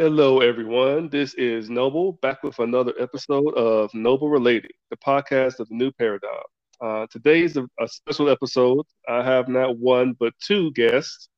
Hello, 0.00 0.40
everyone. 0.40 1.10
This 1.10 1.34
is 1.34 1.68
Noble 1.68 2.12
back 2.22 2.42
with 2.42 2.58
another 2.58 2.94
episode 2.98 3.52
of 3.54 3.92
Noble 3.92 4.30
Relating, 4.30 4.70
the 4.88 4.96
podcast 4.96 5.60
of 5.60 5.68
the 5.68 5.74
new 5.74 5.92
paradigm. 5.92 6.30
Uh, 6.80 7.06
today 7.10 7.42
is 7.42 7.58
a, 7.58 7.68
a, 7.78 7.86
special 7.86 8.30
episode. 8.30 8.86
I 9.06 9.22
have 9.22 9.50
not 9.50 9.76
one 9.76 10.16
but 10.18 10.32
two 10.42 10.72
guests. 10.72 11.28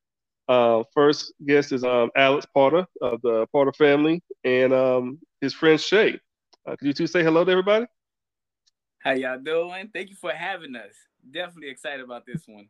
Uh, 0.48 0.85
first 0.94 1.33
guest 1.44 1.72
is 1.72 1.83
um, 1.83 2.10
Alex 2.14 2.46
Porter 2.54 2.87
of 3.01 3.21
the 3.22 3.48
Porter 3.51 3.72
family 3.72 4.22
and 4.44 4.72
um, 4.72 5.19
his 5.40 5.53
friend 5.53 5.76
Shae. 5.76 6.21
Uh, 6.65 6.76
could 6.76 6.87
you 6.87 6.92
two 6.92 7.08
say 7.08 7.24
hello 7.24 7.44
to 7.44 7.51
everybody? 7.51 7.87
How 9.01 9.10
y'all 9.10 9.40
doing? 9.40 9.90
Thank 9.92 10.08
you 10.08 10.15
for 10.15 10.31
having 10.31 10.76
us. 10.76 10.94
Definitely 11.29 11.71
excited 11.71 12.04
about 12.04 12.26
this 12.26 12.44
one. 12.47 12.69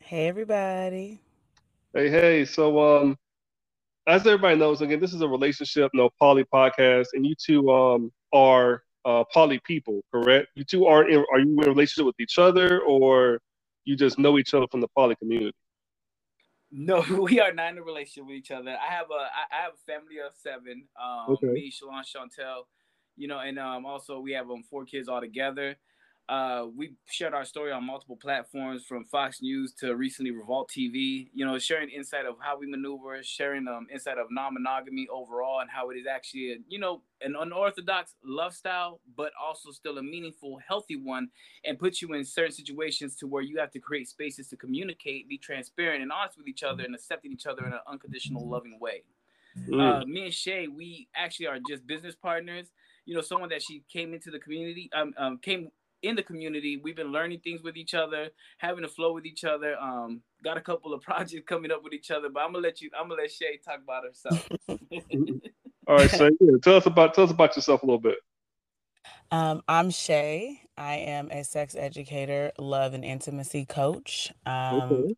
Hey, 0.00 0.28
everybody. 0.28 1.20
Hey, 1.92 2.08
hey. 2.08 2.44
So, 2.46 2.80
um, 2.80 3.18
as 4.06 4.26
everybody 4.26 4.56
knows, 4.56 4.80
again, 4.80 5.00
this 5.00 5.14
is 5.14 5.20
a 5.20 5.28
relationship, 5.28 5.90
no 5.94 6.10
poly 6.18 6.44
podcast, 6.44 7.08
and 7.14 7.26
you 7.26 7.34
two 7.34 7.70
um 7.70 8.12
are 8.32 8.82
uh, 9.04 9.24
poly 9.32 9.60
people, 9.64 10.02
correct? 10.12 10.48
You 10.54 10.64
two 10.64 10.86
aren't 10.86 11.10
in, 11.10 11.24
are 11.32 11.38
you 11.38 11.52
in 11.52 11.64
a 11.64 11.70
relationship 11.70 12.06
with 12.06 12.18
each 12.20 12.38
other, 12.38 12.80
or 12.80 13.38
you 13.84 13.96
just 13.96 14.18
know 14.18 14.38
each 14.38 14.54
other 14.54 14.66
from 14.70 14.80
the 14.80 14.88
poly 14.96 15.14
community? 15.16 15.56
No, 16.70 17.04
we 17.20 17.40
are 17.40 17.52
not 17.52 17.72
in 17.72 17.78
a 17.78 17.82
relationship 17.82 18.26
with 18.26 18.36
each 18.36 18.50
other. 18.50 18.70
I 18.70 18.92
have 18.92 19.06
a 19.10 19.14
I 19.14 19.62
have 19.62 19.72
a 19.74 19.92
family 19.92 20.16
of 20.24 20.32
seven. 20.34 20.86
Um, 21.02 21.34
okay. 21.34 21.46
Me, 21.48 21.70
Shalon, 21.72 22.02
Chantel, 22.02 22.62
you 23.16 23.28
know, 23.28 23.38
and 23.38 23.58
um, 23.58 23.86
also 23.86 24.20
we 24.20 24.32
have 24.32 24.50
um 24.50 24.62
four 24.62 24.84
kids 24.84 25.08
all 25.08 25.20
together. 25.20 25.76
Uh, 26.26 26.66
we 26.74 26.94
shared 27.04 27.34
our 27.34 27.44
story 27.44 27.70
on 27.70 27.84
multiple 27.84 28.16
platforms 28.16 28.86
from 28.86 29.04
Fox 29.04 29.42
News 29.42 29.74
to 29.74 29.94
recently 29.94 30.30
Revolt 30.30 30.70
TV. 30.74 31.28
You 31.34 31.44
know, 31.44 31.58
sharing 31.58 31.90
insight 31.90 32.24
of 32.24 32.36
how 32.40 32.58
we 32.58 32.66
maneuver, 32.66 33.22
sharing 33.22 33.68
um 33.68 33.86
insight 33.92 34.16
of 34.16 34.28
non-monogamy 34.30 35.06
overall, 35.12 35.60
and 35.60 35.68
how 35.70 35.90
it 35.90 35.96
is 35.96 36.06
actually, 36.06 36.52
a, 36.52 36.56
you 36.66 36.78
know, 36.78 37.02
an 37.20 37.34
unorthodox 37.38 38.14
love 38.24 38.54
style, 38.54 39.00
but 39.18 39.32
also 39.42 39.70
still 39.70 39.98
a 39.98 40.02
meaningful, 40.02 40.58
healthy 40.66 40.96
one, 40.96 41.28
and 41.66 41.78
puts 41.78 42.00
you 42.00 42.14
in 42.14 42.24
certain 42.24 42.52
situations 42.52 43.16
to 43.16 43.26
where 43.26 43.42
you 43.42 43.58
have 43.58 43.70
to 43.72 43.78
create 43.78 44.08
spaces 44.08 44.48
to 44.48 44.56
communicate, 44.56 45.28
be 45.28 45.36
transparent 45.36 46.02
and 46.02 46.10
honest 46.10 46.38
with 46.38 46.48
each 46.48 46.62
other, 46.62 46.84
and 46.84 46.94
accepting 46.94 47.32
each 47.32 47.46
other 47.46 47.66
in 47.66 47.72
an 47.74 47.80
unconditional, 47.86 48.48
loving 48.48 48.78
way. 48.80 49.02
Mm. 49.68 50.02
Uh, 50.02 50.06
me 50.06 50.24
and 50.24 50.32
Shae, 50.32 50.74
we 50.74 51.06
actually 51.14 51.48
are 51.48 51.58
just 51.68 51.86
business 51.86 52.14
partners. 52.14 52.70
You 53.04 53.14
know, 53.14 53.20
someone 53.20 53.50
that 53.50 53.62
she 53.62 53.82
came 53.92 54.14
into 54.14 54.30
the 54.30 54.38
community, 54.38 54.88
um, 54.94 55.12
um 55.18 55.36
came 55.36 55.68
in 56.04 56.14
the 56.14 56.22
community. 56.22 56.80
We've 56.82 56.96
been 56.96 57.12
learning 57.12 57.40
things 57.40 57.62
with 57.62 57.76
each 57.76 57.94
other, 57.94 58.28
having 58.58 58.84
a 58.84 58.88
flow 58.88 59.12
with 59.12 59.26
each 59.26 59.44
other. 59.44 59.76
Um, 59.80 60.20
got 60.42 60.56
a 60.56 60.60
couple 60.60 60.92
of 60.92 61.02
projects 61.02 61.44
coming 61.46 61.70
up 61.70 61.82
with 61.82 61.92
each 61.92 62.10
other, 62.10 62.28
but 62.28 62.40
I'm 62.40 62.52
gonna 62.52 62.62
let 62.62 62.80
you. 62.80 62.90
I'm 62.98 63.08
gonna 63.08 63.22
let 63.22 63.30
Shae 63.30 63.62
talk 63.62 63.80
about 63.82 64.04
herself. 64.04 64.48
All 65.86 65.96
right, 65.96 66.10
Shae, 66.10 66.30
yeah, 66.40 66.52
tell 66.62 66.76
us 66.76 66.86
about 66.86 67.14
tell 67.14 67.24
us 67.24 67.30
about 67.30 67.56
yourself 67.56 67.82
a 67.82 67.86
little 67.86 68.00
bit. 68.00 68.16
Um, 69.30 69.62
I'm 69.66 69.90
Shae. 69.90 70.58
I 70.76 70.96
am 70.96 71.30
a 71.30 71.44
sex 71.44 71.74
educator, 71.74 72.52
love 72.58 72.94
and 72.94 73.04
intimacy 73.04 73.64
coach. 73.64 74.32
Um, 74.46 75.14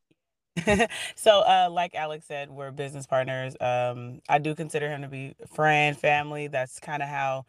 okay. 0.59 0.89
so, 1.15 1.41
uh, 1.41 1.69
like 1.71 1.95
Alex 1.95 2.27
said, 2.27 2.51
we're 2.51 2.71
business 2.71 3.07
partners. 3.07 3.55
Um, 3.61 4.21
I 4.29 4.39
do 4.39 4.55
consider 4.55 4.89
him 4.89 5.03
to 5.03 5.09
be 5.09 5.35
friend, 5.55 5.99
family. 5.99 6.49
That's 6.49 6.81
kind 6.81 7.03
of 7.03 7.09
how 7.09 7.45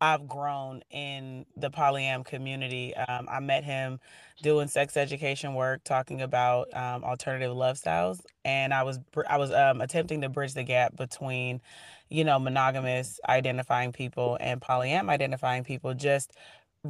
I've 0.00 0.28
grown 0.28 0.82
in 0.90 1.44
the 1.56 1.70
polyam 1.70 2.24
community. 2.24 2.94
Um, 2.94 3.26
I 3.30 3.40
met 3.40 3.64
him 3.64 3.98
doing 4.42 4.68
sex 4.68 4.96
education 4.96 5.54
work, 5.54 5.82
talking 5.84 6.22
about 6.22 6.68
um, 6.74 7.02
alternative 7.02 7.54
love 7.56 7.78
styles, 7.78 8.22
and 8.44 8.72
I 8.72 8.84
was 8.84 9.00
I 9.28 9.38
was 9.38 9.50
um, 9.52 9.80
attempting 9.80 10.20
to 10.20 10.28
bridge 10.28 10.54
the 10.54 10.62
gap 10.62 10.96
between, 10.96 11.60
you 12.08 12.24
know, 12.24 12.38
monogamous 12.38 13.18
identifying 13.28 13.92
people 13.92 14.38
and 14.40 14.60
polyam 14.60 15.08
identifying 15.10 15.64
people, 15.64 15.94
just 15.94 16.32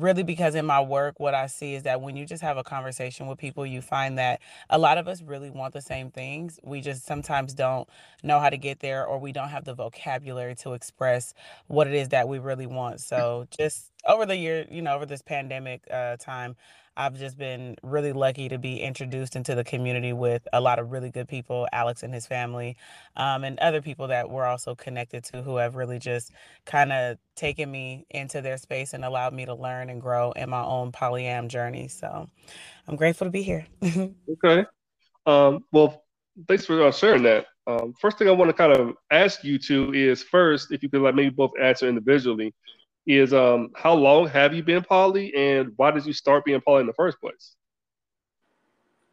really 0.01 0.23
because 0.23 0.55
in 0.55 0.67
my 0.67 0.81
work 0.81 1.19
what 1.19 1.35
i 1.35 1.47
see 1.47 1.75
is 1.75 1.85
that 1.85 2.01
when 2.01 2.17
you 2.17 2.25
just 2.25 2.43
have 2.43 2.57
a 2.57 2.65
conversation 2.65 3.27
with 3.27 3.39
people 3.39 3.67
you 3.67 3.81
find 3.81 4.19
that 4.19 4.41
a 4.71 4.79
lot 4.79 4.99
of 4.99 5.09
us 5.09 5.23
really 5.23 5.51
want 5.51 5.75
the 5.75 5.83
same 5.83 6.11
things. 6.11 6.59
We 6.63 6.81
just 6.81 7.07
sometimes 7.07 7.55
don't 7.55 7.89
know 8.23 8.41
how 8.41 8.51
to 8.51 8.57
get 8.57 8.81
there 8.81 9.07
or 9.07 9.19
we 9.19 9.33
don't 9.33 9.49
have 9.49 9.65
the 9.65 9.75
vocabulary 9.75 10.55
to 10.57 10.75
express 10.75 11.35
what 11.67 11.87
it 11.87 11.95
is 11.95 12.09
that 12.11 12.29
we 12.29 12.39
really 12.39 12.67
want. 12.67 13.01
So 13.01 13.47
just 13.57 13.93
over 14.07 14.27
the 14.27 14.37
year 14.37 14.67
you 14.71 14.83
know 14.83 14.95
over 14.95 15.07
this 15.07 15.23
pandemic 15.23 15.83
uh, 15.91 16.17
time 16.17 16.57
I've 16.99 17.17
just 17.17 17.39
been 17.39 17.77
really 17.85 18.13
lucky 18.13 18.49
to 18.49 18.59
be 18.59 18.81
introduced 18.81 19.37
into 19.37 19.55
the 19.55 19.63
community 19.63 20.13
with 20.13 20.47
a 20.53 20.61
lot 20.61 20.81
of 20.81 20.91
really 20.91 21.11
good 21.11 21.29
people, 21.29 21.69
Alex 21.73 22.03
and 22.03 22.13
his 22.13 22.27
family, 22.27 22.77
um, 23.17 23.45
and 23.45 23.57
other 23.61 23.81
people 23.81 24.09
that 24.09 24.29
we're 24.29 24.45
also 24.45 24.75
connected 24.75 25.23
to 25.25 25.43
who 25.43 25.57
have 25.57 25.77
really 25.77 26.01
just 26.01 26.33
kind 26.65 26.93
of 26.93 27.17
taken 27.37 27.71
me 27.71 28.05
into 28.11 28.41
their 28.41 28.57
space 28.57 28.95
and 28.95 29.05
allowed 29.05 29.33
me 29.33 29.47
to 29.47 29.55
learn 29.55 29.91
and 29.91 30.03
grow 30.03 30.33
in 30.33 30.51
my 30.51 30.65
own 30.65 30.91
polyam 30.91 31.47
journey. 31.47 31.87
So 31.87 32.29
I'm 32.89 32.97
grateful 32.97 33.29
to 33.29 33.31
be 33.31 33.43
here. 33.43 33.65
okay. 34.45 34.67
Um, 35.25 35.65
well, 35.71 36.03
thanks 36.49 36.67
for 36.67 36.83
uh, 36.83 36.91
sharing 36.91 37.23
that. 37.23 37.47
Um, 37.69 37.95
first 38.01 38.19
thing 38.19 38.29
I 38.29 38.33
want 38.33 38.49
to 38.49 38.55
kind 38.55 38.73
of 38.73 38.97
ask 39.13 39.45
you 39.45 39.59
to 39.61 39.93
is 39.93 40.25
first, 40.25 40.73
if 40.73 40.83
you 40.83 40.89
could 40.89 41.03
like 41.03 41.15
maybe 41.15 41.31
both 41.31 41.53
answer 41.61 41.89
individually 41.89 42.53
is 43.09 43.33
um 43.33 43.71
how 43.75 43.95
long 43.95 44.29
have 44.29 44.55
you 44.55 44.63
been 44.63 44.85
poly 44.85 45.35
and 45.35 45.73
why 45.77 45.91
did 45.91 46.05
you 46.05 46.13
start 46.13 46.45
being 46.45 46.61
poly 46.61 46.83
in 46.83 46.87
the 46.87 46.93
first 46.93 47.19
place? 47.21 47.57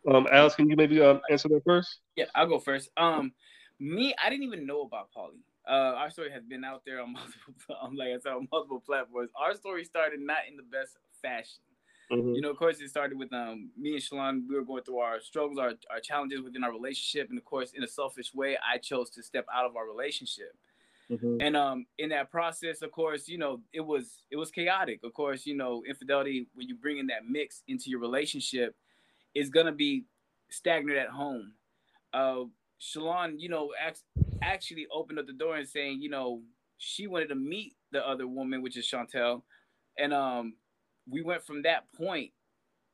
Um, 0.08 0.28
Alex, 0.32 0.54
can 0.54 0.70
you 0.70 0.76
maybe 0.76 1.02
um, 1.02 1.22
answer 1.32 1.48
that 1.48 1.64
first? 1.64 2.00
Yeah, 2.16 2.26
I'll 2.36 2.46
go 2.46 2.60
first. 2.60 2.90
Um, 2.96 3.32
me, 3.80 4.14
I 4.24 4.30
didn't 4.30 4.44
even 4.44 4.68
know 4.68 4.82
about 4.82 5.12
poly. 5.12 5.40
Uh, 5.68 5.96
our 5.98 6.12
story 6.12 6.30
has 6.30 6.44
been 6.44 6.64
out 6.64 6.84
there 6.86 7.02
on 7.02 7.14
multiple, 7.14 7.92
like 7.96 8.10
I 8.10 8.20
said, 8.22 8.34
on 8.34 8.48
multiple 8.52 8.84
platforms. 8.86 9.32
Our 9.36 9.56
story 9.56 9.84
started 9.84 10.20
not 10.20 10.40
in 10.48 10.58
the 10.58 10.64
best 10.64 10.98
fashion. 11.22 11.64
Mm-hmm. 12.12 12.34
You 12.34 12.42
know, 12.42 12.52
of 12.52 12.58
course, 12.58 12.80
it 12.82 12.90
started 12.90 13.18
with 13.18 13.34
um, 13.34 13.70
me 13.76 13.94
and 13.94 14.02
Shalon. 14.02 14.48
We 14.48 14.56
were 14.56 14.64
going 14.64 14.84
through 14.84 15.00
our 15.00 15.20
struggles, 15.22 15.58
our, 15.58 15.72
our 15.90 16.00
challenges 16.00 16.42
within 16.42 16.64
our 16.64 16.72
relationship, 16.72 17.30
and 17.30 17.38
of 17.40 17.46
course, 17.46 17.72
in 17.72 17.84
a 17.84 17.88
selfish 17.88 18.32
way, 18.36 18.58
I 18.58 18.78
chose 18.78 19.10
to 19.12 19.24
step 19.24 19.48
out 19.52 19.66
of 19.66 19.76
our 19.76 19.88
relationship. 19.88 20.56
Mm-hmm. 21.12 21.38
And 21.40 21.56
um, 21.56 21.86
in 22.00 22.10
that 22.10 22.32
process, 22.32 22.82
of 22.82 22.92
course, 22.92 23.28
you 23.28 23.38
know, 23.38 23.62
it 23.74 23.82
was 23.82 24.24
it 24.32 24.38
was 24.38 24.50
chaotic. 24.50 25.02
Of 25.04 25.14
course, 25.14 25.46
you 25.46 25.56
know, 25.56 25.84
infidelity 25.88 26.48
when 26.56 26.68
you 26.68 26.76
bring 26.76 26.98
in 26.98 27.08
that 27.08 27.28
mix 27.30 27.64
into 27.68 27.90
your 27.90 28.00
relationship 28.00 28.76
is 29.36 29.50
gonna 29.50 29.72
be 29.72 30.06
stagnant 30.50 30.98
at 30.98 31.10
home. 31.10 31.54
Uh, 32.14 32.46
Shalon, 32.82 33.36
you 33.38 33.50
know, 33.50 33.72
actually 34.42 34.88
opened 34.92 35.20
up 35.20 35.28
the 35.28 35.34
door 35.34 35.58
and 35.58 35.68
saying, 35.68 36.02
you 36.02 36.10
know, 36.10 36.42
she 36.78 37.08
wanted 37.08 37.30
to 37.30 37.36
meet 37.36 37.76
the 37.92 38.06
other 38.06 38.28
woman, 38.28 38.62
which 38.62 38.78
is 38.78 38.86
Chantel, 38.86 39.44
and 39.98 40.14
um, 40.14 40.56
we 41.10 41.22
went 41.22 41.44
from 41.44 41.62
that 41.64 41.92
point. 41.94 42.32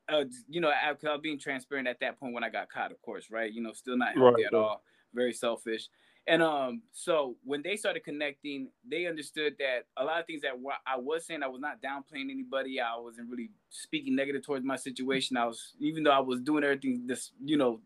Uh, 0.10 0.26
you 0.50 0.60
know, 0.60 0.70
I, 0.70 0.90
I 0.90 1.12
was 1.12 1.22
being 1.22 1.40
transparent 1.40 1.88
at 1.88 2.00
that 2.02 2.20
point 2.20 2.34
when 2.34 2.44
I 2.44 2.50
got 2.50 2.70
caught, 2.70 2.92
of 2.92 3.02
course, 3.02 3.28
right? 3.32 3.52
You 3.52 3.62
know, 3.62 3.72
still 3.72 3.98
not 3.98 4.16
healthy 4.16 4.44
right, 4.44 4.46
at 4.48 4.54
all, 4.54 4.84
very 5.14 5.32
selfish. 5.32 5.88
And 6.28 6.44
um, 6.44 6.84
so 6.94 7.36
when 7.44 7.64
they 7.64 7.76
started 7.76 8.04
connecting, 8.04 8.70
they 8.88 9.08
understood 9.08 9.56
that 9.58 9.86
a 9.98 10.06
lot 10.06 10.20
of 10.20 10.28
things 10.28 10.44
that 10.44 10.52
I 10.86 10.98
was 10.98 11.26
saying, 11.26 11.42
I 11.44 11.48
was 11.48 11.62
not 11.62 11.82
downplaying 11.82 12.30
anybody. 12.30 12.80
I 12.80 12.98
wasn't 13.00 13.30
really 13.30 13.50
speaking 13.70 14.16
negative 14.16 14.46
towards 14.46 14.64
my 14.64 14.76
situation. 14.76 15.36
I 15.36 15.46
was, 15.46 15.74
even 15.80 16.04
though 16.04 16.12
I 16.12 16.20
was 16.20 16.40
doing 16.40 16.64
everything 16.64 17.08
this, 17.08 17.32
you 17.44 17.58
know, 17.58 17.82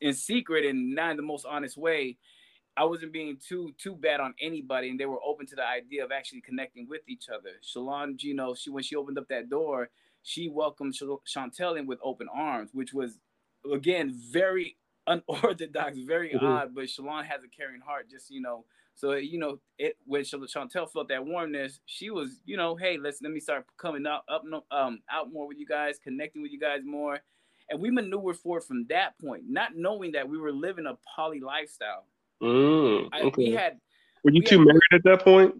in 0.00 0.12
secret 0.12 0.66
and 0.66 0.94
not 0.94 1.12
in 1.12 1.16
the 1.16 1.22
most 1.22 1.46
honest 1.46 1.76
way, 1.78 2.18
I 2.76 2.84
wasn't 2.84 3.12
being 3.12 3.36
too 3.36 3.72
too 3.76 3.94
bad 3.94 4.20
on 4.20 4.34
anybody, 4.40 4.88
and 4.88 4.98
they 4.98 5.04
were 5.04 5.20
open 5.22 5.46
to 5.46 5.56
the 5.56 5.66
idea 5.66 6.04
of 6.04 6.10
actually 6.10 6.40
connecting 6.40 6.88
with 6.88 7.02
each 7.06 7.28
other. 7.28 7.50
Shalon, 7.62 8.22
you 8.22 8.34
know, 8.34 8.54
she 8.54 8.70
when 8.70 8.82
she 8.82 8.96
opened 8.96 9.18
up 9.18 9.28
that 9.28 9.50
door, 9.50 9.90
she 10.22 10.48
welcomed 10.48 10.94
Chantel 10.94 11.78
in 11.78 11.86
with 11.86 11.98
open 12.02 12.28
arms, 12.34 12.70
which 12.72 12.94
was 12.94 13.18
again 13.70 14.18
very 14.32 14.76
unorthodox, 15.06 15.98
very 15.98 16.30
mm-hmm. 16.30 16.44
odd, 16.44 16.74
but 16.74 16.84
Shalon 16.84 17.24
has 17.24 17.42
a 17.44 17.48
caring 17.48 17.80
heart, 17.80 18.10
just 18.10 18.30
you 18.30 18.40
know. 18.40 18.64
So 18.94 19.12
you 19.14 19.38
know, 19.38 19.58
it 19.78 19.96
when 20.04 20.22
Chantel 20.22 20.90
felt 20.90 21.08
that 21.08 21.24
warmness, 21.24 21.80
she 21.86 22.10
was, 22.10 22.40
you 22.44 22.56
know, 22.56 22.76
hey, 22.76 22.98
let's 22.98 23.22
let 23.22 23.32
me 23.32 23.40
start 23.40 23.66
coming 23.78 24.06
out 24.06 24.22
up, 24.28 24.44
um, 24.70 25.00
out 25.10 25.32
more 25.32 25.46
with 25.48 25.58
you 25.58 25.66
guys, 25.66 25.98
connecting 26.02 26.42
with 26.42 26.52
you 26.52 26.60
guys 26.60 26.80
more, 26.84 27.18
and 27.70 27.80
we 27.80 27.90
maneuvered 27.90 28.36
forward 28.36 28.64
from 28.64 28.86
that 28.88 29.18
point, 29.18 29.44
not 29.48 29.76
knowing 29.76 30.12
that 30.12 30.28
we 30.28 30.38
were 30.38 30.52
living 30.52 30.86
a 30.86 30.96
poly 31.16 31.40
lifestyle. 31.40 32.06
Mm, 32.42 33.06
okay. 33.06 33.26
I, 33.26 33.32
we 33.36 33.50
had. 33.52 33.78
Were 34.24 34.30
you 34.30 34.40
we 34.40 34.46
two 34.46 34.58
had, 34.58 34.66
married 34.66 34.82
at 34.92 35.04
that 35.04 35.24
point? 35.24 35.54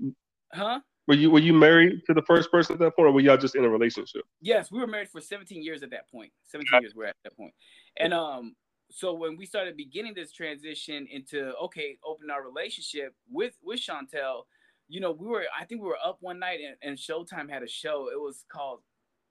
Huh? 0.52 0.80
Were 1.08 1.14
you 1.14 1.30
were 1.30 1.40
you 1.40 1.52
married 1.52 2.02
to 2.06 2.14
the 2.14 2.22
first 2.22 2.50
person 2.50 2.74
at 2.74 2.78
that 2.80 2.96
point, 2.96 3.08
or 3.08 3.12
were 3.12 3.20
y'all 3.20 3.36
just 3.36 3.56
in 3.56 3.64
a 3.64 3.68
relationship? 3.68 4.22
Yes, 4.40 4.70
we 4.70 4.78
were 4.78 4.86
married 4.86 5.08
for 5.08 5.20
17 5.20 5.62
years 5.62 5.82
at 5.82 5.90
that 5.90 6.08
point. 6.10 6.30
17 6.44 6.82
years 6.82 6.94
we're 6.94 7.06
at 7.06 7.16
that 7.24 7.36
point, 7.36 7.54
and 7.98 8.14
um, 8.14 8.54
so 8.92 9.14
when 9.14 9.36
we 9.36 9.46
started 9.46 9.76
beginning 9.76 10.14
this 10.14 10.32
transition 10.32 11.06
into 11.10 11.54
okay, 11.56 11.98
open 12.04 12.30
our 12.30 12.42
relationship 12.44 13.14
with 13.30 13.54
with 13.62 13.80
Chantel, 13.80 14.42
you 14.88 15.00
know, 15.00 15.12
we 15.12 15.26
were 15.26 15.44
I 15.58 15.64
think 15.64 15.80
we 15.80 15.88
were 15.88 15.98
up 16.04 16.18
one 16.20 16.38
night 16.38 16.60
and, 16.60 16.76
and 16.82 16.98
Showtime 16.98 17.50
had 17.50 17.62
a 17.62 17.68
show. 17.68 18.08
It 18.12 18.20
was 18.20 18.44
called 18.50 18.80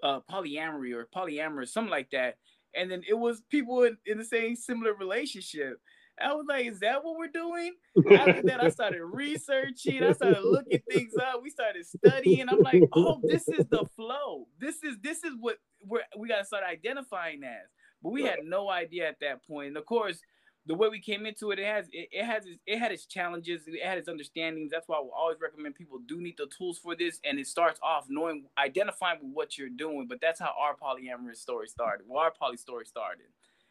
uh, 0.04 0.20
polyamory 0.30 0.94
or 0.94 1.08
polyamorous, 1.16 1.70
something 1.70 1.92
like 1.92 2.10
that. 2.12 2.36
And 2.76 2.90
then 2.90 3.04
it 3.08 3.14
was 3.14 3.44
people 3.50 3.84
in, 3.84 3.98
in 4.06 4.18
the 4.18 4.26
same 4.26 4.56
similar 4.56 4.94
relationship. 4.94 5.80
I 6.20 6.34
was 6.34 6.46
like, 6.48 6.66
is 6.68 6.80
that 6.82 7.04
what 7.04 7.18
we're 7.18 7.28
doing? 7.28 7.74
After 8.12 8.42
that, 8.44 8.64
I 8.64 8.70
started 8.70 9.04
researching. 9.12 10.04
I 10.04 10.14
started 10.14 10.44
looking 10.44 10.82
things 10.90 11.14
up. 11.18 11.42
We 11.42 11.50
started 11.50 11.86
studying. 11.86 12.48
I'm 12.48 12.60
like, 12.60 12.84
oh, 12.94 13.20
this 13.24 13.48
is 13.48 13.66
the 13.70 13.86
flow. 13.96 14.48
This 14.60 14.84
is 14.84 14.98
this 15.02 15.24
is 15.24 15.34
what 15.40 15.58
we're, 15.84 16.02
we 16.18 16.28
got 16.28 16.40
to 16.40 16.46
start 16.46 16.64
identifying 16.70 17.44
as. 17.44 17.70
But 18.04 18.12
we 18.12 18.24
had 18.24 18.40
no 18.44 18.70
idea 18.70 19.08
at 19.08 19.20
that 19.22 19.46
point. 19.46 19.70
And 19.70 19.78
of 19.78 19.86
course, 19.86 20.20
the 20.66 20.76
way 20.76 20.90
we 20.90 21.00
came 21.00 21.26
into 21.26 21.52
it, 21.52 21.60
it 21.60 21.66
has 21.66 21.88
it, 21.92 22.10
it 22.12 22.26
has 22.26 22.46
it 22.66 22.80
had 22.80 22.92
its 22.92 23.06
challenges, 23.06 23.64
it 23.68 23.84
had 23.84 23.98
its 23.98 24.08
understandings. 24.08 24.72
That's 24.72 24.88
why 24.88 24.98
I 24.98 25.00
will 25.00 25.14
always 25.18 25.38
recommend 25.42 25.76
people 25.76 26.00
do 26.08 26.22
need 26.22 26.36
the 26.38 26.48
tools 26.56 26.78
for 26.78 26.96
this. 26.96 27.20
And 27.24 27.40
it 27.40 27.48
starts 27.48 27.80
off 27.84 28.06
knowing 28.10 28.46
identifying 28.58 29.20
what 29.34 29.58
you're 29.58 29.70
doing. 29.70 30.08
But 30.08 30.22
that's 30.22 30.40
how 30.40 30.54
our 30.60 30.76
polyamorous 30.76 31.38
story 31.38 31.68
started. 31.68 32.06
Well, 32.08 32.20
our 32.20 32.32
poly 32.32 32.58
story 32.58 32.86
started. 32.86 33.26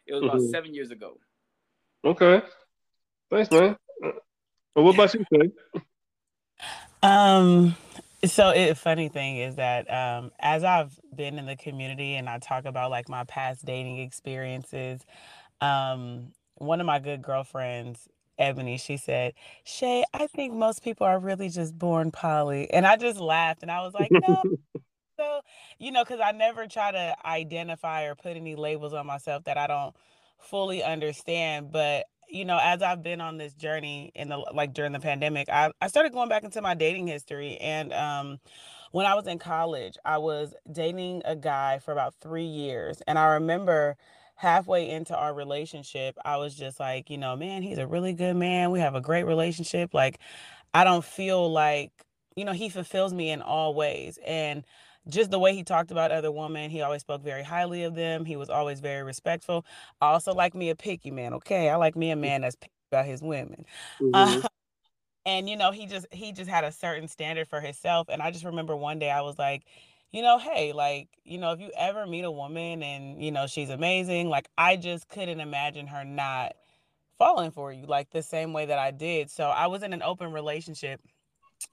It 0.06 0.14
was 0.14 0.22
about 0.22 0.36
mm-hmm. 0.36 0.50
seven 0.50 0.74
years 0.74 0.90
ago. 0.90 1.18
Okay. 2.04 2.42
Thanks, 3.30 3.50
man. 3.50 3.76
Well, 4.02 4.84
what 4.84 4.94
about 4.94 5.14
you, 5.14 5.24
Faye? 5.30 5.52
Um, 7.02 7.76
so 8.26 8.50
it 8.50 8.76
funny 8.78 9.08
thing 9.08 9.38
is 9.38 9.56
that 9.56 9.90
um 9.92 10.32
as 10.40 10.64
I've 10.64 10.98
been 11.14 11.38
in 11.38 11.46
the 11.46 11.56
community 11.56 12.14
and 12.16 12.28
I 12.28 12.38
talk 12.38 12.66
about 12.66 12.90
like 12.90 13.08
my 13.08 13.24
past 13.24 13.64
dating 13.64 13.98
experiences, 14.00 15.02
um, 15.62 16.32
one 16.56 16.80
of 16.80 16.86
my 16.86 17.00
good 17.00 17.22
girlfriends, 17.22 18.08
Ebony, 18.38 18.78
she 18.78 18.98
said, 18.98 19.34
Shae, 19.66 20.04
I 20.14 20.28
think 20.28 20.54
most 20.54 20.84
people 20.84 21.06
are 21.08 21.20
really 21.20 21.50
just 21.50 21.78
born 21.78 22.12
poly. 22.12 22.70
And 22.72 22.86
I 22.86 22.96
just 22.98 23.20
laughed 23.20 23.62
and 23.62 23.72
I 23.72 23.82
was 23.82 23.94
like, 23.94 24.14
no. 24.14 24.44
so, 25.18 25.40
you 25.78 25.92
know, 25.92 26.04
because 26.04 26.20
I 26.24 26.32
never 26.32 26.66
try 26.66 26.92
to 26.92 27.16
identify 27.26 28.04
or 28.04 28.16
put 28.16 28.36
any 28.36 28.56
labels 28.56 28.94
on 28.94 29.06
myself 29.06 29.44
that 29.44 29.58
I 29.58 29.66
don't 29.68 29.96
fully 30.38 30.82
understand. 30.82 31.72
But 31.72 32.06
you 32.30 32.44
know, 32.44 32.58
as 32.62 32.82
I've 32.82 33.02
been 33.02 33.20
on 33.20 33.38
this 33.38 33.54
journey 33.54 34.12
in 34.14 34.28
the 34.28 34.38
like 34.38 34.72
during 34.72 34.92
the 34.92 35.00
pandemic, 35.00 35.48
I, 35.48 35.72
I 35.80 35.88
started 35.88 36.12
going 36.12 36.28
back 36.28 36.44
into 36.44 36.62
my 36.62 36.74
dating 36.74 37.06
history. 37.06 37.56
And 37.58 37.92
um 37.92 38.38
when 38.92 39.06
I 39.06 39.14
was 39.14 39.26
in 39.26 39.38
college, 39.38 39.96
I 40.04 40.18
was 40.18 40.54
dating 40.70 41.22
a 41.24 41.36
guy 41.36 41.78
for 41.78 41.92
about 41.92 42.14
three 42.20 42.44
years. 42.44 43.02
And 43.06 43.18
I 43.18 43.34
remember 43.34 43.96
halfway 44.34 44.90
into 44.90 45.16
our 45.16 45.32
relationship, 45.34 46.16
I 46.24 46.38
was 46.38 46.54
just 46.54 46.80
like, 46.80 47.10
you 47.10 47.18
know, 47.18 47.36
man, 47.36 47.62
he's 47.62 47.78
a 47.78 47.86
really 47.86 48.14
good 48.14 48.36
man. 48.36 48.70
We 48.70 48.80
have 48.80 48.94
a 48.94 49.00
great 49.00 49.24
relationship. 49.24 49.94
Like, 49.94 50.18
I 50.74 50.82
don't 50.84 51.04
feel 51.04 51.50
like, 51.52 51.92
you 52.36 52.44
know, 52.44 52.52
he 52.52 52.68
fulfills 52.68 53.12
me 53.12 53.30
in 53.30 53.42
all 53.42 53.74
ways. 53.74 54.18
And 54.26 54.64
just 55.08 55.30
the 55.30 55.38
way 55.38 55.54
he 55.54 55.64
talked 55.64 55.90
about 55.90 56.12
other 56.12 56.30
women, 56.30 56.70
he 56.70 56.82
always 56.82 57.00
spoke 57.00 57.22
very 57.22 57.42
highly 57.42 57.84
of 57.84 57.94
them. 57.94 58.24
He 58.24 58.36
was 58.36 58.50
always 58.50 58.80
very 58.80 59.02
respectful. 59.02 59.64
I 60.00 60.08
also 60.08 60.32
like 60.34 60.54
me 60.54 60.70
a 60.70 60.76
picky 60.76 61.10
man. 61.10 61.34
Okay, 61.34 61.68
I 61.70 61.76
like 61.76 61.96
me 61.96 62.10
a 62.10 62.16
man 62.16 62.42
that's 62.42 62.56
picky 62.56 62.72
about 62.90 63.06
his 63.06 63.22
women. 63.22 63.64
Mm-hmm. 64.00 64.14
Uh, 64.14 64.48
and 65.26 65.48
you 65.48 65.56
know, 65.56 65.70
he 65.70 65.86
just 65.86 66.06
he 66.12 66.32
just 66.32 66.50
had 66.50 66.64
a 66.64 66.72
certain 66.72 67.08
standard 67.08 67.48
for 67.48 67.60
himself. 67.60 68.08
And 68.10 68.20
I 68.20 68.30
just 68.30 68.44
remember 68.44 68.76
one 68.76 68.98
day 68.98 69.10
I 69.10 69.22
was 69.22 69.38
like, 69.38 69.62
you 70.12 70.22
know, 70.22 70.38
hey, 70.38 70.72
like, 70.72 71.08
you 71.24 71.38
know, 71.38 71.52
if 71.52 71.60
you 71.60 71.70
ever 71.78 72.06
meet 72.06 72.24
a 72.24 72.30
woman 72.30 72.82
and 72.82 73.22
you 73.22 73.30
know 73.30 73.46
she's 73.46 73.70
amazing, 73.70 74.28
like 74.28 74.48
I 74.58 74.76
just 74.76 75.08
couldn't 75.08 75.40
imagine 75.40 75.86
her 75.86 76.04
not 76.04 76.52
falling 77.18 77.50
for 77.50 77.70
you 77.72 77.84
like 77.84 78.10
the 78.10 78.22
same 78.22 78.52
way 78.52 78.66
that 78.66 78.78
I 78.78 78.90
did. 78.90 79.30
So 79.30 79.44
I 79.44 79.66
was 79.66 79.82
in 79.82 79.92
an 79.92 80.02
open 80.02 80.32
relationship 80.32 81.00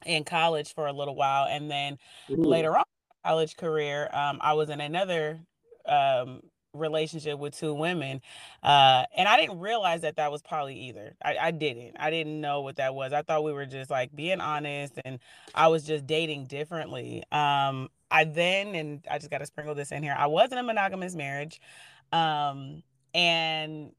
in 0.05 0.23
college 0.23 0.73
for 0.73 0.87
a 0.87 0.93
little 0.93 1.15
while 1.15 1.47
and 1.49 1.71
then 1.71 1.97
Ooh. 2.29 2.35
later 2.35 2.77
on 2.77 2.83
college 3.25 3.55
career, 3.57 4.09
um, 4.13 4.39
I 4.41 4.53
was 4.53 4.69
in 4.69 4.81
another 4.81 5.39
um, 5.85 6.41
relationship 6.73 7.39
with 7.39 7.57
two 7.57 7.73
women, 7.73 8.21
uh, 8.63 9.03
and 9.15 9.27
I 9.27 9.37
didn't 9.39 9.59
realize 9.59 10.01
that 10.01 10.17
that 10.17 10.31
was 10.31 10.41
poly 10.41 10.75
either. 10.87 11.15
I, 11.23 11.37
I 11.37 11.51
didn't. 11.51 11.95
I 11.99 12.09
didn't 12.09 12.39
know 12.39 12.61
what 12.61 12.77
that 12.77 12.95
was. 12.95 13.13
I 13.13 13.21
thought 13.21 13.43
we 13.43 13.53
were 13.53 13.65
just 13.65 13.89
like 13.89 14.15
being 14.15 14.41
honest, 14.41 14.93
and 15.03 15.19
I 15.53 15.67
was 15.67 15.83
just 15.83 16.05
dating 16.07 16.45
differently. 16.45 17.23
Um, 17.31 17.89
I 18.09 18.23
then, 18.23 18.75
and 18.75 19.05
I 19.09 19.17
just 19.17 19.29
got 19.29 19.39
to 19.39 19.45
sprinkle 19.45 19.75
this 19.75 19.91
in 19.91 20.03
here. 20.03 20.15
I 20.17 20.27
was 20.27 20.51
in 20.51 20.57
a 20.57 20.63
monogamous 20.63 21.15
marriage, 21.15 21.59
um, 22.11 22.83
and 23.13 23.91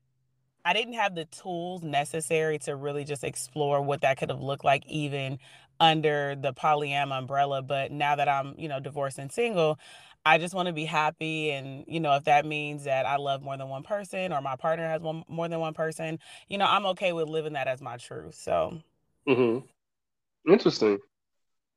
I 0.65 0.73
didn't 0.73 0.95
have 0.95 1.15
the 1.15 1.25
tools 1.25 1.83
necessary 1.83 2.59
to 2.61 2.77
really 2.77 3.05
just 3.05 3.25
explore 3.25 3.81
what 3.81 4.03
that 4.03 4.19
could 4.19 4.31
have 4.31 4.41
looked 4.41 4.65
like, 4.65 4.87
even 4.87 5.39
under 5.81 6.35
the 6.35 6.53
polyam 6.53 7.17
umbrella. 7.17 7.63
But 7.63 7.93
now 7.93 8.17
that 8.17 8.29
I'm, 8.29 8.55
you 8.59 8.69
know, 8.69 8.81
divorced 8.81 9.19
and 9.19 9.31
single, 9.31 9.79
I 10.25 10.39
just 10.39 10.55
want 10.55 10.67
to 10.67 10.73
be 10.73 10.85
happy. 10.85 11.51
And, 11.51 11.85
you 11.87 12.01
know, 12.01 12.15
if 12.17 12.25
that 12.25 12.45
means 12.45 12.85
that 12.85 13.07
I 13.07 13.17
love 13.17 13.43
more 13.43 13.57
than 13.57 13.69
one 13.69 13.83
person 13.83 14.33
or 14.33 14.41
my 14.41 14.57
partner 14.57 14.87
has 14.89 15.01
one 15.01 15.25
more 15.29 15.49
than 15.49 15.61
one 15.61 15.75
person, 15.75 16.19
you 16.49 16.59
know, 16.59 16.67
I'm 16.67 16.87
okay 16.87 17.13
with 17.13 17.29
living 17.29 17.55
that 17.55 17.69
as 17.69 17.81
my 17.81 17.97
truth. 17.97 18.35
So, 18.35 18.79
mm-hmm. 19.27 20.51
interesting. 20.51 20.99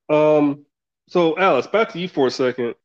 Um, 0.10 0.66
so 1.08 1.38
Alex, 1.38 1.68
back 1.68 1.90
to 1.94 2.00
you 2.00 2.08
for 2.08 2.28
a 2.28 2.32
second. 2.32 2.76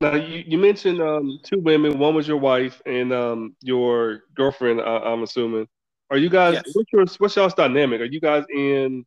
Now 0.00 0.16
you, 0.16 0.44
you 0.46 0.58
mentioned 0.58 1.00
um, 1.00 1.38
two 1.42 1.60
women. 1.60 1.98
One 1.98 2.14
was 2.14 2.28
your 2.28 2.36
wife 2.36 2.82
and 2.84 3.12
um, 3.12 3.56
your 3.62 4.24
girlfriend. 4.34 4.80
I, 4.80 5.12
am 5.12 5.22
assuming. 5.22 5.66
Are 6.10 6.18
you 6.18 6.28
guys? 6.28 6.54
Yes. 6.54 6.74
What's 6.74 6.92
your 6.92 7.06
what's 7.18 7.36
y'all's 7.36 7.54
dynamic? 7.54 8.00
Are 8.00 8.06
you 8.06 8.20
guys 8.20 8.44
in 8.52 9.06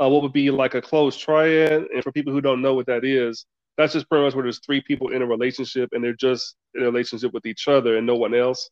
uh, 0.00 0.08
what 0.08 0.22
would 0.22 0.32
be 0.32 0.50
like 0.50 0.74
a 0.74 0.82
closed 0.82 1.20
triad. 1.20 1.86
And 1.94 2.02
for 2.02 2.12
people 2.12 2.32
who 2.32 2.40
don't 2.40 2.62
know 2.62 2.74
what 2.74 2.86
that 2.86 3.04
is, 3.04 3.46
that's 3.76 3.92
just 3.92 4.08
pretty 4.08 4.24
much 4.24 4.34
where 4.34 4.42
there's 4.42 4.60
three 4.60 4.80
people 4.80 5.10
in 5.10 5.22
a 5.22 5.26
relationship 5.26 5.90
and 5.92 6.02
they're 6.02 6.12
just 6.14 6.56
in 6.74 6.82
a 6.82 6.86
relationship 6.86 7.32
with 7.32 7.46
each 7.46 7.68
other 7.68 7.96
and 7.96 8.06
no 8.06 8.16
one 8.16 8.34
else. 8.34 8.70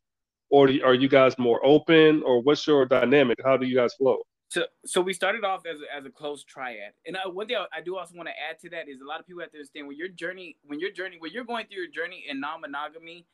Or 0.51 0.69
are 0.85 0.95
you 0.95 1.09
guys 1.09 1.39
more 1.39 1.61
open, 1.65 2.23
or 2.25 2.41
what's 2.41 2.67
your 2.67 2.87
dynamic? 2.87 3.39
How 3.45 3.59
do 3.59 3.67
you 3.67 3.77
guys 3.77 3.93
flow? 3.95 4.17
So, 4.49 4.65
so 4.87 5.03
we 5.03 5.13
started 5.13 5.45
off 5.45 5.67
as 5.67 5.81
a, 5.83 5.95
as 5.95 6.07
a 6.07 6.11
close 6.11 6.43
triad, 6.43 6.93
and 7.07 7.19
uh, 7.19 7.29
one 7.29 7.47
thing 7.47 7.57
I, 7.57 7.67
I 7.71 7.83
do 7.83 7.99
also 7.99 8.17
want 8.17 8.31
to 8.31 8.33
add 8.33 8.59
to 8.61 8.71
that 8.71 8.89
is 8.89 9.03
a 9.03 9.07
lot 9.07 9.21
of 9.21 9.27
people 9.27 9.43
have 9.43 9.51
to 9.51 9.59
understand 9.59 9.87
when 9.87 9.99
your 9.99 10.09
journey, 10.09 10.57
when 10.65 10.81
your 10.81 10.91
journey, 10.91 11.17
when 11.19 11.33
you're 11.33 11.45
going 11.45 11.67
through 11.67 11.83
your 11.83 11.91
journey 11.91 12.25
in 12.27 12.41
non-monogamy, 12.41 13.27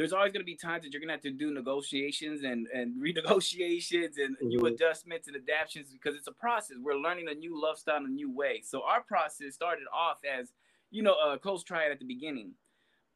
there's 0.00 0.14
always 0.14 0.32
going 0.32 0.40
to 0.40 0.46
be 0.46 0.56
times 0.56 0.82
that 0.82 0.94
you're 0.94 1.00
going 1.00 1.08
to 1.08 1.12
have 1.12 1.20
to 1.20 1.30
do 1.30 1.52
negotiations 1.52 2.42
and, 2.42 2.66
and 2.68 2.94
renegotiations 3.02 4.16
and 4.16 4.34
mm-hmm. 4.36 4.48
new 4.48 4.64
adjustments 4.64 5.28
and 5.28 5.36
adaptations 5.36 5.92
because 5.92 6.16
it's 6.16 6.26
a 6.26 6.32
process. 6.32 6.78
We're 6.82 6.96
learning 6.96 7.28
a 7.28 7.34
new 7.34 7.60
love 7.60 7.78
style, 7.78 8.02
a 8.02 8.08
new 8.08 8.34
way. 8.34 8.62
So 8.64 8.82
our 8.82 9.02
process 9.02 9.52
started 9.52 9.84
off 9.92 10.20
as, 10.24 10.54
you 10.90 11.02
know, 11.02 11.12
a 11.12 11.38
close 11.38 11.62
triad 11.62 11.92
at 11.92 11.98
the 11.98 12.06
beginning. 12.06 12.52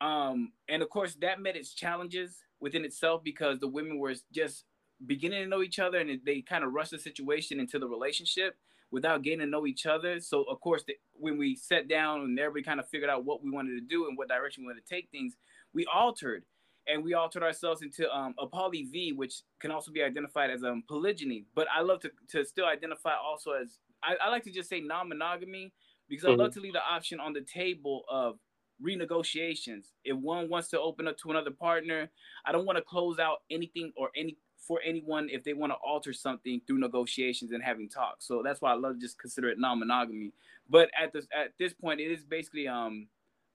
Um, 0.02 0.52
and 0.68 0.82
of 0.82 0.90
course, 0.90 1.16
that 1.22 1.40
met 1.40 1.56
its 1.56 1.72
challenges 1.72 2.40
within 2.60 2.84
itself 2.84 3.24
because 3.24 3.60
the 3.60 3.68
women 3.68 3.98
were 3.98 4.14
just 4.30 4.64
beginning 5.06 5.42
to 5.42 5.48
know 5.48 5.62
each 5.62 5.78
other 5.78 5.98
and 5.98 6.20
they 6.26 6.42
kind 6.42 6.64
of 6.64 6.74
rushed 6.74 6.90
the 6.90 6.98
situation 6.98 7.60
into 7.60 7.78
the 7.78 7.88
relationship 7.88 8.56
without 8.90 9.22
getting 9.22 9.38
to 9.38 9.46
know 9.46 9.66
each 9.66 9.86
other. 9.86 10.20
So, 10.20 10.42
of 10.42 10.60
course, 10.60 10.84
the, 10.86 10.96
when 11.14 11.38
we 11.38 11.56
sat 11.56 11.88
down 11.88 12.20
and 12.20 12.38
everybody 12.38 12.62
kind 12.62 12.78
of 12.78 12.86
figured 12.90 13.08
out 13.08 13.24
what 13.24 13.42
we 13.42 13.50
wanted 13.50 13.70
to 13.70 13.80
do 13.80 14.06
and 14.06 14.18
what 14.18 14.28
direction 14.28 14.64
we 14.64 14.66
wanted 14.66 14.86
to 14.86 14.94
take 14.94 15.08
things, 15.10 15.34
we 15.72 15.86
altered 15.86 16.44
and 16.86 17.02
we 17.02 17.14
altered 17.14 17.42
ourselves 17.42 17.82
into 17.82 18.10
um, 18.10 18.34
a 18.38 18.46
poly 18.46 18.84
V, 18.84 19.12
which 19.12 19.42
can 19.60 19.70
also 19.70 19.90
be 19.90 20.02
identified 20.02 20.50
as 20.50 20.62
um, 20.64 20.82
polygyny. 20.88 21.44
But 21.54 21.66
I 21.74 21.82
love 21.82 22.00
to, 22.00 22.10
to 22.30 22.44
still 22.44 22.66
identify 22.66 23.14
also 23.14 23.52
as 23.52 23.78
I, 24.02 24.16
I 24.22 24.28
like 24.30 24.44
to 24.44 24.50
just 24.50 24.68
say 24.68 24.80
non-monogamy 24.80 25.72
because 26.08 26.24
mm-hmm. 26.24 26.40
I 26.40 26.44
love 26.44 26.54
to 26.54 26.60
leave 26.60 26.74
the 26.74 26.82
option 26.82 27.20
on 27.20 27.32
the 27.32 27.40
table 27.40 28.04
of 28.10 28.38
renegotiations. 28.84 29.92
If 30.04 30.16
one 30.16 30.48
wants 30.48 30.68
to 30.68 30.80
open 30.80 31.08
up 31.08 31.16
to 31.18 31.30
another 31.30 31.50
partner, 31.50 32.10
I 32.44 32.52
don't 32.52 32.66
want 32.66 32.76
to 32.76 32.84
close 32.84 33.18
out 33.18 33.38
anything 33.50 33.92
or 33.96 34.10
any 34.16 34.36
for 34.58 34.80
anyone 34.84 35.28
if 35.30 35.44
they 35.44 35.52
want 35.52 35.72
to 35.72 35.76
alter 35.76 36.12
something 36.12 36.60
through 36.66 36.78
negotiations 36.78 37.52
and 37.52 37.62
having 37.62 37.88
talks. 37.88 38.26
So 38.26 38.42
that's 38.42 38.62
why 38.62 38.72
I 38.72 38.76
love 38.76 38.94
to 38.94 39.00
just 39.00 39.18
consider 39.18 39.48
it 39.50 39.58
non-monogamy. 39.58 40.32
But 40.68 40.90
at 41.00 41.12
this 41.12 41.26
at 41.34 41.52
this 41.58 41.72
point, 41.74 42.00
it 42.00 42.10
is 42.10 42.24
basically 42.24 42.66
um 42.66 43.08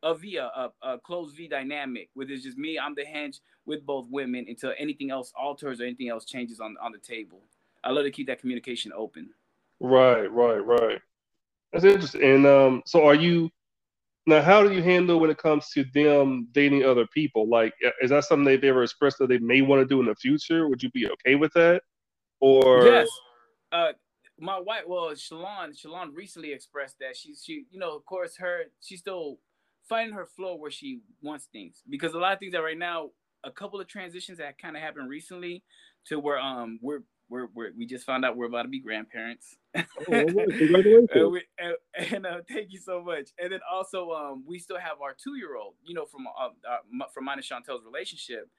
a 0.03 0.15
V, 0.15 0.38
a, 0.38 0.72
a 0.82 0.98
closed 1.00 1.36
V 1.36 1.48
dynamic, 1.48 2.10
where 2.13 2.29
it's 2.29 2.44
just 2.44 2.58
me, 2.58 2.79
I'm 2.79 2.96
the 2.96 3.06
hinge 3.06 3.39
with 3.65 3.86
both 3.86 4.08
women 4.10 4.46
until 4.48 4.74
anything 4.77 5.12
else 5.12 5.34
alters 5.39 5.82
or 5.82 5.84
anything 5.84 6.10
else 6.10 6.25
changes 6.25 6.60
on, 6.60 6.75
on 6.82 6.91
the 6.91 6.98
table. 6.98 7.41
I 7.84 7.91
love 7.91 8.06
to 8.06 8.12
keep 8.12 8.27
that 8.27 8.39
communication 8.39 8.91
open. 8.96 9.29
Right, 9.79 10.32
right, 10.32 10.60
right. 10.65 11.00
That's 11.72 11.86
interesting. 11.86 12.24
And 12.24 12.46
um, 12.46 12.82
so 12.86 13.06
are 13.06 13.15
you 13.15 13.50
now? 14.25 14.41
How 14.41 14.63
do 14.63 14.74
you 14.74 14.82
handle 14.82 15.20
when 15.20 15.29
it 15.29 15.38
comes 15.38 15.70
to 15.70 15.86
them 15.94 16.48
dating 16.51 16.84
other 16.84 17.06
people? 17.08 17.48
Like, 17.48 17.74
is 18.01 18.10
that 18.10 18.25
something 18.25 18.44
they've 18.44 18.63
ever 18.63 18.84
expressed 18.84 19.20
that 19.20 19.27
they 19.27 19.38
may 19.38 19.62
want 19.62 19.82
to 19.82 19.86
do 19.86 20.00
in 20.00 20.08
the 20.08 20.15
future? 20.15 20.68
Would 20.68 20.84
you 20.84 20.89
be 20.91 21.10
okay 21.12 21.36
with 21.36 21.53
that? 21.53 21.84
Or 22.39 22.86
yes, 22.86 23.08
uh, 23.72 23.91
my 24.39 24.60
wife. 24.60 24.84
Well, 24.88 25.12
Shalon, 25.12 25.79
Shalon 25.79 26.10
recently 26.13 26.53
expressed 26.53 26.98
that 27.00 27.15
she's 27.15 27.44
she, 27.46 27.65
you 27.70 27.79
know, 27.79 27.96
of 27.96 28.06
course, 28.06 28.36
her 28.38 28.63
she's 28.82 29.00
still 29.00 29.38
finding 29.89 30.15
her 30.15 30.25
flow 30.25 30.55
where 30.55 30.72
she 30.72 31.01
wants 31.22 31.48
things 31.51 31.81
because 31.89 32.13
a 32.13 32.17
lot 32.17 32.34
of 32.34 32.39
things 32.39 32.53
that 32.53 32.60
right 32.60 32.77
now 32.77 33.10
a 33.43 33.51
couple 33.51 33.81
of 33.81 33.88
transitions 33.88 34.38
that 34.38 34.58
kind 34.58 34.77
of 34.77 34.84
happened 34.84 35.10
recently 35.10 35.63
to 36.05 36.19
where 36.19 36.39
um 36.39 36.79
we're 36.81 37.01
we're, 37.29 37.48
we're 37.53 37.72
we 37.77 37.86
just 37.86 38.05
found 38.05 38.25
out 38.25 38.36
we're 38.36 38.48
about 38.48 38.63
to 38.63 38.69
be 38.69 38.79
grandparents. 38.79 39.58
Oh, 39.75 39.84
congratulations! 40.05 41.10
and, 41.13 41.31
we, 41.31 41.43
and, 41.60 41.75
and 42.13 42.25
uh, 42.25 42.41
thank 42.50 42.72
you 42.72 42.79
so 42.79 43.03
much. 43.03 43.29
And 43.38 43.53
then 43.53 43.60
also, 43.72 44.12
um, 44.12 44.43
we 44.48 44.58
still 44.58 44.79
have 44.79 45.00
our 45.01 45.15
two-year-old, 45.24 45.75
you 45.86 45.93
know, 45.93 46.05
from 46.05 46.25
uh, 46.27 46.50
uh, 46.67 47.05
from 47.13 47.25
mine 47.25 47.38
and 47.38 47.46
Chantel's 47.46 47.86
relationship. 47.86 48.50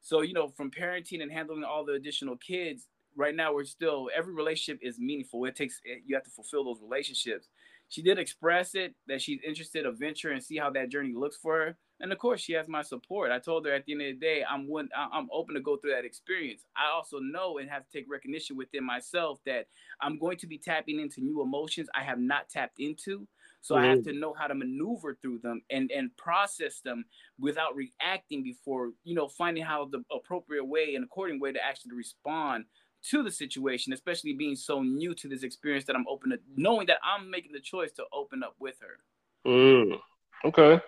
So 0.00 0.22
you 0.22 0.32
know, 0.32 0.48
from 0.48 0.70
parenting 0.70 1.22
and 1.22 1.30
handling 1.30 1.64
all 1.64 1.84
the 1.84 1.94
additional 1.94 2.36
kids, 2.36 2.86
right 3.16 3.34
now 3.34 3.52
we're 3.52 3.64
still 3.64 4.08
every 4.16 4.32
relationship 4.32 4.80
is 4.82 4.98
meaningful. 4.98 5.44
It 5.44 5.56
takes 5.56 5.80
you 6.06 6.14
have 6.14 6.24
to 6.24 6.30
fulfill 6.30 6.64
those 6.64 6.80
relationships. 6.80 7.48
She 7.90 8.02
did 8.02 8.18
express 8.18 8.74
it 8.76 8.94
that 9.08 9.20
she's 9.20 9.40
interested 9.46 9.82
to 9.82 9.92
venture 9.92 10.30
and 10.30 10.42
see 10.42 10.56
how 10.56 10.70
that 10.70 10.90
journey 10.90 11.12
looks 11.12 11.36
for 11.36 11.56
her. 11.56 11.78
And 11.98 12.12
of 12.12 12.18
course, 12.18 12.40
she 12.40 12.52
has 12.54 12.68
my 12.68 12.82
support. 12.82 13.32
I 13.32 13.40
told 13.40 13.66
her 13.66 13.74
at 13.74 13.84
the 13.84 13.92
end 13.92 14.02
of 14.02 14.06
the 14.14 14.26
day, 14.26 14.44
I'm 14.48 14.68
one, 14.68 14.88
I'm 14.96 15.28
open 15.32 15.56
to 15.56 15.60
go 15.60 15.76
through 15.76 15.90
that 15.90 16.04
experience. 16.04 16.64
I 16.76 16.90
also 16.94 17.18
know 17.18 17.58
and 17.58 17.68
have 17.68 17.84
to 17.84 17.98
take 17.98 18.10
recognition 18.10 18.56
within 18.56 18.84
myself 18.86 19.40
that 19.44 19.66
I'm 20.00 20.18
going 20.18 20.38
to 20.38 20.46
be 20.46 20.56
tapping 20.56 21.00
into 21.00 21.20
new 21.20 21.42
emotions 21.42 21.88
I 21.94 22.02
have 22.04 22.20
not 22.20 22.48
tapped 22.48 22.78
into. 22.78 23.26
So 23.60 23.74
mm-hmm. 23.74 23.84
I 23.84 23.88
have 23.88 24.04
to 24.04 24.12
know 24.12 24.34
how 24.38 24.46
to 24.46 24.54
maneuver 24.54 25.18
through 25.20 25.40
them 25.40 25.60
and 25.68 25.90
and 25.90 26.16
process 26.16 26.80
them 26.82 27.04
without 27.38 27.74
reacting 27.74 28.42
before 28.42 28.92
you 29.04 29.14
know 29.14 29.28
finding 29.28 29.64
how 29.64 29.86
the 29.90 30.02
appropriate 30.14 30.64
way 30.64 30.94
and 30.94 31.04
according 31.04 31.40
way 31.40 31.52
to 31.52 31.62
actually 31.62 31.92
respond 31.94 32.64
to 33.10 33.22
the 33.22 33.30
situation, 33.30 33.92
especially 33.92 34.34
being 34.34 34.56
so 34.56 34.82
new 34.82 35.14
to 35.14 35.28
this 35.28 35.42
experience 35.42 35.84
that 35.86 35.96
I'm 35.96 36.06
open 36.08 36.30
to 36.30 36.38
knowing 36.56 36.86
that 36.88 36.98
I'm 37.02 37.30
making 37.30 37.52
the 37.52 37.60
choice 37.60 37.92
to 37.92 38.04
open 38.12 38.42
up 38.42 38.54
with 38.58 38.76
her. 38.80 39.50
Mm, 39.50 39.98
okay. 40.44 40.80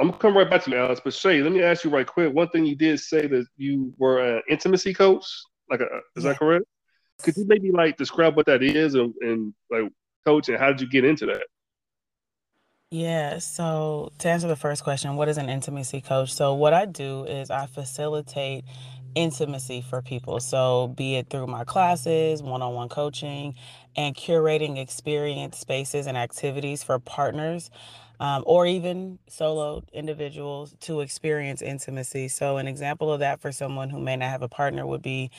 I'm 0.00 0.08
gonna 0.08 0.18
come 0.18 0.36
right 0.36 0.48
back 0.48 0.64
to 0.64 0.70
you, 0.70 0.76
Alex. 0.76 1.00
But 1.02 1.12
Shae, 1.12 1.42
let 1.42 1.52
me 1.52 1.62
ask 1.62 1.84
you 1.84 1.90
right 1.90 2.06
quick. 2.06 2.32
One 2.32 2.48
thing 2.48 2.64
you 2.64 2.76
did 2.76 2.98
say 3.00 3.26
that 3.26 3.46
you 3.56 3.92
were 3.98 4.20
an 4.20 4.42
intimacy 4.48 4.94
coach. 4.94 5.24
Like, 5.70 5.80
a, 5.80 5.84
is 6.16 6.24
yeah. 6.24 6.30
that 6.30 6.38
correct? 6.38 6.64
Could 7.22 7.36
you 7.36 7.44
maybe 7.46 7.70
like 7.70 7.96
describe 7.96 8.36
what 8.36 8.46
that 8.46 8.62
is 8.62 8.94
and, 8.94 9.14
and 9.20 9.54
like 9.70 9.90
coach 10.26 10.48
and 10.48 10.58
how 10.58 10.68
did 10.68 10.80
you 10.80 10.88
get 10.88 11.04
into 11.04 11.26
that? 11.26 11.42
Yeah, 12.90 13.38
so 13.38 14.12
to 14.18 14.28
answer 14.28 14.48
the 14.48 14.56
first 14.56 14.84
question, 14.84 15.16
what 15.16 15.26
is 15.28 15.38
an 15.38 15.48
intimacy 15.48 16.02
coach? 16.02 16.30
So, 16.30 16.52
what 16.52 16.74
I 16.74 16.84
do 16.84 17.24
is 17.24 17.50
I 17.50 17.64
facilitate 17.64 18.64
intimacy 19.14 19.82
for 19.82 20.02
people. 20.02 20.40
So, 20.40 20.88
be 20.88 21.16
it 21.16 21.30
through 21.30 21.46
my 21.48 21.64
classes, 21.64 22.42
one 22.42 22.62
on 22.62 22.74
one 22.74 22.88
coaching, 22.88 23.54
and 23.96 24.14
curating 24.16 24.78
experience 24.78 25.58
spaces 25.58 26.06
and 26.06 26.16
activities 26.16 26.82
for 26.82 26.98
partners 26.98 27.70
um, 28.20 28.44
or 28.46 28.66
even 28.66 29.18
solo 29.28 29.82
individuals 29.92 30.74
to 30.80 31.00
experience 31.00 31.62
intimacy. 31.62 32.28
So, 32.28 32.56
an 32.58 32.68
example 32.68 33.12
of 33.12 33.20
that 33.20 33.40
for 33.40 33.52
someone 33.52 33.90
who 33.90 34.00
may 34.00 34.16
not 34.16 34.30
have 34.30 34.42
a 34.42 34.48
partner 34.48 34.86
would 34.86 35.02
be, 35.02 35.30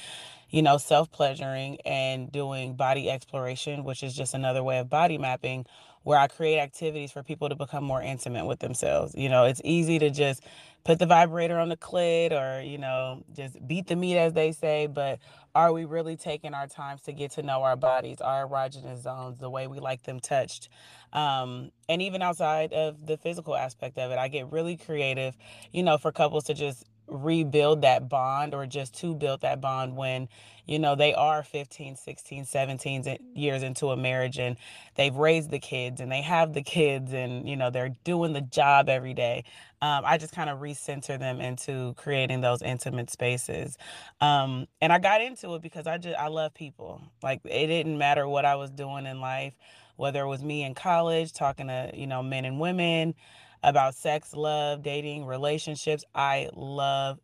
you 0.50 0.62
know, 0.62 0.78
self 0.78 1.12
pleasuring 1.12 1.80
and 1.86 2.32
doing 2.32 2.76
body 2.76 3.10
exploration, 3.10 3.84
which 3.86 4.04
is 4.04 4.16
just 4.16 4.34
another 4.34 4.64
way 4.64 4.80
of 4.80 4.90
body 4.90 5.18
mapping 5.18 5.66
where 6.04 6.20
I 6.20 6.28
create 6.28 6.60
activities 6.60 7.12
for 7.12 7.24
people 7.24 7.50
to 7.50 7.56
become 7.56 7.84
more 7.84 8.02
intimate 8.02 8.46
with 8.46 8.60
themselves. 8.60 9.16
You 9.16 9.30
know, 9.30 9.46
it's 9.46 9.62
easy 9.64 10.00
to 10.00 10.10
just 10.10 10.44
put 10.84 11.00
the 11.00 11.06
vibrator 11.06 11.58
on 11.58 11.70
the 11.70 11.78
clit 11.78 12.32
or, 12.32 12.62
you 12.62 12.78
know, 12.78 13.24
just 13.34 13.66
beat 13.66 13.88
the 13.88 13.96
meat, 13.96 14.18
as 14.18 14.34
they 14.34 14.52
say. 14.52 14.88
But 14.88 15.20
are 15.56 15.72
we 15.72 15.86
really 15.86 16.18
taking 16.18 16.54
our 16.54 16.68
times 16.68 17.04
to 17.04 17.14
get 17.14 17.32
to 17.32 17.44
know 17.44 17.64
our 17.64 17.76
bodies, 17.76 18.20
our 18.20 18.48
erogenous 18.48 19.02
zones, 19.02 19.40
the 19.40 19.50
way 19.50 19.68
we 19.68 19.80
like 19.80 20.04
them 20.04 20.20
touched? 20.20 20.70
Um, 21.14 21.72
and 21.88 22.02
even 22.02 22.22
outside 22.22 22.74
of 22.74 23.06
the 23.06 23.18
physical 23.18 23.56
aspect 23.56 23.98
of 23.98 24.12
it, 24.12 24.18
I 24.18 24.28
get 24.28 24.52
really 24.52 24.76
creative, 24.76 25.38
you 25.72 25.84
know, 25.84 25.98
for 25.98 26.12
couples 26.12 26.46
to 26.46 26.54
just 26.54 26.84
rebuild 27.08 27.82
that 27.82 28.10
bond 28.10 28.54
or 28.54 28.66
just 28.66 28.96
to 29.00 29.16
build 29.16 29.42
that 29.42 29.62
bond 29.62 29.96
when 29.96 30.30
you 30.66 30.80
know 30.80 30.96
they 30.96 31.14
are 31.14 31.44
15 31.44 31.96
16 31.98 32.46
17 32.46 33.04
years 33.36 33.64
into 33.64 33.90
a 33.92 33.98
marriage 33.98 34.40
and 34.40 34.58
they've 34.96 35.16
raised 35.16 35.52
the 35.52 35.60
kids 35.60 36.02
and 36.02 36.12
they 36.12 36.22
have 36.22 36.54
the 36.54 36.62
kids 36.64 37.14
and 37.14 37.48
you 37.48 37.56
know 37.56 37.70
they're 37.70 37.94
doing 38.04 38.34
the 38.34 38.42
job 38.42 38.90
every 38.90 39.14
day. 39.14 39.44
Um, 39.82 40.04
i 40.06 40.18
just 40.18 40.34
kind 40.34 40.50
of 40.50 40.60
recenter 40.60 41.20
them 41.20 41.42
into 41.42 41.94
creating 41.96 42.42
those 42.42 42.62
intimate 42.62 43.10
spaces. 43.10 43.78
Um, 44.22 44.68
and 44.82 44.94
i 44.94 45.00
got 45.00 45.22
into 45.22 45.56
it 45.56 45.62
because 45.62 45.88
i 45.88 45.98
just 45.98 46.18
i 46.18 46.28
love 46.28 46.54
people. 46.54 47.02
Like 47.22 47.42
it 47.46 47.68
didn't 47.68 47.98
matter 47.98 48.28
what 48.28 48.46
i 48.46 48.56
was 48.56 48.72
doing 48.72 49.06
in 49.06 49.22
life 49.22 49.54
whether 49.96 50.22
it 50.22 50.28
was 50.28 50.44
me 50.44 50.64
in 50.64 50.74
college 50.74 51.34
talking 51.34 51.68
to 51.68 51.92
you 51.94 52.08
know 52.08 52.24
men 52.24 52.46
and 52.46 52.60
women 52.60 53.14
about 53.64 53.96
sex, 53.96 54.34
love, 54.36 54.84
dating, 54.84 55.26
relationships. 55.26 56.04
I 56.14 56.50
love 56.54 57.20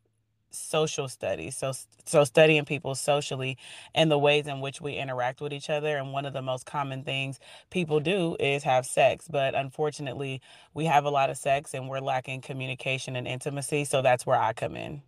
social 0.51 1.07
studies 1.07 1.55
so 1.55 1.71
so 2.05 2.23
studying 2.23 2.65
people 2.65 2.95
socially 2.95 3.57
and 3.93 4.09
the 4.09 4.17
ways 4.17 4.47
in 4.47 4.61
which 4.61 4.81
we 4.81 4.93
interact 4.93 5.41
with 5.41 5.53
each 5.53 5.69
other 5.69 5.97
and 5.97 6.11
one 6.11 6.25
of 6.25 6.33
the 6.33 6.41
most 6.41 6.65
common 6.65 7.03
things 7.03 7.39
people 7.69 7.99
do 7.99 8.35
is 8.39 8.63
have 8.63 8.85
sex 8.85 9.27
but 9.29 9.53
unfortunately 9.53 10.41
we 10.73 10.85
have 10.85 11.05
a 11.05 11.09
lot 11.09 11.29
of 11.29 11.37
sex 11.37 11.73
and 11.73 11.87
we're 11.87 11.99
lacking 11.99 12.41
communication 12.41 13.15
and 13.15 13.27
intimacy 13.27 13.85
so 13.85 14.01
that's 14.01 14.25
where 14.25 14.39
i 14.39 14.51
come 14.53 14.75
in. 14.75 15.01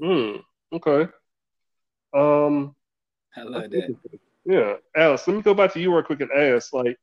Mm, 0.00 0.42
okay. 0.72 1.10
Um 2.14 2.74
i 3.36 3.42
love 3.42 3.70
that. 3.70 3.96
yeah 4.46 4.74
alex 4.96 5.26
let 5.28 5.36
me 5.36 5.42
go 5.42 5.52
back 5.52 5.72
to 5.74 5.80
you 5.80 5.92
real 5.92 6.02
quick 6.02 6.20
and 6.22 6.30
ask 6.32 6.72
like 6.72 6.98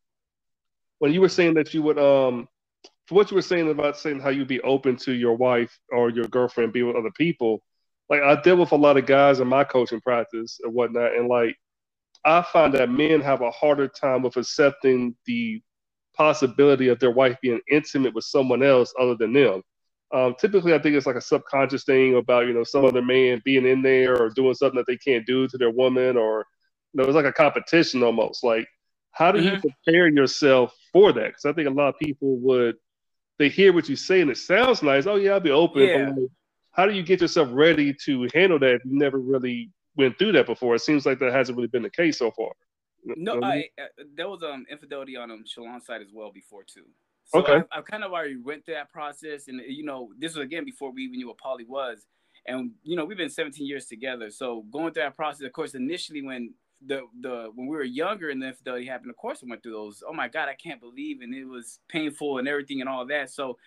when 0.98 1.14
you 1.14 1.22
were 1.22 1.30
saying 1.30 1.54
that 1.54 1.74
you 1.76 1.84
would 1.84 2.00
um 2.00 2.48
for 3.08 3.16
what 3.16 3.32
you 3.32 3.36
were 3.36 3.42
saying 3.42 3.70
about 3.70 3.98
saying 3.98 4.20
how 4.20 4.30
you'd 4.30 4.48
be 4.48 4.62
open 4.62 4.98
to 4.98 5.14
your 5.14 5.36
wife 5.36 5.78
or 5.92 6.10
your 6.10 6.26
girlfriend 6.26 6.74
be 6.74 6.84
with 6.84 6.98
other 6.98 7.12
people, 7.12 7.64
like 8.10 8.22
I 8.22 8.40
deal 8.42 8.58
with 8.58 8.74
a 8.74 8.76
lot 8.76 8.98
of 8.98 9.06
guys 9.06 9.40
in 9.40 9.48
my 9.48 9.64
coaching 9.64 10.02
practice 10.02 10.60
and 10.64 10.74
whatnot, 10.74 11.16
and 11.16 11.28
like 11.28 11.56
I 12.26 12.42
find 12.42 12.74
that 12.74 12.90
men 12.90 13.22
have 13.22 13.42
a 13.42 13.52
harder 13.52 13.88
time 13.88 14.24
with 14.24 14.36
accepting 14.36 15.16
the 15.26 15.62
possibility 16.16 16.90
of 16.90 17.00
their 17.00 17.12
wife 17.12 17.38
being 17.42 17.62
intimate 17.72 18.14
with 18.14 18.26
someone 18.26 18.64
else 18.64 18.94
other 19.00 19.16
than 19.16 19.34
them. 19.34 19.62
Um, 20.14 20.36
typically, 20.40 20.74
I 20.74 20.80
think 20.80 20.96
it's 20.96 21.06
like 21.06 21.16
a 21.16 21.22
subconscious 21.22 21.84
thing 21.84 22.16
about 22.16 22.48
you 22.48 22.54
know 22.54 22.64
some 22.64 22.86
other 22.86 23.02
man 23.02 23.42
being 23.46 23.66
in 23.66 23.82
there 23.82 24.22
or 24.22 24.30
doing 24.30 24.54
something 24.54 24.78
that 24.78 24.88
they 24.88 24.98
can't 24.98 25.26
do 25.26 25.48
to 25.48 25.58
their 25.58 25.72
woman, 25.72 26.18
or 26.18 26.46
you 26.94 27.02
know, 27.02 27.08
it's 27.08 27.16
like 27.16 27.26
a 27.26 27.34
competition 27.34 28.04
almost. 28.04 28.44
Like, 28.44 28.68
how 29.12 29.32
do 29.32 29.40
mm-hmm. 29.40 29.56
you 29.56 29.74
prepare 29.86 30.08
yourself 30.08 30.74
for 30.92 31.14
that? 31.14 31.28
Because 31.28 31.46
I 31.46 31.54
think 31.54 31.68
a 31.68 31.72
lot 31.72 31.90
of 31.90 32.00
people 32.00 32.38
would 32.40 32.76
they 33.40 33.50
hear 33.50 33.74
what 33.74 33.88
you 33.90 33.96
say 33.96 34.22
and 34.22 34.32
it 34.32 34.38
sounds 34.38 34.82
nice. 34.82 35.06
Oh 35.06 35.16
yeah, 35.16 35.32
I'll 35.32 35.40
be 35.40 35.52
open. 35.52 35.84
Yeah. 35.84 36.10
Like, 36.10 36.30
how 36.72 36.86
do 36.86 36.94
you 36.94 37.04
get 37.04 37.22
yourself 37.22 37.50
ready 37.52 37.94
to 38.06 38.28
handle 38.34 38.60
that 38.60 38.76
if 38.76 38.86
you 38.86 38.98
never 38.98 39.20
really 39.20 39.72
went 39.96 40.18
through 40.18 40.34
that 40.34 40.46
before? 40.46 40.76
It 40.76 40.82
seems 40.82 41.06
like 41.06 41.20
that 41.20 41.34
hasn't 41.34 41.56
really 41.56 41.68
been 41.68 41.84
the 41.84 41.90
case 41.90 42.20
so 42.20 42.32
far. 42.32 42.52
No, 43.04 43.40
I, 43.42 43.70
uh, 43.82 43.86
there 44.16 44.28
was 44.28 44.44
um 44.44 44.66
infidelity 44.70 45.16
on 45.16 45.32
um 45.32 45.44
Shalon's 45.46 45.86
side 45.86 46.02
as 46.02 46.10
well 46.14 46.32
before 46.32 46.64
too. 46.64 46.86
So 47.26 47.40
okay. 47.40 47.64
I, 47.72 47.80
I 47.80 47.82
kind 47.82 48.04
of 48.04 48.14
already 48.14 48.38
went 48.38 48.66
through 48.66 48.76
that 48.76 48.92
process, 48.92 49.48
and 49.48 49.62
you 49.68 49.84
know, 49.84 50.10
this 50.18 50.36
was 50.36 50.44
again 50.44 50.66
before 50.66 50.92
we 50.92 51.04
even 51.04 51.18
knew 51.18 51.28
what 51.28 51.38
poly 51.38 51.66
was, 51.66 52.06
and 52.46 52.72
you 52.84 52.96
know, 52.96 53.06
we've 53.06 53.18
been 53.18 53.30
17 53.30 53.66
years 53.66 53.86
together. 53.86 54.30
So 54.30 54.66
going 54.72 54.94
through 54.94 55.04
that 55.04 55.16
process, 55.16 55.46
of 55.46 55.54
course, 55.54 55.74
initially 55.76 56.22
when 56.22 56.54
the 56.86 57.02
the 57.22 57.52
when 57.56 57.68
we 57.68 57.76
were 57.76 57.84
younger 57.84 58.30
and 58.30 58.42
the 58.42 58.48
infidelity 58.48 58.86
happened, 58.86 59.10
of 59.10 59.18
course, 59.18 59.42
I 59.44 59.50
went 59.50 59.64
through 59.64 59.74
those. 59.74 60.04
Oh 60.08 60.14
my 60.14 60.28
God, 60.28 60.50
I 60.50 60.56
can't 60.56 60.80
believe, 60.80 61.22
and 61.22 61.34
it 61.34 61.46
was 61.46 61.80
painful 61.90 62.38
and 62.38 62.48
everything 62.48 62.82
and 62.82 62.90
all 62.90 63.06
that. 63.08 63.32
So, 63.32 63.58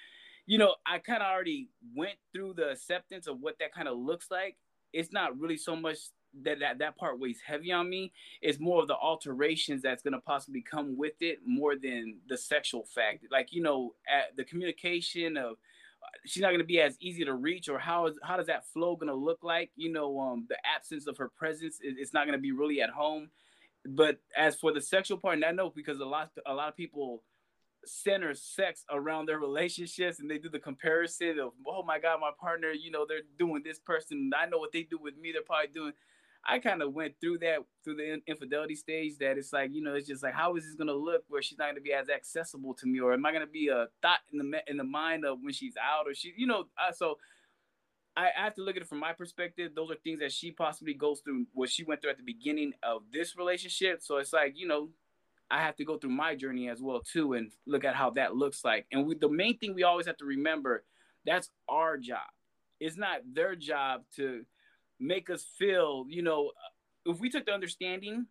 you 0.47 0.59
know, 0.59 0.75
I 0.87 0.99
kind 0.99 1.23
of 1.23 1.29
already 1.29 1.69
went 1.95 2.17
through 2.33 2.55
the 2.55 2.71
acceptance 2.71 3.27
of 3.27 3.41
what 3.41 3.59
that 3.59 3.75
kind 3.75 3.89
of 3.89 3.99
looks 3.99 4.31
like. 4.31 4.57
It's 4.93 5.13
not 5.13 5.39
really 5.39 5.57
so 5.57 5.77
much 5.77 5.99
that, 6.43 6.61
that 6.61 6.79
that 6.79 6.97
part 6.97 7.19
weighs 7.19 7.41
heavy 7.45 7.73
on 7.73 7.91
me. 7.91 8.13
It's 8.41 8.61
more 8.61 8.83
of 8.83 8.89
the 8.89 8.97
alterations 8.97 9.83
that's 9.83 10.03
gonna 10.03 10.21
possibly 10.21 10.63
come 10.63 10.97
with 10.97 11.15
it, 11.21 11.39
more 11.45 11.75
than 11.77 12.19
the 12.29 12.37
sexual 12.37 12.85
fact. 12.85 13.27
Like 13.31 13.53
you 13.53 13.63
know, 13.63 13.95
the 14.37 14.45
communication 14.45 15.37
of 15.37 15.57
she's 16.25 16.43
not 16.43 16.49
going 16.49 16.61
to 16.61 16.67
be 16.67 16.81
as 16.81 16.97
easy 17.01 17.25
to 17.25 17.35
reach 17.35 17.69
or 17.69 17.79
how 17.79 18.07
is 18.07 18.19
how 18.23 18.37
does 18.37 18.47
that 18.47 18.67
flow 18.67 18.97
going 18.97 19.09
to 19.09 19.15
look 19.15 19.41
like? 19.43 19.71
You 19.77 19.93
know 19.93 20.21
um 20.21 20.47
the 20.49 20.57
absence 20.65 21.07
of 21.07 21.17
her 21.19 21.29
presence 21.29 21.79
it's 21.81 22.13
not 22.13 22.27
going 22.27 22.39
to 22.39 22.43
be 22.43 22.53
really 22.53 22.81
at 22.81 22.91
home. 22.91 23.31
But 23.87 24.19
as 24.37 24.57
for 24.57 24.73
the 24.73 24.81
sexual 24.81 25.19
part 25.19 25.35
and 25.35 25.45
i 25.45 25.53
know 25.53 25.71
because 25.71 26.01
a 26.01 26.05
lot 26.05 26.31
a 26.47 26.53
lot 26.53 26.69
of 26.69 26.77
people 26.77 27.23
center 27.85 28.35
sex 28.35 28.85
around 28.91 29.27
their 29.27 29.39
relationships 29.39 30.21
and 30.21 30.31
they 30.31 30.39
do 30.39 30.49
the 30.49 30.59
comparison 30.59 31.39
of 31.39 31.53
oh 31.67 31.83
my 31.83 31.99
god 31.99 32.21
my 32.21 32.31
partner 32.39 32.71
you 32.73 32.91
know 32.91 33.07
they're 33.09 33.23
doing 33.39 33.63
this 33.65 33.79
person 33.79 34.31
i 34.37 34.47
know 34.47 34.59
what 34.59 34.73
they 34.73 34.83
do 34.83 34.99
with 35.01 35.17
me 35.17 35.33
they're 35.33 35.43
probably 35.43 35.73
doing 35.73 35.93
I 36.47 36.59
kind 36.59 36.83
of 36.83 36.93
went 36.93 37.15
through 37.21 37.39
that 37.39 37.59
through 37.85 37.97
the 37.97 38.21
infidelity 38.27 38.75
stage. 38.75 39.19
That 39.19 39.39
it's 39.39 39.53
like 39.53 39.71
you 39.73 39.83
know, 39.83 39.95
it's 39.95 40.09
just 40.09 40.23
like 40.23 40.35
how 40.35 40.57
is 40.57 40.65
this 40.65 40.75
gonna 40.75 40.93
look 40.93 41.25
where 41.29 41.43
she's 41.43 41.59
not 41.59 41.69
gonna 41.69 41.81
be 41.81 41.93
as 41.93 42.09
accessible 42.09 42.75
to 42.75 42.87
me, 42.87 43.01
or 43.01 43.13
am 43.13 43.25
I 43.27 43.33
gonna 43.33 43.47
be 43.47 43.69
a 43.69 43.89
thought 44.03 44.21
in 44.33 44.39
the 44.39 44.63
in 44.67 44.77
the 44.77 44.85
mind 44.85 45.25
of 45.25 45.39
when 45.43 45.53
she's 45.53 45.75
out, 45.77 46.07
or 46.07 46.15
she, 46.15 46.33
you 46.37 46.47
know, 46.47 46.65
so. 46.95 47.19
I, 48.17 48.27
I 48.37 48.43
have 48.43 48.55
to 48.57 48.63
look 48.63 48.75
at 48.75 48.83
it 48.83 48.89
from 48.89 48.99
my 48.99 49.13
perspective. 49.13 49.71
Those 49.77 49.93
are 49.93 49.95
things 49.95 50.19
that 50.19 50.33
she 50.33 50.51
possibly 50.51 50.95
goes 50.95 51.21
through, 51.21 51.47
what 51.55 51.71
she 51.71 51.85
went 51.85 52.03
through 52.03 52.11
at 52.11 52.17
the 52.17 52.25
beginning 52.25 52.73
of 52.83 53.03
this 53.13 53.37
relationship. 53.37 54.03
So 54.03 54.17
it's 54.17 54.33
like, 54.33 54.55
you 54.57 54.67
know, 54.67 54.89
I 55.49 55.61
have 55.61 55.77
to 55.77 55.85
go 55.85 55.97
through 55.97 56.11
my 56.11 56.35
journey 56.35 56.69
as 56.69 56.83
well 56.83 57.01
too, 57.01 57.35
and 57.35 57.53
look 57.67 57.85
at 57.85 57.95
how 57.95 58.11
that 58.11 58.35
looks 58.35 58.65
like. 58.65 58.87
And 58.91 59.07
we, 59.07 59.15
the 59.15 59.29
main 59.29 59.59
thing 59.59 59.75
we 59.75 59.85
always 59.85 60.07
have 60.07 60.17
to 60.19 60.25
remember, 60.25 60.85
that's 61.25 61.51
our 61.69 61.97
job. 61.99 62.27
It's 62.81 62.97
not 62.97 63.21
their 63.33 63.55
job 63.55 64.03
to 64.17 64.45
make 65.01 65.31
us 65.31 65.45
feel, 65.59 66.05
you 66.09 66.23
know, 66.23 66.53
if 67.07 67.19
we 67.21 67.31
took 67.31 67.47
the 67.47 67.53
understanding, 67.53 68.27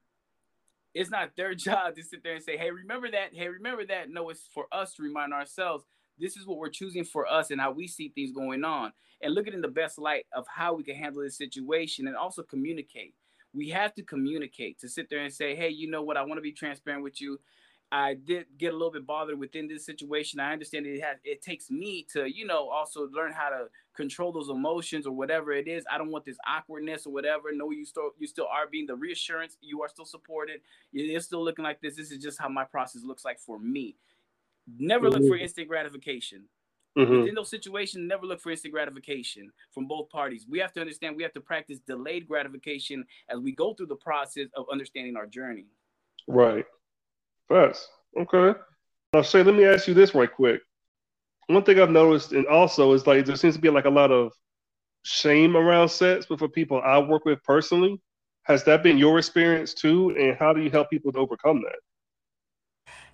it's 0.94 1.10
not 1.10 1.36
their 1.36 1.56
job 1.68 1.96
to 1.96 2.04
sit 2.04 2.24
there 2.24 2.36
and 2.36 2.44
say, 2.44 2.58
hey, 2.58 2.72
remember 2.72 3.10
that. 3.12 3.34
Hey, 3.34 3.48
remember 3.48 3.86
that. 3.88 4.10
No, 4.10 4.30
it's 4.30 4.48
for 4.54 4.66
us 4.72 4.94
to 4.96 5.04
remind 5.04 5.34
ourselves 5.34 5.86
this 6.20 6.36
is 6.36 6.46
what 6.46 6.58
we're 6.58 6.70
choosing 6.70 7.04
for 7.06 7.28
us 7.28 7.50
and 7.52 7.62
how 7.62 7.72
we 7.72 7.88
see 7.88 8.10
things 8.10 8.32
going 8.32 8.64
on. 8.64 8.92
And 9.22 9.34
look 9.34 9.48
at 9.48 9.54
in 9.54 9.62
the 9.62 9.68
best 9.68 9.98
light 9.98 10.26
of 10.34 10.46
how 10.48 10.74
we 10.74 10.84
can 10.84 10.96
handle 10.96 11.24
this 11.24 11.38
situation 11.38 12.08
and 12.08 12.16
also 12.16 12.44
communicate. 12.44 13.16
we 13.54 13.70
have 13.70 13.96
to 13.96 14.04
communicate 14.04 14.80
to 14.80 14.88
sit 14.88 15.10
there 15.10 15.22
and 15.22 15.34
say, 15.34 15.56
hey, 15.56 15.70
you 15.70 15.90
know 15.90 16.04
what? 16.04 16.18
I 16.18 16.22
want 16.22 16.38
to 16.38 16.42
be 16.42 16.52
transparent 16.52 17.04
with 17.04 17.20
you. 17.20 17.40
I 17.92 18.14
did 18.14 18.46
get 18.58 18.74
a 18.74 18.78
little 18.78 18.92
bit 18.92 19.08
bothered 19.08 19.40
within 19.40 19.68
this 19.68 19.86
situation. 19.86 20.40
I 20.40 20.54
understand 20.54 20.86
it 20.86 21.02
has 21.02 21.18
it 21.24 21.42
takes 21.42 21.72
me 21.72 22.06
to, 22.14 22.32
you 22.32 22.46
know, 22.46 22.70
also 22.70 23.08
learn 23.10 23.32
how 23.32 23.50
to 23.50 23.66
control 23.96 24.32
those 24.32 24.50
emotions 24.50 25.08
or 25.08 25.12
whatever 25.12 25.52
it 25.52 25.68
is. 25.68 25.86
I 25.92 25.98
don't 25.98 26.12
want 26.12 26.24
this 26.24 26.38
awkwardness 26.48 27.08
or 27.08 27.14
whatever. 27.14 27.50
No, 27.52 27.72
you 27.72 27.86
still 27.86 28.12
you 28.20 28.28
still 28.28 28.48
are 28.52 28.68
being 28.68 28.86
the 28.86 28.96
reassurance. 28.96 29.58
You 29.62 29.82
are 29.82 29.90
still 29.90 30.06
supported. 30.06 30.62
You're 30.92 31.20
still 31.20 31.44
looking 31.44 31.64
like 31.64 31.82
this. 31.82 31.96
This 31.96 32.12
is 32.12 32.20
just 32.20 32.40
how 32.40 32.48
my 32.48 32.64
process 32.64 33.04
looks 33.04 33.26
like 33.26 33.40
for 33.40 33.58
me. 33.58 33.96
Never 34.78 35.08
mm-hmm. 35.08 35.14
look 35.14 35.28
for 35.28 35.36
mm-hmm. 35.36 35.44
instant 35.44 35.68
gratification. 35.68 36.44
Mm-hmm. 36.96 37.20
Within 37.20 37.36
those 37.36 37.50
situations, 37.50 38.08
never 38.08 38.26
look 38.26 38.40
for 38.40 38.52
instant 38.52 38.74
gratification 38.74 39.52
from 39.72 39.88
both 39.88 40.10
parties. 40.10 40.46
We 40.48 40.60
have 40.60 40.74
to 40.74 40.82
understand 40.82 41.16
we 41.16 41.24
have 41.24 41.34
to 41.34 41.42
practice 41.42 41.80
delayed 41.88 42.28
gratification 42.28 43.06
as 43.30 43.40
we 43.40 43.52
go 43.52 43.74
through 43.74 43.88
the 43.88 43.96
process 43.96 44.48
of 44.56 44.66
understanding 44.72 45.16
our 45.16 45.26
journey. 45.26 45.66
Right. 46.28 46.66
Fast. 47.50 47.90
Okay. 48.18 48.58
Now, 49.14 49.22
Shae, 49.22 49.46
let 49.46 49.56
me 49.56 49.66
ask 49.66 49.88
you 49.88 49.94
this 49.94 50.16
right 50.16 50.32
quick. 50.32 50.62
One 51.48 51.64
thing 51.64 51.80
I've 51.80 51.90
noticed, 51.90 52.32
and 52.32 52.46
also 52.46 52.94
is 52.94 53.08
like 53.08 53.26
there 53.26 53.36
seems 53.36 53.56
to 53.56 53.62
be 53.62 53.70
like 53.70 53.86
a 53.86 53.90
lot 53.90 54.12
of 54.12 54.32
shame 55.04 55.58
around 55.58 55.90
sets, 55.90 56.28
but 56.28 56.40
for 56.40 56.48
people 56.48 56.80
I 56.82 57.00
work 57.00 57.26
with 57.26 57.44
personally, 57.44 58.00
has 58.44 58.64
that 58.66 58.84
been 58.84 58.98
your 59.00 59.18
experience 59.18 59.74
too? 59.74 60.16
And 60.18 60.38
how 60.38 60.54
do 60.54 60.62
you 60.62 60.70
help 60.70 60.90
people 60.92 61.12
to 61.12 61.20
overcome 61.20 61.64
that? 61.64 61.80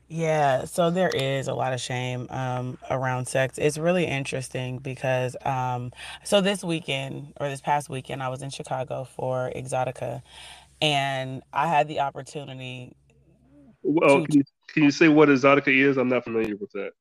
Yeah, 0.08 0.65
so 0.65 0.92
there 0.92 1.10
is 1.10 1.48
a 1.48 1.54
lot 1.56 1.74
of 1.74 1.82
shame 1.82 2.27
um, 2.30 2.77
around 2.92 3.27
sex. 3.27 3.58
It's 3.58 3.77
really 3.77 4.06
interesting 4.06 4.77
because, 4.77 5.36
um, 5.44 5.94
so 6.24 6.42
this 6.42 6.63
weekend 6.63 7.34
or 7.39 7.50
this 7.50 7.62
past 7.62 7.89
weekend, 7.89 8.22
I 8.22 8.30
was 8.30 8.44
in 8.44 8.51
Chicago 8.51 9.06
for 9.06 9.51
Exxxotica, 9.56 10.22
and 10.82 11.42
I 11.54 11.68
had 11.68 11.88
the 11.88 12.01
opportunity. 12.01 12.96
Well, 13.86 14.22
to, 14.22 14.27
can, 14.27 14.38
you, 14.38 14.44
can 14.68 14.84
you 14.84 14.92
say 14.92 15.08
what 15.08 15.30
Exxxotica 15.30 15.68
is? 15.68 15.98
I'm 15.98 16.10
not 16.10 16.24
familiar 16.24 16.56
with 16.56 16.72
that. 16.72 16.92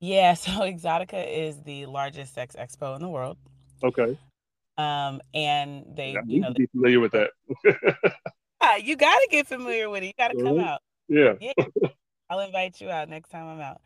Yeah, 0.00 0.34
so 0.34 0.50
Exxxotica 0.52 1.26
is 1.28 1.60
the 1.62 1.86
largest 1.86 2.34
sex 2.34 2.56
expo 2.58 2.94
in 2.96 3.02
the 3.02 3.08
world. 3.08 3.36
Okay. 3.82 4.16
Um, 4.78 5.20
and 5.34 5.84
they, 5.94 6.12
yeah, 6.12 6.20
you 6.26 6.40
know, 6.40 6.52
be 6.54 6.66
familiar 6.66 7.00
with 7.00 7.12
that. 7.12 7.30
you 8.82 8.96
got 8.96 9.18
to 9.18 9.28
get 9.30 9.46
familiar 9.46 9.90
with 9.90 10.02
it. 10.02 10.06
You 10.06 10.12
got 10.16 10.28
to 10.28 10.42
come 10.42 10.58
out. 10.58 10.80
Yeah. 11.08 11.34
yeah. 11.40 11.52
I'll 12.30 12.40
invite 12.40 12.80
you 12.80 12.88
out 12.88 13.08
next 13.08 13.30
time 13.30 13.46
I'm 13.46 13.60
out. 13.60 13.80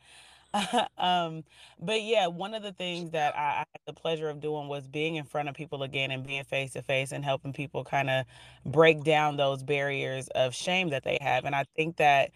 um, 0.98 1.44
but 1.80 2.02
yeah, 2.02 2.28
one 2.28 2.54
of 2.54 2.62
the 2.62 2.72
things 2.72 3.10
that 3.10 3.36
I, 3.36 3.40
I, 3.40 3.58
had 3.58 3.66
the 3.86 3.92
pleasure 3.92 4.28
of 4.28 4.40
doing 4.40 4.68
was 4.68 4.86
being 4.86 5.16
in 5.16 5.24
front 5.24 5.48
of 5.48 5.54
people 5.54 5.82
again 5.82 6.10
and 6.10 6.24
being 6.24 6.44
face 6.44 6.72
to 6.74 6.82
face 6.82 7.12
and 7.12 7.24
helping 7.24 7.52
people 7.52 7.84
kind 7.84 8.08
of 8.08 8.24
break 8.64 9.02
down 9.02 9.36
those 9.36 9.62
barriers 9.62 10.28
of 10.28 10.54
shame 10.54 10.90
that 10.90 11.02
they 11.02 11.18
have. 11.20 11.44
And 11.44 11.54
I 11.54 11.64
think 11.76 11.96
that 11.96 12.30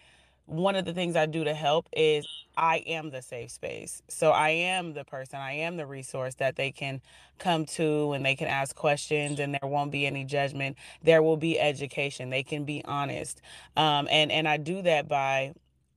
one 0.45 0.75
of 0.75 0.83
the 0.83 0.93
things 0.93 1.15
I 1.15 1.27
do 1.27 1.43
to 1.43 1.53
help 1.53 1.87
is 1.95 2.27
I 2.57 2.77
am 2.87 3.11
the 3.11 3.21
safe 3.21 3.51
space. 3.51 4.01
So 4.09 4.31
I 4.31 4.49
am 4.49 4.93
the 4.93 5.05
person, 5.05 5.39
I 5.39 5.53
am 5.53 5.77
the 5.77 5.85
resource 5.85 6.35
that 6.35 6.55
they 6.55 6.71
can 6.71 7.01
come 7.37 7.65
to 7.67 8.13
and 8.13 8.25
they 8.25 8.35
can 8.35 8.47
ask 8.47 8.75
questions 8.75 9.39
and 9.39 9.53
there 9.53 9.69
won't 9.69 9.91
be 9.91 10.05
any 10.05 10.25
judgment. 10.25 10.75
There 11.03 11.21
will 11.23 11.37
be 11.37 11.59
education. 11.59 12.31
They 12.31 12.43
can 12.43 12.65
be 12.65 12.83
honest. 12.83 13.41
Um, 13.77 14.07
and, 14.11 14.31
and 14.31 14.47
I 14.47 14.57
do 14.57 14.81
that 14.81 15.07
by 15.07 15.53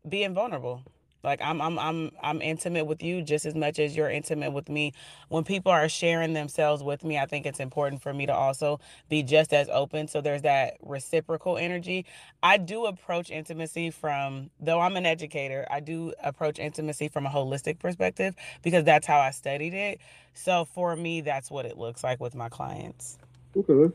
being 0.09 0.35
vulnerable. 0.35 0.83
Like 1.23 1.41
I'm 1.43 1.61
I'm 1.61 1.79
I'm 1.79 2.11
I'm 2.23 2.43
intimate 2.43 2.85
with 2.87 3.03
you 3.03 3.23
just 3.23 3.47
as 3.47 3.55
much 3.55 3.79
as 3.79 3.97
you're 3.97 4.11
intimate 4.11 4.53
with 4.53 4.69
me. 4.69 4.93
When 5.29 5.45
people 5.45 5.71
are 5.71 5.89
sharing 5.89 6.33
themselves 6.33 6.83
with 6.83 7.05
me, 7.05 7.19
I 7.19 7.27
think 7.27 7.47
it's 7.47 7.61
important 7.61 8.03
for 8.03 8.13
me 8.13 8.27
to 8.27 8.35
also 8.35 8.81
be 9.09 9.23
just 9.23 9.53
as 9.53 9.69
open. 9.69 10.09
So 10.09 10.21
there's 10.21 10.43
that 10.43 10.75
reciprocal 10.83 11.57
energy. 11.57 12.07
I 12.43 12.57
do 12.57 12.87
approach 12.87 13.31
intimacy 13.31 13.91
from 13.91 14.51
though 14.61 14.81
I'm 14.81 14.97
an 14.97 15.07
educator, 15.07 15.67
I 15.71 15.81
do 15.81 16.13
approach 16.23 16.59
intimacy 16.59 17.09
from 17.09 17.27
a 17.27 17.31
holistic 17.31 17.79
perspective 17.79 18.35
because 18.63 18.85
that's 18.85 19.07
how 19.07 19.19
I 19.19 19.31
studied 19.31 19.75
it. 19.75 20.01
So 20.35 20.65
for 20.65 20.97
me, 20.97 21.21
that's 21.21 21.51
what 21.51 21.67
it 21.67 21.79
looks 21.79 22.03
like 22.03 22.21
with 22.21 22.35
my 22.35 22.49
clients. 22.49 23.19
Okay. 23.57 23.95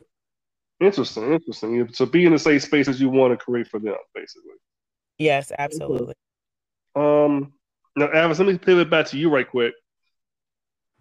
Interesting, 0.80 1.34
interesting. 1.34 1.92
So 1.94 2.06
be 2.06 2.26
in 2.26 2.34
the 2.34 2.40
safe 2.40 2.62
spaces 2.62 3.02
you 3.02 3.10
want 3.10 3.38
to 3.38 3.44
create 3.44 3.68
for 3.68 3.80
them, 3.80 3.96
basically. 4.14 4.52
Yes, 5.18 5.52
absolutely. 5.58 6.14
Um, 6.98 7.54
now, 7.96 8.10
Avis, 8.14 8.40
let 8.40 8.48
me 8.48 8.58
pivot 8.58 8.90
back 8.90 9.06
to 9.08 9.18
you 9.18 9.30
right 9.30 9.48
quick. 9.48 9.74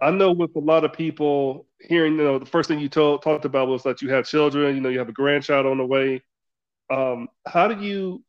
I 0.01 0.11
know 0.11 0.33
with 0.33 0.55
a 0.57 0.61
lot 0.61 0.85
of 0.85 0.93
people 0.93 1.67
hearing, 1.81 2.17
you 2.19 2.25
know, 2.25 2.39
the 2.39 2.45
first 2.45 2.69
thing 2.69 2.79
you 2.79 2.89
told, 2.89 3.23
talked 3.23 3.47
about 3.47 3.69
was 3.69 3.83
that 3.85 4.03
you 4.03 4.11
have 4.11 4.27
children, 4.27 4.75
you 4.75 4.83
know, 4.83 4.91
you 4.91 4.99
have 4.99 5.09
a 5.09 5.13
grandchild 5.13 5.65
on 5.65 5.79
the 5.79 5.87
way. 5.87 6.23
Um, 6.93 7.29
how 7.47 7.67
do 7.69 7.83
you 7.83 8.23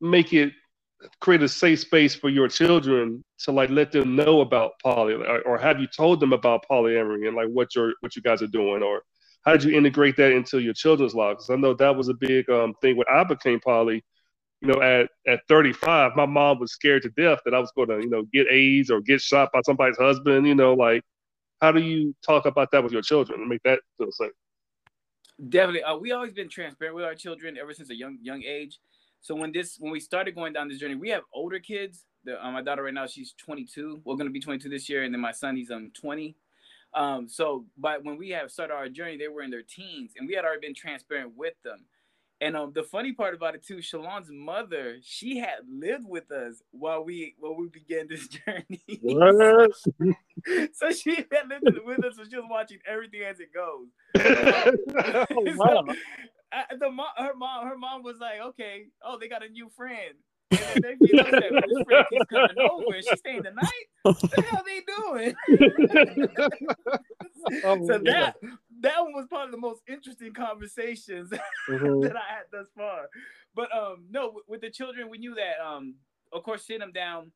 make 0.00 0.32
it 0.32 0.52
create 1.20 1.42
a 1.42 1.48
safe 1.48 1.80
space 1.80 2.14
for 2.14 2.28
your 2.28 2.46
children 2.46 3.24
to 3.40 3.50
like 3.50 3.70
let 3.70 3.90
them 3.90 4.14
know 4.14 4.40
about 4.40 4.72
poly, 4.80 5.14
or, 5.14 5.42
or 5.42 5.58
have 5.58 5.80
you 5.80 5.88
told 5.88 6.20
them 6.20 6.32
about 6.32 6.64
polyamory 6.70 7.26
and 7.26 7.36
like 7.36 7.48
what 7.48 7.74
your 7.74 7.94
what 8.00 8.14
you 8.14 8.22
guys 8.22 8.40
are 8.40 8.46
doing, 8.46 8.82
or 8.82 9.02
how 9.44 9.52
did 9.52 9.64
you 9.64 9.76
integrate 9.76 10.16
that 10.16 10.30
into 10.30 10.60
your 10.60 10.74
children's 10.74 11.16
lives? 11.16 11.50
I 11.50 11.56
know 11.56 11.74
that 11.74 11.96
was 11.96 12.08
a 12.08 12.14
big 12.14 12.48
um, 12.48 12.74
thing 12.80 12.96
when 12.96 13.08
I 13.12 13.24
became 13.24 13.58
poly 13.58 14.04
you 14.62 14.68
know, 14.68 14.80
at, 14.80 15.10
at 15.26 15.40
35, 15.48 16.14
my 16.14 16.24
mom 16.24 16.60
was 16.60 16.72
scared 16.72 17.02
to 17.02 17.10
death 17.10 17.40
that 17.44 17.52
I 17.52 17.58
was 17.58 17.72
going 17.74 17.88
to, 17.88 17.98
you 17.98 18.08
know, 18.08 18.22
get 18.32 18.46
AIDS 18.48 18.90
or 18.90 19.00
get 19.00 19.20
shot 19.20 19.50
by 19.52 19.60
somebody's 19.62 19.98
husband. 19.98 20.46
You 20.46 20.54
know, 20.54 20.72
like, 20.74 21.02
how 21.60 21.72
do 21.72 21.80
you 21.80 22.14
talk 22.24 22.46
about 22.46 22.70
that 22.70 22.82
with 22.82 22.92
your 22.92 23.02
children 23.02 23.40
and 23.40 23.48
make 23.48 23.62
that 23.64 23.80
feel 23.98 24.12
safe? 24.12 24.30
Definitely. 25.48 25.82
Uh, 25.82 25.96
we 25.96 26.12
always 26.12 26.32
been 26.32 26.48
transparent 26.48 26.94
with 26.94 27.04
our 27.04 27.16
children 27.16 27.58
ever 27.60 27.74
since 27.74 27.90
a 27.90 27.94
young 27.94 28.18
young 28.22 28.44
age. 28.44 28.78
So 29.20 29.34
when 29.34 29.50
this 29.50 29.78
when 29.80 29.90
we 29.90 29.98
started 29.98 30.36
going 30.36 30.52
down 30.52 30.68
this 30.68 30.78
journey, 30.78 30.94
we 30.94 31.08
have 31.08 31.22
older 31.34 31.58
kids. 31.58 32.04
The, 32.24 32.44
uh, 32.44 32.52
my 32.52 32.62
daughter 32.62 32.84
right 32.84 32.94
now 32.94 33.08
she's 33.08 33.34
22. 33.38 34.02
We're 34.04 34.14
gonna 34.14 34.30
be 34.30 34.40
22 34.40 34.68
this 34.68 34.88
year, 34.88 35.02
and 35.02 35.12
then 35.12 35.20
my 35.20 35.32
son 35.32 35.56
he's 35.56 35.72
um 35.72 35.90
20. 36.00 36.36
Um, 36.94 37.28
so 37.28 37.64
but 37.76 38.04
when 38.04 38.16
we 38.16 38.30
have 38.30 38.52
started 38.52 38.74
our 38.74 38.88
journey, 38.88 39.16
they 39.16 39.26
were 39.26 39.42
in 39.42 39.50
their 39.50 39.62
teens, 39.62 40.12
and 40.16 40.28
we 40.28 40.34
had 40.34 40.44
already 40.44 40.60
been 40.60 40.74
transparent 40.74 41.36
with 41.36 41.54
them. 41.64 41.84
And 42.42 42.56
um, 42.56 42.72
the 42.74 42.82
funny 42.82 43.12
part 43.12 43.34
about 43.36 43.54
it 43.54 43.64
too, 43.64 43.76
Shalon's 43.76 44.28
mother, 44.28 44.96
she 45.00 45.38
had 45.38 45.60
lived 45.70 46.04
with 46.08 46.32
us 46.32 46.60
while 46.72 47.04
we 47.04 47.36
while 47.38 47.54
we 47.54 47.68
began 47.68 48.08
this 48.08 48.26
journey. 48.46 48.82
What? 49.00 49.70
so 50.74 50.90
she 50.90 51.14
had 51.14 51.48
lived 51.48 51.78
with 51.84 52.04
us, 52.04 52.16
so 52.16 52.24
she 52.28 52.36
was 52.36 52.46
watching 52.50 52.78
everything 52.84 53.22
as 53.22 53.38
it 53.38 53.54
goes. 53.54 53.86
oh, 55.30 55.54
wow. 55.56 55.84
so, 55.86 55.94
I, 56.52 56.64
the 56.80 56.90
mom, 56.90 57.06
her 57.16 57.34
mom, 57.36 57.68
her 57.68 57.78
mom 57.78 58.02
was 58.02 58.16
like, 58.20 58.40
"Okay, 58.40 58.86
oh, 59.04 59.18
they 59.20 59.28
got 59.28 59.44
a 59.44 59.48
new 59.48 59.70
friend." 59.76 60.14
And 60.50 60.82
then 60.82 60.98
they 61.00 61.18
upset 61.18 61.52
when 61.52 61.62
this 61.68 61.82
friend 61.86 62.06
keeps 62.10 62.26
coming 62.28 62.58
over 62.58 62.94
and 62.94 63.04
she's 63.08 63.18
staying 63.20 63.42
the 63.42 63.52
night. 63.52 63.86
What 64.02 64.20
the 64.20 64.42
hell 64.42 64.64
they 64.66 64.82
doing? 64.96 65.34
oh, 67.64 67.86
so 67.86 67.98
that 68.04 68.34
that 68.82 69.02
one 69.02 69.12
was 69.12 69.26
probably 69.28 69.52
the 69.52 69.58
most 69.58 69.82
interesting 69.88 70.32
conversations 70.32 71.30
mm-hmm. 71.68 72.00
that 72.00 72.16
I 72.16 72.34
had 72.34 72.44
thus 72.50 72.66
far. 72.76 73.08
But 73.54 73.74
um, 73.76 74.04
no, 74.10 74.40
with, 74.48 74.60
the 74.60 74.70
children, 74.70 75.08
we 75.08 75.18
knew 75.18 75.34
that 75.34 75.64
um, 75.64 75.94
of 76.32 76.42
course, 76.42 76.66
sitting 76.66 76.80
them 76.80 76.92
down, 76.92 77.32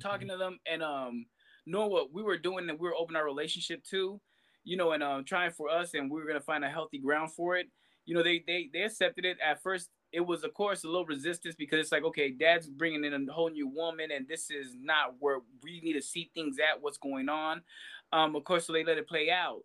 talking 0.00 0.28
to 0.28 0.36
them, 0.36 0.58
and 0.70 0.82
um, 0.82 1.26
knowing 1.66 1.90
what 1.90 2.12
we 2.12 2.22
were 2.22 2.38
doing 2.38 2.68
and 2.68 2.78
we 2.78 2.88
were 2.88 2.94
open 2.94 3.16
our 3.16 3.24
relationship 3.24 3.82
to, 3.84 4.20
you 4.64 4.76
know, 4.76 4.92
and 4.92 5.02
um, 5.02 5.24
trying 5.24 5.50
for 5.50 5.68
us, 5.68 5.94
and 5.94 6.10
we 6.10 6.20
were 6.20 6.26
gonna 6.26 6.40
find 6.40 6.64
a 6.64 6.70
healthy 6.70 6.98
ground 6.98 7.32
for 7.32 7.56
it. 7.56 7.66
You 8.06 8.14
know, 8.14 8.22
they 8.22 8.42
they 8.46 8.70
they 8.72 8.82
accepted 8.82 9.24
it 9.24 9.38
at 9.44 9.62
first. 9.62 9.90
It 10.12 10.26
was, 10.26 10.42
of 10.42 10.54
course, 10.54 10.82
a 10.82 10.88
little 10.88 11.06
resistance 11.06 11.54
because 11.56 11.78
it's 11.78 11.92
like, 11.92 12.02
okay, 12.02 12.32
dad's 12.32 12.68
bringing 12.68 13.04
in 13.04 13.28
a 13.28 13.32
whole 13.32 13.50
new 13.50 13.68
woman, 13.68 14.10
and 14.10 14.26
this 14.26 14.50
is 14.50 14.76
not 14.80 15.14
where 15.20 15.38
we 15.62 15.80
need 15.82 15.92
to 15.92 16.02
see 16.02 16.30
things 16.34 16.56
at. 16.58 16.82
What's 16.82 16.98
going 16.98 17.28
on? 17.28 17.62
Um, 18.12 18.34
of 18.34 18.42
course, 18.42 18.66
so 18.66 18.72
they 18.72 18.82
let 18.82 18.98
it 18.98 19.08
play 19.08 19.30
out 19.30 19.62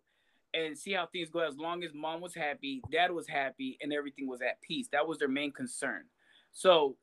and 0.54 0.76
see 0.76 0.92
how 0.92 1.06
things 1.06 1.30
go. 1.30 1.40
As 1.40 1.56
long 1.56 1.84
as 1.84 1.92
mom 1.94 2.20
was 2.20 2.34
happy, 2.34 2.82
dad 2.90 3.10
was 3.10 3.28
happy, 3.28 3.78
and 3.80 3.92
everything 3.92 4.28
was 4.28 4.42
at 4.42 4.60
peace. 4.62 4.88
That 4.92 5.06
was 5.06 5.18
their 5.18 5.28
main 5.28 5.52
concern. 5.52 6.04
So 6.52 6.96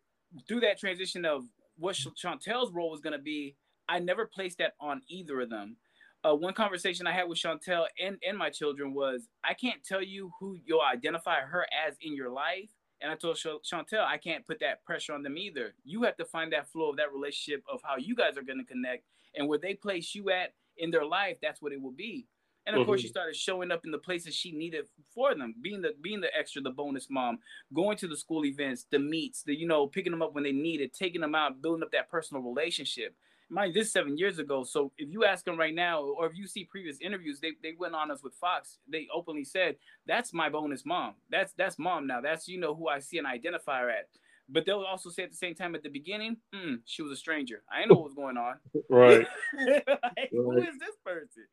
through 0.48 0.62
that 0.62 0.80
transition 0.80 1.26
of 1.26 1.44
what 1.78 1.96
Chantel's 1.96 2.72
role 2.72 2.92
was 2.92 3.02
going 3.02 3.18
to 3.18 3.22
be, 3.22 3.56
I 3.88 4.00
never 4.00 4.26
placed 4.26 4.58
that 4.60 4.74
on 4.80 5.02
either 5.10 5.42
of 5.42 5.50
them. 5.50 5.78
Uh, 6.26 6.34
one 6.34 6.54
conversation 6.54 7.06
I 7.06 7.12
had 7.12 7.28
with 7.28 7.38
Chantel 7.38 7.86
and, 8.02 8.18
and 8.28 8.38
my 8.38 8.50
children 8.50 8.94
was, 8.94 9.28
I 9.44 9.54
can't 9.54 9.84
tell 9.84 10.02
you 10.02 10.32
who 10.40 10.58
you'll 10.66 10.82
identify 10.82 11.42
her 11.42 11.68
as 11.86 11.96
in 12.02 12.16
your 12.16 12.30
life. 12.30 12.70
And 13.02 13.12
I 13.12 13.16
told 13.16 13.36
Chantel, 13.36 14.06
I 14.06 14.18
can't 14.18 14.48
put 14.48 14.62
that 14.62 14.86
pressure 14.86 15.14
on 15.14 15.24
them 15.24 15.38
either. 15.38 15.74
You 15.84 16.04
have 16.04 16.16
to 16.18 16.26
find 16.26 16.54
that 16.54 16.72
flow 16.72 16.90
of 16.90 16.96
that 16.98 17.12
relationship 17.14 17.62
of 17.70 17.82
how 17.84 17.98
you 17.98 18.16
guys 18.16 18.38
are 18.38 18.44
going 18.44 18.60
to 18.60 18.64
connect 18.64 19.04
and 19.36 19.50
where 19.50 19.60
they 19.60 19.74
place 19.74 20.16
you 20.16 20.30
at 20.30 20.54
in 20.78 20.90
their 20.90 21.06
life, 21.06 21.38
that's 21.42 21.62
what 21.62 21.74
it 21.74 21.82
will 21.82 21.92
be. 21.92 22.26
And 22.66 22.76
of 22.76 22.82
mm-hmm. 22.82 22.90
course, 22.90 23.02
she 23.02 23.08
started 23.08 23.36
showing 23.36 23.72
up 23.72 23.84
in 23.84 23.92
the 23.92 23.98
places 23.98 24.34
she 24.34 24.52
needed 24.52 24.86
for 25.14 25.36
them, 25.36 25.56
being 25.62 25.82
the 25.82 25.94
being 26.02 26.22
the 26.22 26.34
extra, 26.38 26.62
the 26.62 26.70
bonus 26.70 27.10
mom, 27.10 27.40
going 27.74 27.98
to 27.98 28.08
the 28.08 28.16
school 28.16 28.46
events, 28.46 28.86
the 28.90 29.00
meets, 29.00 29.44
the 29.44 29.56
you 29.56 29.68
know, 29.68 29.88
picking 29.88 30.12
them 30.12 30.22
up 30.22 30.34
when 30.34 30.44
they 30.44 30.52
needed, 30.52 30.94
taking 30.94 31.22
them 31.22 31.36
out, 31.36 31.62
building 31.62 31.84
up 31.84 31.92
that 31.92 32.10
personal 32.10 32.42
relationship. 32.42 33.16
mind 33.50 33.74
this 33.74 33.92
seven 33.92 34.18
years 34.18 34.40
ago. 34.40 34.64
So 34.64 34.94
if 34.98 35.12
you 35.12 35.26
ask 35.26 35.44
them 35.44 35.60
right 35.60 35.76
now, 35.76 36.02
or 36.02 36.26
if 36.26 36.38
you 36.38 36.48
see 36.48 36.64
previous 36.64 37.00
interviews, 37.02 37.40
they, 37.42 37.52
they 37.62 37.74
went 37.78 37.96
on 37.96 38.10
us 38.12 38.24
with 38.24 38.34
Fox. 38.36 38.78
They 38.90 39.08
openly 39.14 39.44
said, 39.44 39.76
"That's 40.08 40.34
my 40.34 40.48
bonus 40.50 40.86
mom. 40.86 41.16
That's 41.30 41.52
that's 41.54 41.78
mom 41.78 42.08
now. 42.08 42.22
That's 42.22 42.48
you 42.48 42.60
know 42.60 42.76
who 42.76 42.88
I 42.88 43.00
see 43.00 43.18
and 43.18 43.28
identify 43.28 43.82
her 43.82 43.90
at." 43.90 44.08
But 44.50 44.66
they'll 44.66 44.82
also 44.82 45.10
say 45.10 45.24
at 45.24 45.32
the 45.32 45.38
same 45.38 45.56
time 45.56 45.74
at 45.76 45.84
the 45.84 45.90
beginning, 45.90 46.38
mm, 46.56 46.80
"She 46.86 47.02
was 47.02 47.12
a 47.12 47.18
stranger. 47.18 47.64
I 47.70 47.80
didn't 47.80 47.92
know 47.92 47.96
what 47.96 48.06
was 48.06 48.14
going 48.14 48.38
on. 48.38 48.56
right. 48.90 49.28
like, 49.68 49.88
right. 49.88 50.30
Who 50.32 50.58
is 50.58 50.80
this 50.80 50.96
person?" 51.04 51.44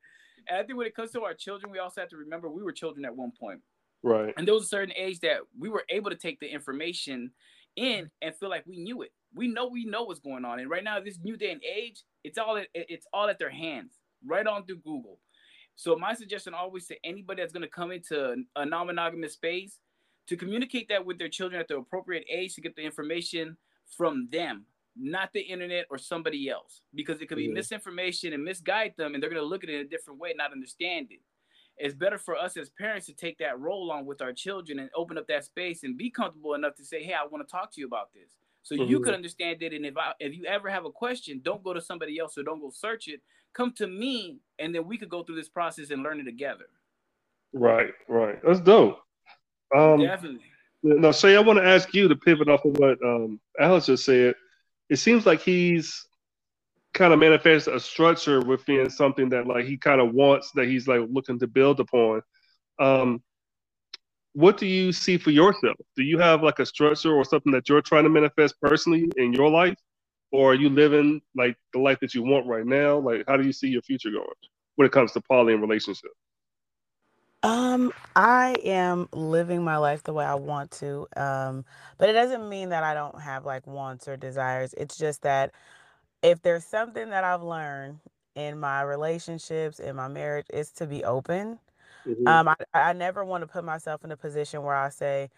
And 0.48 0.58
I 0.58 0.62
think 0.62 0.78
when 0.78 0.86
it 0.86 0.94
comes 0.94 1.10
to 1.12 1.22
our 1.22 1.34
children, 1.34 1.70
we 1.70 1.78
also 1.78 2.00
have 2.00 2.10
to 2.10 2.16
remember 2.16 2.48
we 2.50 2.62
were 2.62 2.72
children 2.72 3.04
at 3.04 3.14
one 3.14 3.32
point. 3.38 3.60
Right. 4.02 4.32
And 4.36 4.46
there 4.46 4.54
was 4.54 4.64
a 4.64 4.68
certain 4.68 4.94
age 4.96 5.20
that 5.20 5.40
we 5.58 5.68
were 5.68 5.84
able 5.90 6.10
to 6.10 6.16
take 6.16 6.40
the 6.40 6.48
information 6.48 7.30
in 7.76 8.10
and 8.22 8.34
feel 8.34 8.48
like 8.48 8.66
we 8.66 8.78
knew 8.78 9.02
it. 9.02 9.12
We 9.34 9.46
know 9.46 9.68
we 9.68 9.84
know 9.84 10.04
what's 10.04 10.20
going 10.20 10.44
on. 10.44 10.58
And 10.58 10.70
right 10.70 10.82
now, 10.82 10.98
this 11.00 11.18
new 11.22 11.36
day 11.36 11.52
and 11.52 11.62
age, 11.62 12.02
it's 12.24 12.38
all 12.38 12.56
at, 12.56 12.68
it's 12.74 13.06
all 13.12 13.28
at 13.28 13.38
their 13.38 13.50
hands, 13.50 13.92
right 14.26 14.46
on 14.46 14.64
through 14.66 14.78
Google. 14.78 15.18
So 15.76 15.96
my 15.96 16.14
suggestion 16.14 16.52
always 16.52 16.86
to 16.88 16.96
anybody 17.04 17.42
that's 17.42 17.52
going 17.52 17.62
to 17.62 17.68
come 17.68 17.90
into 17.92 18.34
a 18.56 18.66
non-monogamous 18.66 19.34
space 19.34 19.78
to 20.26 20.36
communicate 20.36 20.88
that 20.88 21.06
with 21.06 21.18
their 21.18 21.28
children 21.28 21.60
at 21.60 21.68
the 21.68 21.76
appropriate 21.76 22.24
age 22.30 22.54
to 22.54 22.60
get 22.60 22.76
the 22.76 22.82
information 22.82 23.56
from 23.96 24.28
them, 24.30 24.66
not 25.00 25.30
the 25.32 25.40
internet 25.40 25.86
or 25.90 25.98
somebody 25.98 26.48
else, 26.48 26.82
because 26.94 27.20
it 27.20 27.28
could 27.28 27.38
be 27.38 27.44
yeah. 27.44 27.54
misinformation 27.54 28.32
and 28.32 28.44
misguide 28.44 28.94
them, 28.96 29.14
and 29.14 29.22
they're 29.22 29.30
going 29.30 29.42
to 29.42 29.48
look 29.48 29.64
at 29.64 29.70
it 29.70 29.74
in 29.74 29.86
a 29.86 29.88
different 29.88 30.20
way, 30.20 30.34
not 30.36 30.52
understand 30.52 31.08
it 31.10 31.20
it's 31.80 31.94
better 31.94 32.18
for 32.18 32.36
us 32.36 32.56
as 32.56 32.68
parents 32.68 33.06
to 33.06 33.14
take 33.14 33.38
that 33.38 33.58
role 33.58 33.90
on 33.90 34.04
with 34.04 34.20
our 34.20 34.32
children 34.32 34.78
and 34.78 34.90
open 34.94 35.16
up 35.16 35.26
that 35.28 35.44
space 35.44 35.82
and 35.82 35.96
be 35.96 36.10
comfortable 36.10 36.54
enough 36.54 36.74
to 36.76 36.82
Shae, 36.82 37.02
"Hey, 37.02 37.14
I 37.14 37.26
want 37.26 37.46
to 37.46 37.50
talk 37.50 37.72
to 37.72 37.80
you 37.80 37.86
about 37.86 38.12
this." 38.12 38.36
So 38.62 38.74
mm-hmm. 38.74 38.90
you 38.90 39.00
could 39.00 39.14
understand 39.14 39.62
it, 39.62 39.72
and 39.72 39.86
if 39.86 39.96
I, 39.96 40.12
if 40.20 40.36
you 40.36 40.44
ever 40.44 40.68
have 40.68 40.84
a 40.84 40.90
question, 40.90 41.40
don't 41.42 41.64
go 41.64 41.72
to 41.72 41.80
somebody 41.80 42.18
else 42.18 42.36
or 42.36 42.42
don't 42.42 42.60
go 42.60 42.70
search 42.70 43.08
it. 43.08 43.20
Come 43.54 43.72
to 43.78 43.86
me, 43.86 44.38
and 44.58 44.74
then 44.74 44.86
we 44.86 44.98
could 44.98 45.08
go 45.08 45.24
through 45.24 45.36
this 45.36 45.48
process 45.48 45.90
and 45.90 46.02
learn 46.02 46.20
it 46.20 46.24
together. 46.24 46.66
Right, 47.52 47.92
right. 48.06 48.38
That's 48.44 48.60
dope. 48.60 48.98
Um, 49.76 50.00
Definitely. 50.00 50.44
Now, 50.82 51.10
say 51.10 51.36
I 51.36 51.40
want 51.40 51.58
to 51.58 51.64
ask 51.64 51.92
you 51.94 52.08
to 52.08 52.16
pivot 52.16 52.48
off 52.48 52.64
of 52.64 52.78
what 52.78 52.98
um, 53.04 53.40
Alex 53.58 53.86
just 53.86 54.04
said. 54.04 54.34
It 54.90 54.96
seems 54.96 55.24
like 55.24 55.40
he's 55.40 56.06
kind 56.92 57.12
of 57.12 57.20
manifests 57.20 57.68
a 57.68 57.78
structure 57.78 58.40
within 58.40 58.90
something 58.90 59.28
that 59.30 59.46
like 59.46 59.64
he 59.64 59.76
kind 59.76 60.00
of 60.00 60.12
wants 60.12 60.50
that 60.56 60.66
he's 60.66 60.88
like 60.88 61.00
looking 61.08 61.38
to 61.38 61.46
build 61.46 61.80
upon. 61.80 62.22
Um, 62.80 63.22
what 64.32 64.58
do 64.58 64.66
you 64.66 64.92
see 64.92 65.16
for 65.16 65.30
yourself? 65.30 65.76
Do 65.96 66.02
you 66.02 66.18
have 66.18 66.42
like 66.42 66.58
a 66.58 66.66
structure 66.66 67.14
or 67.14 67.24
something 67.24 67.52
that 67.52 67.68
you're 67.68 67.82
trying 67.82 68.04
to 68.04 68.10
manifest 68.10 68.60
personally 68.60 69.10
in 69.16 69.32
your 69.32 69.48
life, 69.48 69.76
or 70.32 70.52
are 70.52 70.56
you 70.56 70.68
living 70.68 71.20
like 71.36 71.56
the 71.72 71.78
life 71.80 71.98
that 72.00 72.14
you 72.14 72.22
want 72.22 72.46
right 72.46 72.66
now? 72.66 72.98
Like, 72.98 73.24
how 73.28 73.36
do 73.36 73.46
you 73.46 73.52
see 73.52 73.68
your 73.68 73.82
future 73.82 74.10
going 74.10 74.26
when 74.76 74.86
it 74.86 74.92
comes 74.92 75.12
to 75.12 75.20
poly 75.20 75.52
and 75.52 75.62
relationship? 75.62 76.10
Um, 77.42 77.92
I 78.16 78.56
am 78.64 79.08
living 79.12 79.64
my 79.64 79.78
life 79.78 80.02
the 80.02 80.12
way 80.12 80.24
I 80.24 80.34
want 80.34 80.70
to. 80.72 81.06
Um, 81.16 81.64
but 81.98 82.08
it 82.08 82.12
doesn't 82.12 82.48
mean 82.48 82.70
that 82.70 82.82
I 82.84 82.94
don't 82.94 83.20
have 83.20 83.46
like 83.46 83.66
wants 83.66 84.08
or 84.08 84.16
desires. 84.16 84.74
It's 84.76 84.98
just 84.98 85.22
that 85.22 85.52
if 86.22 86.42
there's 86.42 86.64
something 86.64 87.10
that 87.10 87.24
I've 87.24 87.42
learned 87.42 88.00
in 88.34 88.60
my 88.60 88.82
relationships, 88.82 89.80
in 89.80 89.96
my 89.96 90.08
marriage, 90.08 90.46
is 90.52 90.70
to 90.72 90.86
be 90.86 91.04
open. 91.04 91.58
Mm-hmm. 92.06 92.26
Um, 92.26 92.48
I, 92.48 92.54
I 92.74 92.92
never 92.92 93.24
want 93.24 93.42
to 93.42 93.46
put 93.48 93.64
myself 93.64 94.04
in 94.04 94.12
a 94.12 94.16
position 94.16 94.62
where 94.62 94.76
I 94.76 94.90
say, 94.90 95.30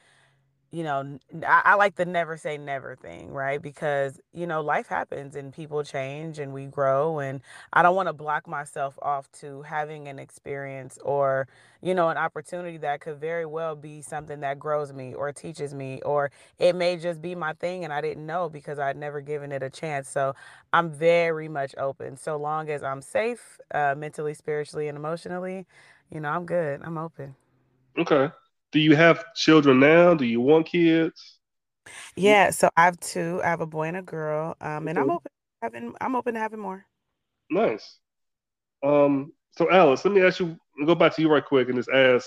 you 0.73 0.83
know, 0.85 1.19
I, 1.47 1.63
I, 1.67 1.75
like 1.75 1.97
the 1.97 2.07
never 2.07 2.39
say 2.39 2.57
never 2.57 2.97
thing, 2.97 3.31
right? 3.31 3.61
Because, 3.61 4.19
you 4.33 4.47
know, 4.47 4.63
life 4.63 4.87
happens 4.87 5.37
and 5.37 5.53
people 5.53 5.85
change 5.85 6.39
and 6.39 6.55
we 6.55 6.65
grow. 6.65 7.19
And 7.19 7.43
I 7.75 7.83
don't 7.83 7.95
want 7.95 8.09
to 8.09 8.15
block 8.15 8.49
myself 8.49 8.99
off 9.03 9.31
to 9.41 9.61
having 9.63 10.09
an 10.09 10.19
experience 10.19 10.99
or, 11.05 11.47
you 11.83 11.95
know, 11.95 12.09
an 12.09 12.17
opportunity 12.17 12.79
that 12.79 13.03
could 13.03 13.21
very 13.21 13.45
well 13.45 13.77
be 13.77 14.01
something 14.01 14.41
that 14.41 14.59
grows 14.59 14.95
me 14.95 15.13
or 15.13 15.31
teaches 15.31 15.75
me, 15.75 16.01
or 16.07 16.31
it 16.59 16.75
may 16.75 16.97
just 16.97 17.21
be 17.21 17.35
my 17.35 17.53
thing 17.53 17.85
and 17.85 17.93
I 17.93 18.01
didn't 18.01 18.25
know 18.25 18.49
because 18.49 18.79
I'd 18.79 18.97
never 18.97 19.21
given 19.21 19.53
it 19.53 19.63
a 19.63 19.69
chance. 19.69 20.09
So 20.09 20.35
I'm 20.73 20.91
very 20.91 21.49
much 21.49 21.75
open. 21.77 22.17
So 22.17 22.39
long 22.39 22.71
as 22.71 22.83
I'm 22.83 23.03
safe, 23.03 23.61
uh, 23.75 23.95
mentally, 23.95 24.33
spiritually, 24.33 24.89
and 24.89 24.97
emotionally, 24.97 25.67
you 26.11 26.21
know, 26.21 26.31
I'm 26.31 26.47
good. 26.47 26.81
I'm 26.83 26.97
open. 26.97 27.37
Okay 27.99 28.33
do 28.73 28.81
you 28.81 28.97
have 28.97 29.25
children 29.35 29.79
now? 29.79 30.15
Do 30.15 30.25
you 30.25 30.41
want 30.41 30.67
kids? 30.67 31.39
Yeah, 32.17 32.51
so 32.51 32.71
I 32.77 32.87
have 32.87 32.99
two. 33.01 33.41
I 33.45 33.49
have 33.49 33.61
a 33.61 33.67
boy 33.67 33.89
and 33.89 33.97
a 33.97 34.03
girl. 34.03 34.57
Um, 34.61 34.89
and 34.89 34.99
I'm 34.99 35.11
open 35.11 35.31
having 35.63 35.95
I'm 36.01 36.17
open 36.17 36.35
to 36.35 36.41
having 36.41 36.59
more. 36.59 36.85
Nice. 37.51 37.99
Um, 38.83 39.33
so 39.53 39.71
Alex, 39.71 40.05
let 40.05 40.15
me 40.15 40.23
ask 40.23 40.41
you 40.41 40.57
go 40.87 40.95
back 40.95 41.15
to 41.15 41.23
you 41.23 41.31
right 41.31 41.45
quick 41.45 41.69
and 41.69 41.77
just 41.77 41.91
ask. 41.91 42.27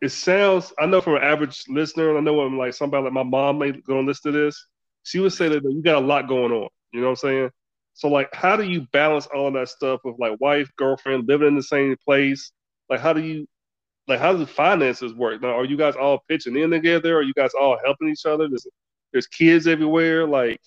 It 0.00 0.10
sounds 0.10 0.72
I 0.78 0.86
know 0.86 1.00
from 1.00 1.16
an 1.16 1.22
average 1.22 1.64
listener, 1.68 2.10
and 2.10 2.18
I 2.18 2.20
know 2.20 2.34
when 2.34 2.56
like 2.56 2.74
somebody 2.74 3.04
like 3.04 3.12
my 3.12 3.22
mom 3.22 3.58
may 3.58 3.72
go 3.72 3.98
and 3.98 4.06
listen 4.06 4.32
to 4.32 4.38
this, 4.38 4.66
she 5.02 5.18
would 5.18 5.32
say 5.32 5.48
that 5.48 5.62
you 5.62 5.82
got 5.82 6.02
a 6.02 6.06
lot 6.06 6.28
going 6.28 6.52
on. 6.52 6.68
You 6.92 7.00
know 7.00 7.08
what 7.08 7.10
I'm 7.10 7.16
saying? 7.16 7.50
So 7.94 8.08
like 8.08 8.32
how 8.32 8.56
do 8.56 8.62
you 8.62 8.86
balance 8.92 9.26
all 9.26 9.50
that 9.52 9.68
stuff 9.68 10.00
with 10.04 10.16
like 10.18 10.40
wife, 10.40 10.70
girlfriend, 10.76 11.28
living 11.28 11.48
in 11.48 11.56
the 11.56 11.62
same 11.62 11.96
place? 12.04 12.52
Like 12.88 13.00
how 13.00 13.12
do 13.12 13.20
you 13.20 13.46
like 14.08 14.18
how 14.18 14.32
does 14.32 14.40
the 14.40 14.46
finances 14.46 15.12
work? 15.14 15.42
Now, 15.42 15.58
are 15.58 15.64
you 15.64 15.76
guys 15.76 15.94
all 15.94 16.24
pitching 16.28 16.56
in 16.56 16.70
together? 16.70 17.16
Are 17.16 17.22
you 17.22 17.34
guys 17.34 17.50
all 17.60 17.78
helping 17.84 18.08
each 18.08 18.26
other? 18.26 18.48
There's 18.48 18.66
there's 19.12 19.26
kids 19.26 19.66
everywhere. 19.66 20.26
Like 20.26 20.60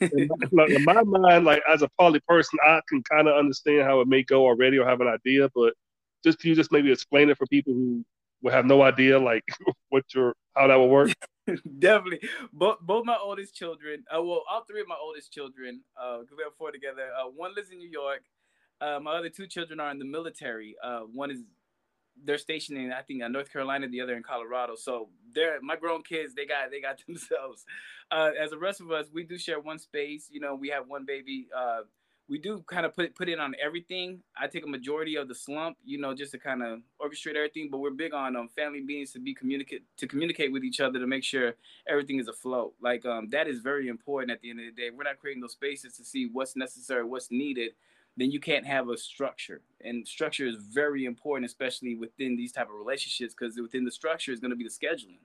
in, 0.00 0.28
my, 0.52 0.66
in 0.68 0.84
my 0.84 1.02
mind, 1.02 1.44
like 1.44 1.62
as 1.72 1.82
a 1.82 1.88
poly 1.98 2.20
person, 2.26 2.58
I 2.64 2.80
can 2.88 3.02
kind 3.04 3.28
of 3.28 3.36
understand 3.36 3.82
how 3.82 4.00
it 4.00 4.08
may 4.08 4.22
go 4.22 4.44
already 4.44 4.78
or 4.78 4.86
have 4.86 5.00
an 5.00 5.08
idea, 5.08 5.48
but 5.54 5.74
just 6.24 6.40
can 6.40 6.50
you 6.50 6.56
just 6.56 6.72
maybe 6.72 6.90
explain 6.90 7.30
it 7.30 7.38
for 7.38 7.46
people 7.46 7.72
who 7.72 8.04
will 8.42 8.52
have 8.52 8.66
no 8.66 8.82
idea 8.82 9.18
like 9.18 9.44
what 9.90 10.04
your 10.14 10.34
how 10.56 10.66
that 10.66 10.78
would 10.78 10.86
work? 10.86 11.12
Definitely. 11.78 12.28
Both 12.52 12.78
both 12.80 13.04
my 13.06 13.16
oldest 13.16 13.54
children, 13.54 14.04
uh, 14.14 14.22
well, 14.22 14.42
all 14.50 14.64
three 14.64 14.80
of 14.80 14.88
my 14.88 14.98
oldest 15.00 15.32
children, 15.32 15.80
uh, 16.00 16.18
because 16.18 16.36
we 16.36 16.42
have 16.42 16.54
four 16.56 16.72
together. 16.72 17.08
Uh, 17.18 17.28
one 17.28 17.54
lives 17.54 17.70
in 17.70 17.78
New 17.78 17.88
York. 17.88 18.22
Uh, 18.80 19.00
my 19.00 19.16
other 19.16 19.28
two 19.28 19.46
children 19.46 19.80
are 19.80 19.90
in 19.90 19.98
the 19.98 20.04
military. 20.04 20.76
Uh, 20.82 21.00
one 21.00 21.30
is 21.30 21.40
they're 22.24 22.38
stationed 22.38 22.78
in 22.78 22.92
I 22.92 23.02
think 23.02 23.22
uh, 23.22 23.28
North 23.28 23.52
Carolina, 23.52 23.88
the 23.88 24.00
other 24.00 24.16
in 24.16 24.22
Colorado. 24.22 24.74
So 24.76 25.08
they're 25.34 25.60
my 25.62 25.76
grown 25.76 26.02
kids. 26.02 26.34
They 26.34 26.46
got 26.46 26.70
they 26.70 26.80
got 26.80 27.00
themselves. 27.06 27.64
Uh, 28.10 28.30
as 28.40 28.50
the 28.50 28.58
rest 28.58 28.80
of 28.80 28.90
us, 28.90 29.06
we 29.12 29.24
do 29.24 29.38
share 29.38 29.60
one 29.60 29.78
space. 29.78 30.28
You 30.30 30.40
know, 30.40 30.54
we 30.54 30.68
have 30.68 30.88
one 30.88 31.04
baby. 31.04 31.48
Uh, 31.56 31.80
we 32.28 32.38
do 32.38 32.62
kind 32.66 32.84
of 32.84 32.94
put 32.94 33.14
put 33.14 33.28
in 33.28 33.40
on 33.40 33.54
everything. 33.62 34.22
I 34.36 34.46
take 34.48 34.64
a 34.64 34.68
majority 34.68 35.16
of 35.16 35.28
the 35.28 35.34
slump, 35.34 35.78
you 35.84 35.98
know, 35.98 36.14
just 36.14 36.32
to 36.32 36.38
kind 36.38 36.62
of 36.62 36.80
orchestrate 37.00 37.36
everything. 37.36 37.68
But 37.70 37.78
we're 37.78 37.90
big 37.90 38.12
on 38.12 38.36
um, 38.36 38.48
family 38.48 38.80
meetings 38.80 39.12
to 39.12 39.20
be 39.20 39.34
communicate 39.34 39.84
to 39.96 40.06
communicate 40.06 40.52
with 40.52 40.62
each 40.62 40.80
other 40.80 40.98
to 40.98 41.06
make 41.06 41.24
sure 41.24 41.54
everything 41.88 42.18
is 42.18 42.28
afloat. 42.28 42.74
Like 42.82 43.06
um, 43.06 43.28
that 43.30 43.48
is 43.48 43.60
very 43.60 43.88
important 43.88 44.30
at 44.30 44.40
the 44.42 44.50
end 44.50 44.60
of 44.60 44.66
the 44.66 44.72
day. 44.72 44.90
We're 44.90 45.04
not 45.04 45.18
creating 45.18 45.40
those 45.40 45.52
spaces 45.52 45.96
to 45.96 46.04
see 46.04 46.28
what's 46.30 46.54
necessary, 46.54 47.04
what's 47.04 47.30
needed 47.30 47.72
then 48.18 48.32
you 48.32 48.40
can't 48.40 48.66
have 48.66 48.88
a 48.88 48.96
structure. 48.96 49.60
And 49.80 50.06
structure 50.06 50.46
is 50.46 50.56
very 50.56 51.04
important, 51.04 51.46
especially 51.46 51.94
within 51.94 52.36
these 52.36 52.50
type 52.50 52.68
of 52.68 52.74
relationships, 52.74 53.32
because 53.32 53.56
within 53.60 53.84
the 53.84 53.92
structure 53.92 54.32
is 54.32 54.40
going 54.40 54.50
to 54.50 54.56
be 54.56 54.64
the 54.64 54.70
scheduling, 54.70 55.20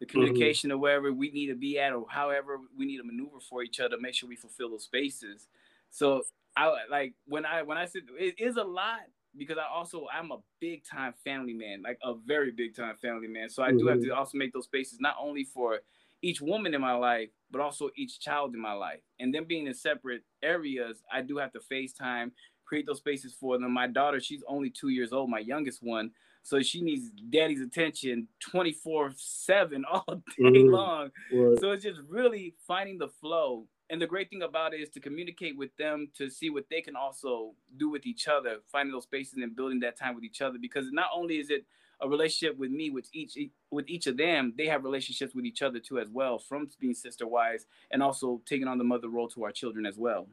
the 0.00 0.06
mm-hmm. 0.06 0.12
communication 0.12 0.70
mm-hmm. 0.70 0.76
of 0.76 0.80
wherever 0.80 1.12
we 1.12 1.30
need 1.30 1.48
to 1.48 1.54
be 1.54 1.78
at, 1.78 1.92
or 1.92 2.06
however 2.08 2.58
we 2.76 2.86
need 2.86 2.96
to 2.96 3.04
maneuver 3.04 3.38
for 3.38 3.62
each 3.62 3.80
other, 3.80 3.96
make 4.00 4.14
sure 4.14 4.28
we 4.28 4.36
fulfill 4.36 4.70
those 4.70 4.84
spaces. 4.84 5.48
So 5.90 6.22
I 6.56 6.74
like 6.90 7.12
when 7.26 7.44
I 7.44 7.62
when 7.62 7.76
I 7.76 7.84
said 7.84 8.02
it 8.18 8.40
is 8.40 8.56
a 8.56 8.64
lot 8.64 9.00
because 9.36 9.58
I 9.58 9.70
also 9.70 10.06
I'm 10.12 10.30
a 10.30 10.38
big 10.58 10.84
time 10.84 11.12
family 11.22 11.52
man, 11.52 11.82
like 11.82 11.98
a 12.02 12.14
very 12.14 12.50
big 12.50 12.74
time 12.74 12.96
family 12.96 13.28
man. 13.28 13.50
So 13.50 13.62
I 13.62 13.68
mm-hmm. 13.68 13.78
do 13.78 13.86
have 13.88 14.00
to 14.00 14.06
mm-hmm. 14.06 14.18
also 14.18 14.38
make 14.38 14.54
those 14.54 14.64
spaces 14.64 15.00
not 15.00 15.16
only 15.20 15.44
for 15.44 15.80
each 16.22 16.40
woman 16.40 16.74
in 16.74 16.80
my 16.80 16.94
life, 16.94 17.28
but 17.50 17.60
also 17.60 17.90
each 17.96 18.20
child 18.20 18.54
in 18.54 18.60
my 18.60 18.72
life. 18.72 19.00
And 19.20 19.34
them 19.34 19.44
being 19.44 19.66
in 19.66 19.74
separate 19.74 20.22
areas, 20.42 21.02
I 21.12 21.22
do 21.22 21.38
have 21.38 21.52
to 21.52 21.60
FaceTime, 21.72 22.32
create 22.66 22.86
those 22.86 22.98
spaces 22.98 23.34
for 23.38 23.58
them. 23.58 23.72
My 23.72 23.86
daughter, 23.86 24.20
she's 24.20 24.42
only 24.48 24.70
two 24.70 24.88
years 24.88 25.12
old, 25.12 25.30
my 25.30 25.38
youngest 25.38 25.80
one. 25.82 26.10
So 26.42 26.62
she 26.62 26.80
needs 26.80 27.10
daddy's 27.30 27.60
attention 27.60 28.28
24 28.50 29.12
7 29.16 29.84
all 29.90 30.04
day 30.06 30.22
mm-hmm. 30.40 30.72
long. 30.72 31.10
Right. 31.32 31.58
So 31.58 31.72
it's 31.72 31.84
just 31.84 32.00
really 32.08 32.54
finding 32.66 32.98
the 32.98 33.08
flow. 33.08 33.66
And 33.90 34.02
the 34.02 34.06
great 34.06 34.30
thing 34.30 34.42
about 34.42 34.74
it 34.74 34.80
is 34.80 34.88
to 34.90 35.00
communicate 35.00 35.56
with 35.56 35.70
them 35.76 36.08
to 36.16 36.28
see 36.28 36.50
what 36.50 36.64
they 36.70 36.80
can 36.80 36.96
also 36.96 37.54
do 37.76 37.88
with 37.88 38.04
each 38.04 38.26
other, 38.26 38.58
finding 38.70 38.92
those 38.92 39.04
spaces 39.04 39.38
and 39.38 39.54
building 39.54 39.80
that 39.80 39.96
time 39.98 40.14
with 40.14 40.24
each 40.24 40.40
other. 40.40 40.58
Because 40.60 40.86
not 40.90 41.06
only 41.14 41.38
is 41.38 41.50
it 41.50 41.66
a 42.00 42.08
relationship 42.08 42.58
with 42.58 42.70
me 42.70 42.90
with 42.90 43.08
each 43.12 43.38
with 43.70 43.88
each 43.88 44.06
of 44.06 44.16
them 44.16 44.52
they 44.56 44.66
have 44.66 44.84
relationships 44.84 45.34
with 45.34 45.44
each 45.44 45.62
other 45.62 45.78
too 45.78 45.98
as 45.98 46.08
well 46.10 46.38
from 46.38 46.68
being 46.80 46.94
sister 46.94 47.26
wives 47.26 47.66
and 47.90 48.02
also 48.02 48.40
taking 48.46 48.68
on 48.68 48.78
the 48.78 48.84
mother 48.84 49.08
role 49.08 49.28
to 49.28 49.44
our 49.44 49.52
children 49.52 49.86
as 49.86 49.96
well 49.96 50.28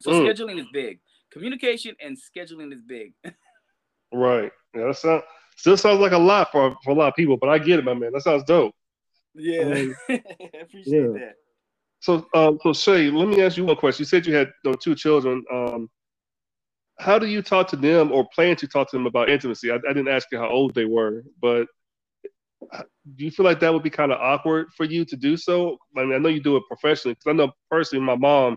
so 0.00 0.10
mm. 0.10 0.26
scheduling 0.26 0.58
is 0.58 0.66
big 0.72 1.00
communication 1.32 1.94
and 2.00 2.16
scheduling 2.16 2.72
is 2.72 2.80
big 2.82 3.12
right 4.12 4.52
yeah 4.74 4.86
that 4.86 4.96
sounds 4.96 5.22
still 5.56 5.76
sounds 5.76 6.00
like 6.00 6.12
a 6.12 6.18
lot 6.18 6.50
for, 6.50 6.76
for 6.84 6.90
a 6.90 6.94
lot 6.94 7.08
of 7.08 7.14
people 7.14 7.36
but 7.36 7.48
i 7.48 7.58
get 7.58 7.78
it 7.78 7.84
my 7.84 7.94
man 7.94 8.12
that 8.12 8.22
sounds 8.22 8.44
dope 8.44 8.74
yeah 9.34 9.62
um, 9.62 9.96
i 10.08 10.22
appreciate 10.60 11.02
yeah. 11.02 11.18
that 11.18 11.34
So, 12.04 12.26
um, 12.34 12.58
so 12.62 12.68
Shae, 12.68 13.10
let 13.10 13.28
me 13.28 13.40
ask 13.40 13.56
you 13.56 13.64
one 13.64 13.76
question. 13.76 14.02
You 14.02 14.04
said 14.04 14.26
you 14.26 14.34
had 14.34 14.52
you 14.62 14.70
know, 14.70 14.76
two 14.76 14.94
children. 14.94 15.42
Um, 15.50 15.88
how 16.98 17.18
do 17.18 17.26
you 17.26 17.42
talk 17.42 17.68
to 17.68 17.76
them 17.76 18.12
or 18.12 18.28
plan 18.34 18.56
to 18.56 18.68
talk 18.68 18.90
to 18.90 18.96
them 18.96 19.06
about 19.06 19.28
intimacy? 19.28 19.70
I, 19.70 19.76
I 19.76 19.92
didn't 19.92 20.08
ask 20.08 20.28
you 20.30 20.38
how 20.38 20.48
old 20.48 20.74
they 20.74 20.84
were, 20.84 21.24
but 21.40 21.66
do 23.16 23.24
you 23.24 23.30
feel 23.30 23.44
like 23.44 23.60
that 23.60 23.72
would 23.72 23.82
be 23.82 23.90
kind 23.90 24.12
of 24.12 24.20
awkward 24.20 24.72
for 24.76 24.84
you 24.84 25.04
to 25.04 25.16
do 25.16 25.36
so? 25.36 25.78
I 25.96 26.04
mean, 26.04 26.14
I 26.14 26.18
know 26.18 26.28
you 26.28 26.40
do 26.40 26.56
it 26.56 26.62
professionally 26.68 27.14
because 27.14 27.30
I 27.30 27.32
know 27.32 27.52
personally, 27.70 28.04
my 28.04 28.16
mom, 28.16 28.56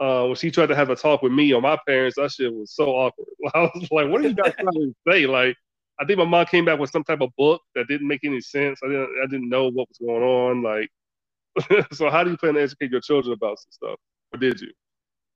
uh, 0.00 0.24
when 0.26 0.34
she 0.34 0.50
tried 0.50 0.66
to 0.66 0.76
have 0.76 0.90
a 0.90 0.96
talk 0.96 1.22
with 1.22 1.32
me 1.32 1.52
or 1.52 1.60
my 1.60 1.78
parents, 1.86 2.16
that 2.16 2.32
shit 2.32 2.52
was 2.52 2.74
so 2.74 2.90
awkward. 2.90 3.28
I 3.54 3.70
was 3.74 3.88
like, 3.90 4.08
"What 4.08 4.20
are 4.20 4.28
you 4.28 4.34
guys 4.34 4.54
trying 4.58 4.72
to 4.72 4.94
say?" 5.08 5.26
Like, 5.26 5.56
I 6.00 6.04
think 6.04 6.18
my 6.18 6.24
mom 6.24 6.46
came 6.46 6.64
back 6.64 6.78
with 6.78 6.90
some 6.90 7.04
type 7.04 7.20
of 7.20 7.30
book 7.36 7.62
that 7.74 7.86
didn't 7.88 8.08
make 8.08 8.24
any 8.24 8.40
sense. 8.40 8.80
I 8.82 8.88
didn't, 8.88 9.10
I 9.22 9.26
didn't 9.26 9.48
know 9.48 9.68
what 9.70 9.88
was 9.88 9.98
going 9.98 10.22
on. 10.22 10.62
Like, 10.62 10.90
so 11.92 12.10
how 12.10 12.24
do 12.24 12.30
you 12.30 12.36
plan 12.36 12.54
to 12.54 12.62
educate 12.62 12.90
your 12.90 13.00
children 13.00 13.32
about 13.32 13.58
some 13.58 13.70
stuff, 13.70 13.98
or 14.32 14.38
did 14.38 14.60
you? 14.60 14.72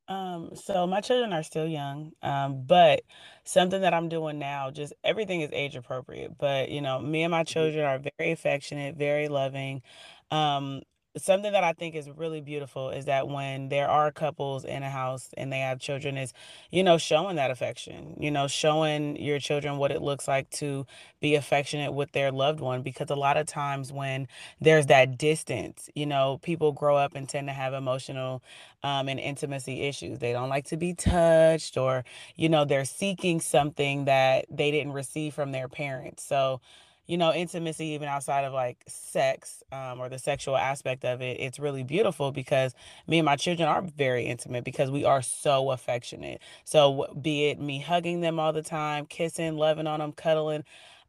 Um, 0.08 0.50
so 0.54 0.86
my 0.86 1.00
children 1.02 1.32
are 1.34 1.42
still 1.42 1.66
young, 1.66 2.12
um, 2.22 2.62
but 2.66 3.02
something 3.44 3.82
that 3.82 3.92
I'm 3.92 4.08
doing 4.08 4.38
now, 4.38 4.70
just 4.70 4.94
everything 5.04 5.42
is 5.42 5.50
age 5.52 5.76
appropriate. 5.76 6.38
But 6.38 6.70
you 6.70 6.80
know, 6.80 6.98
me 6.98 7.24
and 7.24 7.30
my 7.30 7.42
mm-hmm. 7.42 7.52
children 7.52 7.84
are 7.84 8.00
very 8.18 8.32
affectionate, 8.32 8.96
very 8.96 9.28
loving. 9.28 9.82
Um, 10.30 10.82
something 11.18 11.52
that 11.52 11.64
I 11.64 11.72
think 11.72 11.94
is 11.94 12.10
really 12.10 12.40
beautiful 12.40 12.90
is 12.90 13.06
that 13.06 13.28
when 13.28 13.68
there 13.68 13.88
are 13.88 14.10
couples 14.12 14.64
in 14.64 14.82
a 14.82 14.90
house 14.90 15.30
and 15.36 15.52
they 15.52 15.60
have 15.60 15.80
children 15.80 16.16
is, 16.16 16.32
you 16.70 16.82
know, 16.84 16.98
showing 16.98 17.36
that 17.36 17.50
affection, 17.50 18.16
you 18.20 18.30
know, 18.30 18.48
showing 18.48 19.16
your 19.16 19.38
children 19.38 19.78
what 19.78 19.90
it 19.92 20.02
looks 20.02 20.28
like 20.28 20.50
to 20.50 20.86
be 21.20 21.34
affectionate 21.34 21.92
with 21.92 22.12
their 22.12 22.32
loved 22.32 22.60
one 22.60 22.82
because 22.82 23.10
a 23.10 23.16
lot 23.16 23.36
of 23.36 23.46
times 23.46 23.92
when 23.92 24.28
there's 24.60 24.86
that 24.86 25.18
distance, 25.18 25.90
you 25.94 26.06
know, 26.06 26.38
people 26.42 26.72
grow 26.72 26.96
up 26.96 27.14
and 27.14 27.28
tend 27.28 27.48
to 27.48 27.52
have 27.54 27.74
emotional 27.74 28.42
um, 28.82 29.08
and 29.08 29.20
intimacy 29.20 29.82
issues. 29.82 30.18
They 30.18 30.32
don't 30.32 30.48
like 30.48 30.66
to 30.66 30.76
be 30.76 30.94
touched 30.94 31.76
or, 31.76 32.04
you 32.36 32.48
know, 32.48 32.64
they're 32.64 32.84
seeking 32.84 33.40
something 33.40 34.06
that 34.06 34.46
they 34.50 34.70
didn't 34.70 34.92
receive 34.92 35.34
from 35.34 35.52
their 35.52 35.68
parents. 35.68 36.24
So, 36.24 36.60
you 37.08 37.18
know, 37.18 37.32
intimacy, 37.34 37.86
even 37.88 38.08
outside 38.08 38.44
of 38.44 38.52
like 38.52 38.84
sex 38.86 39.64
um, 39.72 40.00
or 40.00 40.08
the 40.08 40.18
sexual 40.18 40.56
aspect 40.56 41.04
of 41.04 41.22
it, 41.22 41.40
it's 41.40 41.58
really 41.58 41.82
beautiful 41.82 42.32
because 42.32 42.74
me 43.08 43.18
and 43.18 43.26
my 43.26 43.36
children 43.36 43.68
are 43.68 43.82
very 43.82 44.26
intimate 44.26 44.64
because 44.64 44.90
we 44.90 45.04
are 45.04 45.22
so 45.22 45.72
affectionate. 45.72 46.40
So, 46.64 47.14
be 47.20 47.46
it 47.46 47.60
me 47.60 47.80
hugging 47.80 48.20
them 48.20 48.38
all 48.38 48.52
the 48.52 48.62
time, 48.62 49.06
kissing, 49.06 49.56
loving 49.56 49.88
on 49.88 50.00
them, 50.00 50.12
cuddling, 50.12 50.64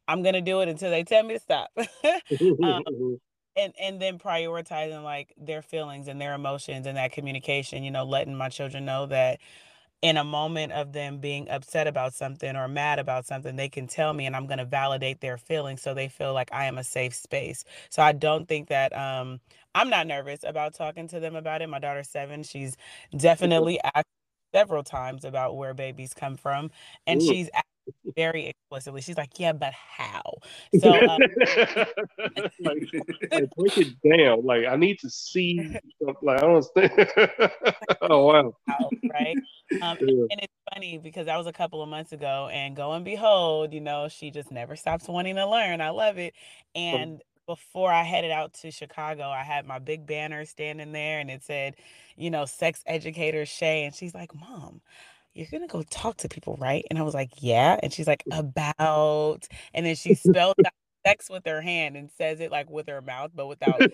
I'm 0.07 0.23
going 0.23 0.35
to 0.35 0.41
do 0.41 0.61
it 0.61 0.69
until 0.69 0.89
they 0.89 1.03
tell 1.03 1.23
me 1.23 1.35
to 1.35 1.39
stop. 1.39 1.71
um, 2.63 2.81
and 3.55 3.73
and 3.79 4.01
then 4.01 4.19
prioritizing 4.19 5.03
like 5.03 5.33
their 5.37 5.61
feelings 5.61 6.07
and 6.07 6.21
their 6.21 6.33
emotions 6.33 6.87
and 6.87 6.97
that 6.97 7.11
communication 7.11 7.83
you 7.83 7.91
know 7.91 8.05
letting 8.05 8.35
my 8.35 8.49
children 8.49 8.85
know 8.85 9.07
that 9.07 9.39
in 10.01 10.17
a 10.17 10.23
moment 10.23 10.71
of 10.73 10.93
them 10.93 11.19
being 11.19 11.49
upset 11.49 11.87
about 11.87 12.13
something 12.13 12.55
or 12.55 12.67
mad 12.67 12.99
about 12.99 13.25
something, 13.25 13.55
they 13.55 13.69
can 13.69 13.87
tell 13.87 14.13
me 14.13 14.25
and 14.25 14.35
I'm 14.35 14.47
going 14.47 14.59
to 14.59 14.65
validate 14.65 15.21
their 15.21 15.37
feelings 15.37 15.81
so 15.81 15.93
they 15.93 16.07
feel 16.07 16.33
like 16.33 16.49
I 16.53 16.65
am 16.65 16.77
a 16.77 16.83
safe 16.83 17.13
space. 17.15 17.65
So 17.89 18.01
I 18.01 18.13
don't 18.13 18.47
think 18.47 18.69
that 18.69 18.95
um, 18.97 19.39
I'm 19.75 19.89
not 19.89 20.07
nervous 20.07 20.41
about 20.45 20.73
talking 20.73 21.07
to 21.09 21.19
them 21.19 21.35
about 21.35 21.61
it. 21.61 21.69
My 21.69 21.79
daughter's 21.79 22.09
seven. 22.09 22.43
She's 22.43 22.77
definitely 23.15 23.79
asked 23.95 24.05
several 24.55 24.83
times 24.83 25.25
about 25.25 25.57
where 25.57 25.73
babies 25.73 26.13
come 26.13 26.37
from. 26.37 26.71
And 27.07 27.21
Ooh. 27.21 27.23
she's 27.23 27.49
very 28.15 28.47
explicitly. 28.47 29.01
She's 29.01 29.17
like, 29.17 29.39
"Yeah, 29.39 29.53
but 29.53 29.73
how?" 29.73 30.37
So, 30.79 30.93
um, 31.09 31.19
like, 32.17 32.53
like, 32.59 33.49
break 33.55 33.77
it 33.77 33.95
down. 34.07 34.45
Like, 34.45 34.65
I 34.65 34.75
need 34.75 34.99
to 34.99 35.09
see. 35.09 35.77
Like, 36.01 36.15
I 36.27 36.37
don't 36.37 36.55
understand. 36.55 37.51
oh 38.01 38.25
wow! 38.25 38.53
Right. 39.11 39.37
Um, 39.81 39.97
yeah. 40.01 40.25
and, 40.31 40.41
it's 40.41 40.53
funny 40.73 40.97
because 40.97 41.25
that 41.27 41.37
was 41.37 41.47
a 41.47 41.53
couple 41.53 41.81
of 41.81 41.89
months 41.89 42.11
ago, 42.11 42.49
and 42.51 42.75
go 42.75 42.93
and 42.93 43.05
behold, 43.05 43.73
you 43.73 43.81
know, 43.81 44.07
she 44.07 44.31
just 44.31 44.51
never 44.51 44.75
stops 44.75 45.07
wanting 45.07 45.35
to 45.35 45.49
learn. 45.49 45.81
I 45.81 45.89
love 45.89 46.17
it. 46.17 46.33
And 46.75 47.21
before 47.49 47.91
I 47.91 48.03
headed 48.03 48.29
out 48.29 48.53
to 48.61 48.69
Chicago, 48.69 49.23
I 49.23 49.41
had 49.41 49.65
my 49.65 49.79
big 49.79 50.05
banner 50.05 50.45
standing 50.45 50.91
there, 50.91 51.19
and 51.19 51.31
it 51.31 51.43
said, 51.43 51.75
you 52.15 52.29
know, 52.29 52.45
sex 52.45 52.83
educator 52.85 53.41
Shae, 53.41 53.85
and 53.85 53.95
she's 53.95 54.13
like, 54.13 54.35
"Mom." 54.35 54.81
You're 55.33 55.47
gonna 55.51 55.67
go 55.67 55.83
talk 55.83 56.17
to 56.17 56.29
people, 56.29 56.57
right? 56.59 56.85
And 56.89 56.97
I 56.99 57.03
was 57.03 57.13
like, 57.13 57.31
yeah. 57.39 57.79
And 57.83 57.93
she's 57.93 58.07
like, 58.07 58.23
about. 58.31 59.47
And 59.73 59.85
then 59.85 59.95
she 59.95 60.13
spelled 60.15 60.55
out 60.65 60.73
sex 61.05 61.29
with 61.29 61.45
her 61.45 61.61
hand 61.61 61.95
and 61.97 62.09
says 62.11 62.39
it 62.41 62.51
like 62.51 62.69
with 62.69 62.87
her 62.87 63.01
mouth, 63.01 63.31
but 63.35 63.47
without. 63.47 63.81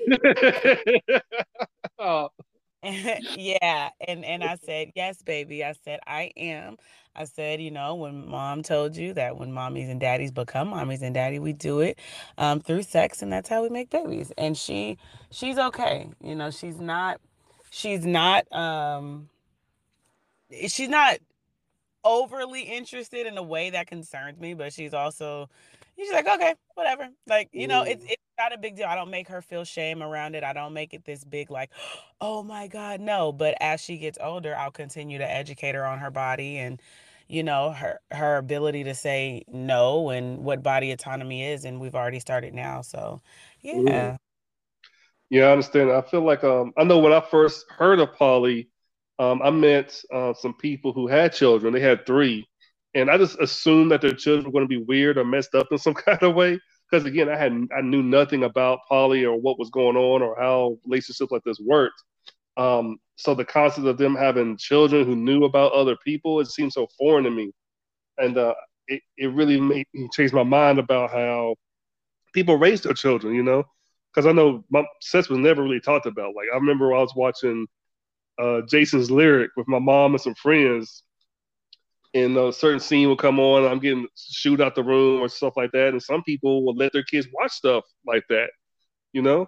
oh. 1.99 2.29
yeah. 2.83 3.89
And 4.07 4.23
and 4.25 4.43
I 4.43 4.55
said, 4.57 4.91
yes, 4.95 5.21
baby. 5.23 5.63
I 5.63 5.73
said, 5.83 5.99
I 6.05 6.31
am. 6.37 6.77
I 7.15 7.23
said, 7.25 7.61
you 7.61 7.71
know, 7.71 7.95
when 7.95 8.27
mom 8.27 8.61
told 8.61 8.95
you 8.95 9.13
that 9.13 9.37
when 9.37 9.51
mommies 9.51 9.89
and 9.89 9.99
daddies 9.99 10.31
become 10.31 10.71
mommies 10.71 11.01
and 11.01 11.13
daddy, 11.13 11.39
we 11.39 11.53
do 11.53 11.79
it 11.79 11.97
um, 12.37 12.59
through 12.59 12.83
sex, 12.83 13.21
and 13.21 13.31
that's 13.31 13.49
how 13.49 13.63
we 13.63 13.69
make 13.69 13.89
babies. 13.89 14.31
And 14.37 14.57
she, 14.57 14.97
she's 15.31 15.57
okay. 15.57 16.09
You 16.21 16.35
know, 16.35 16.51
she's 16.51 16.79
not, 16.79 17.21
she's 17.71 18.05
not, 18.05 18.51
um, 18.51 19.29
she's 20.67 20.89
not 20.89 21.17
overly 22.05 22.61
interested 22.61 23.27
in 23.27 23.37
a 23.37 23.43
way 23.43 23.71
that 23.71 23.87
concerns 23.87 24.39
me, 24.39 24.53
but 24.53 24.71
she's 24.71 24.93
also 24.93 25.49
she's 25.97 26.11
like, 26.11 26.27
okay, 26.27 26.55
whatever. 26.75 27.09
Like, 27.27 27.49
you 27.51 27.67
know, 27.67 27.83
it's 27.83 28.05
it's 28.05 28.21
not 28.37 28.53
a 28.53 28.57
big 28.57 28.75
deal. 28.77 28.87
I 28.87 28.95
don't 28.95 29.11
make 29.11 29.27
her 29.27 29.41
feel 29.41 29.63
shame 29.65 30.03
around 30.03 30.35
it. 30.35 30.43
I 30.43 30.53
don't 30.53 30.73
make 30.73 30.93
it 30.93 31.05
this 31.05 31.23
big 31.23 31.51
like, 31.51 31.71
oh 32.21 32.43
my 32.43 32.67
God, 32.67 33.01
no. 33.01 33.31
But 33.31 33.57
as 33.59 33.81
she 33.81 33.97
gets 33.97 34.17
older, 34.21 34.55
I'll 34.55 34.71
continue 34.71 35.17
to 35.17 35.29
educate 35.29 35.75
her 35.75 35.85
on 35.85 35.99
her 35.99 36.11
body 36.11 36.57
and 36.57 36.81
you 37.27 37.43
know 37.43 37.71
her 37.71 37.99
her 38.11 38.37
ability 38.37 38.83
to 38.83 38.93
say 38.93 39.43
no 39.47 40.09
and 40.09 40.43
what 40.43 40.61
body 40.61 40.91
autonomy 40.91 41.43
is 41.43 41.65
and 41.65 41.79
we've 41.79 41.95
already 41.95 42.19
started 42.19 42.53
now 42.53 42.81
so 42.81 43.19
yeah 43.63 44.15
yeah 45.29 45.45
i 45.45 45.51
understand 45.51 45.91
i 45.91 46.01
feel 46.01 46.21
like 46.21 46.43
um 46.43 46.71
i 46.77 46.83
know 46.83 46.99
when 46.99 47.13
i 47.13 47.19
first 47.19 47.65
heard 47.69 47.99
of 47.99 48.13
poly 48.13 48.69
um, 49.19 49.41
I 49.41 49.49
met 49.49 49.99
uh, 50.13 50.33
some 50.33 50.53
people 50.55 50.91
who 50.93 51.07
had 51.07 51.33
children. 51.33 51.73
They 51.73 51.79
had 51.79 52.05
three, 52.05 52.47
and 52.93 53.09
I 53.09 53.17
just 53.17 53.39
assumed 53.39 53.91
that 53.91 54.01
their 54.01 54.13
children 54.13 54.45
were 54.45 54.51
going 54.51 54.65
to 54.65 54.79
be 54.79 54.83
weird 54.83 55.17
or 55.17 55.25
messed 55.25 55.55
up 55.55 55.67
in 55.71 55.77
some 55.77 55.93
kind 55.93 56.21
of 56.23 56.35
way. 56.35 56.59
Because 56.89 57.05
again, 57.05 57.29
I 57.29 57.37
had 57.37 57.53
I 57.75 57.81
knew 57.81 58.03
nothing 58.03 58.43
about 58.43 58.79
poly 58.87 59.25
or 59.25 59.39
what 59.39 59.57
was 59.57 59.69
going 59.69 59.97
on 59.97 60.21
or 60.21 60.37
how 60.39 60.77
relationships 60.85 61.31
like 61.31 61.43
this 61.43 61.59
worked. 61.59 62.01
Um, 62.57 62.97
so 63.17 63.33
the 63.33 63.45
concept 63.45 63.87
of 63.87 63.97
them 63.97 64.15
having 64.15 64.57
children 64.57 65.05
who 65.05 65.15
knew 65.15 65.45
about 65.45 65.73
other 65.73 65.97
people 66.05 66.39
it 66.39 66.47
seemed 66.47 66.73
so 66.73 66.87
foreign 66.97 67.23
to 67.23 67.31
me, 67.31 67.51
and 68.17 68.37
uh, 68.37 68.53
it 68.87 69.01
it 69.17 69.27
really 69.33 69.59
made 69.59 69.87
me 69.93 70.09
change 70.13 70.33
my 70.33 70.43
mind 70.43 70.79
about 70.79 71.11
how 71.11 71.55
people 72.33 72.57
raise 72.57 72.81
their 72.81 72.93
children. 72.93 73.33
You 73.33 73.43
know, 73.43 73.63
because 74.13 74.25
I 74.27 74.31
know 74.33 74.63
my 74.69 74.83
sex 75.01 75.29
was 75.29 75.39
never 75.39 75.63
really 75.63 75.79
talked 75.79 76.05
about. 76.05 76.35
Like 76.35 76.47
I 76.53 76.57
remember 76.57 76.93
I 76.93 76.99
was 76.99 77.13
watching 77.15 77.65
uh, 78.37 78.61
Jason's 78.61 79.11
Lyric 79.11 79.51
with 79.55 79.67
my 79.67 79.79
mom 79.79 80.13
and 80.13 80.21
some 80.21 80.35
friends, 80.35 81.03
and 82.13 82.37
a 82.37 82.51
certain 82.51 82.79
scene 82.79 83.07
will 83.07 83.17
come 83.17 83.39
on. 83.39 83.65
I'm 83.65 83.79
getting 83.79 84.07
shoot 84.15 84.61
out 84.61 84.75
the 84.75 84.83
room 84.83 85.21
or 85.21 85.29
stuff 85.29 85.57
like 85.57 85.71
that, 85.71 85.89
and 85.89 86.01
some 86.01 86.23
people 86.23 86.65
will 86.65 86.75
let 86.75 86.93
their 86.93 87.03
kids 87.03 87.27
watch 87.33 87.51
stuff 87.51 87.83
like 88.05 88.23
that, 88.29 88.49
you 89.13 89.21
know, 89.21 89.47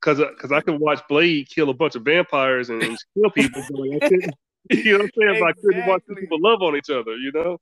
because 0.00 0.18
because 0.18 0.52
I 0.52 0.60
can 0.60 0.78
watch 0.78 1.00
Blade 1.08 1.48
kill 1.48 1.70
a 1.70 1.74
bunch 1.74 1.94
of 1.94 2.02
vampires 2.02 2.70
and, 2.70 2.82
and 2.82 2.98
kill 3.14 3.30
people. 3.30 3.62
you 3.70 3.78
know 3.80 3.88
what 3.88 4.04
I'm 4.04 4.10
saying? 4.10 4.32
Exactly. 4.70 5.40
But 5.40 5.46
I 5.46 5.52
couldn't 5.52 5.86
watch 5.86 6.02
people 6.18 6.38
love 6.40 6.62
on 6.62 6.76
each 6.76 6.90
other, 6.90 7.16
you 7.16 7.32
know. 7.32 7.58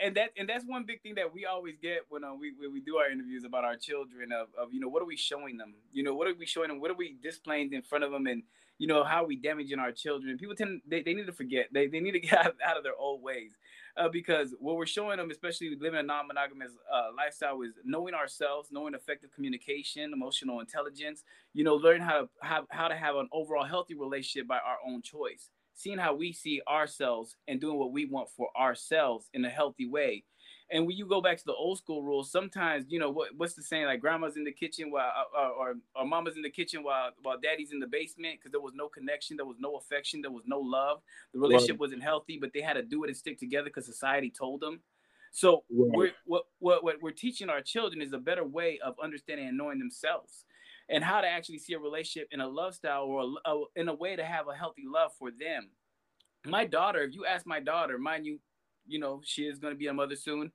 and 0.00 0.16
that 0.16 0.30
and 0.36 0.48
that's 0.48 0.64
one 0.66 0.84
big 0.84 1.02
thing 1.02 1.14
that 1.14 1.32
we 1.32 1.44
always 1.44 1.76
get 1.80 2.00
when 2.08 2.24
uh, 2.24 2.34
we 2.34 2.52
when 2.58 2.72
we 2.72 2.80
do 2.80 2.96
our 2.96 3.10
interviews 3.10 3.44
about 3.44 3.64
our 3.64 3.76
children 3.76 4.32
of, 4.32 4.48
of 4.58 4.72
you 4.72 4.80
know 4.80 4.88
what 4.88 5.02
are 5.02 5.06
we 5.06 5.16
showing 5.16 5.56
them 5.56 5.74
you 5.92 6.02
know 6.02 6.14
what 6.14 6.26
are 6.26 6.34
we 6.34 6.46
showing 6.46 6.68
them 6.68 6.80
what 6.80 6.90
are 6.90 6.96
we 6.96 7.16
displaying 7.22 7.72
in 7.72 7.82
front 7.82 8.02
of 8.02 8.10
them 8.10 8.26
and 8.26 8.42
you 8.80 8.86
know 8.86 9.04
how 9.04 9.26
we 9.26 9.36
damaging 9.36 9.78
our 9.78 9.92
children. 9.92 10.38
People 10.38 10.56
tend 10.56 10.80
they, 10.88 11.02
they 11.02 11.12
need 11.12 11.26
to 11.26 11.32
forget. 11.32 11.66
They, 11.70 11.86
they 11.86 12.00
need 12.00 12.12
to 12.12 12.20
get 12.28 12.46
out, 12.46 12.54
out 12.66 12.78
of 12.78 12.82
their 12.82 12.96
old 12.98 13.22
ways. 13.22 13.52
Uh, 13.96 14.08
because 14.08 14.54
what 14.58 14.76
we're 14.76 14.86
showing 14.86 15.18
them 15.18 15.30
especially 15.30 15.76
living 15.78 15.98
a 15.98 16.02
non-monogamous 16.02 16.70
uh, 16.90 17.08
lifestyle 17.14 17.60
is 17.60 17.72
knowing 17.84 18.14
ourselves 18.14 18.68
knowing 18.70 18.94
effective 18.94 19.30
communication 19.34 20.12
emotional 20.12 20.60
intelligence 20.60 21.24
you 21.54 21.64
know 21.64 21.74
learn 21.74 22.00
how 22.00 22.20
to 22.20 22.28
have 22.40 22.64
how 22.70 22.86
to 22.86 22.94
have 22.94 23.16
an 23.16 23.28
overall 23.32 23.64
healthy 23.64 23.96
relationship 23.96 24.46
by 24.46 24.58
our 24.58 24.76
own 24.86 25.02
choice 25.02 25.50
seeing 25.80 25.98
how 25.98 26.14
we 26.14 26.32
see 26.32 26.60
ourselves 26.68 27.36
and 27.48 27.60
doing 27.60 27.78
what 27.78 27.92
we 27.92 28.04
want 28.06 28.28
for 28.36 28.48
ourselves 28.56 29.28
in 29.34 29.44
a 29.44 29.50
healthy 29.50 29.88
way 29.88 30.24
and 30.72 30.86
when 30.86 30.96
you 30.96 31.04
go 31.04 31.20
back 31.20 31.36
to 31.38 31.44
the 31.44 31.54
old 31.54 31.78
school 31.78 32.02
rules, 32.02 32.30
sometimes 32.30 32.84
you 32.88 32.98
know 32.98 33.10
what 33.10 33.30
what's 33.36 33.54
the 33.54 33.62
saying 33.62 33.86
like 33.86 34.00
grandma's 34.00 34.36
in 34.36 34.44
the 34.44 34.52
kitchen 34.52 34.90
while 34.90 35.10
uh, 35.16 35.38
uh 35.38 35.48
or 35.48 35.74
or 35.96 36.06
mama's 36.06 36.36
in 36.36 36.42
the 36.42 36.50
kitchen 36.50 36.82
while 36.82 37.10
while 37.22 37.38
daddy's 37.38 37.72
in 37.72 37.80
the 37.80 37.86
basement 37.86 38.38
because 38.38 38.52
there 38.52 38.60
was 38.60 38.74
no 38.74 38.88
connection, 38.88 39.36
there 39.36 39.46
was 39.46 39.58
no 39.58 39.76
affection, 39.76 40.22
there 40.22 40.30
was 40.30 40.44
no 40.46 40.60
love. 40.60 41.00
The 41.34 41.40
relationship 41.40 41.74
right. 41.74 41.80
wasn't 41.80 42.02
healthy, 42.02 42.38
but 42.40 42.52
they 42.52 42.60
had 42.60 42.74
to 42.74 42.82
do 42.82 43.02
it 43.04 43.08
and 43.08 43.16
stick 43.16 43.38
together 43.38 43.64
because 43.64 43.86
society 43.86 44.30
told 44.30 44.60
them. 44.60 44.80
So 45.32 45.64
right. 45.70 45.90
we're, 45.92 46.12
what 46.24 46.44
what 46.60 46.84
what 46.84 47.02
we're 47.02 47.10
teaching 47.10 47.48
our 47.48 47.60
children 47.60 48.00
is 48.00 48.12
a 48.12 48.18
better 48.18 48.44
way 48.44 48.78
of 48.84 48.94
understanding 49.02 49.48
and 49.48 49.58
knowing 49.58 49.78
themselves. 49.78 50.44
And 50.90 51.04
how 51.04 51.20
to 51.20 51.28
actually 51.28 51.58
see 51.58 51.74
a 51.74 51.78
relationship 51.78 52.28
in 52.32 52.40
a 52.40 52.48
love 52.48 52.74
style 52.74 53.04
or 53.04 53.22
a, 53.22 53.50
a, 53.50 53.64
in 53.76 53.88
a 53.88 53.94
way 53.94 54.16
to 54.16 54.24
have 54.24 54.48
a 54.48 54.56
healthy 54.56 54.84
love 54.86 55.12
for 55.18 55.30
them. 55.30 55.70
My 56.44 56.64
daughter, 56.64 57.02
if 57.02 57.14
you 57.14 57.26
ask 57.26 57.46
my 57.46 57.60
daughter, 57.60 57.98
mind 57.98 58.26
you, 58.26 58.40
you 58.86 58.98
know, 58.98 59.20
she 59.24 59.42
is 59.42 59.58
going 59.58 59.74
to 59.74 59.78
be 59.78 59.86
a 59.86 59.94
mother 59.94 60.16
soon. 60.16 60.52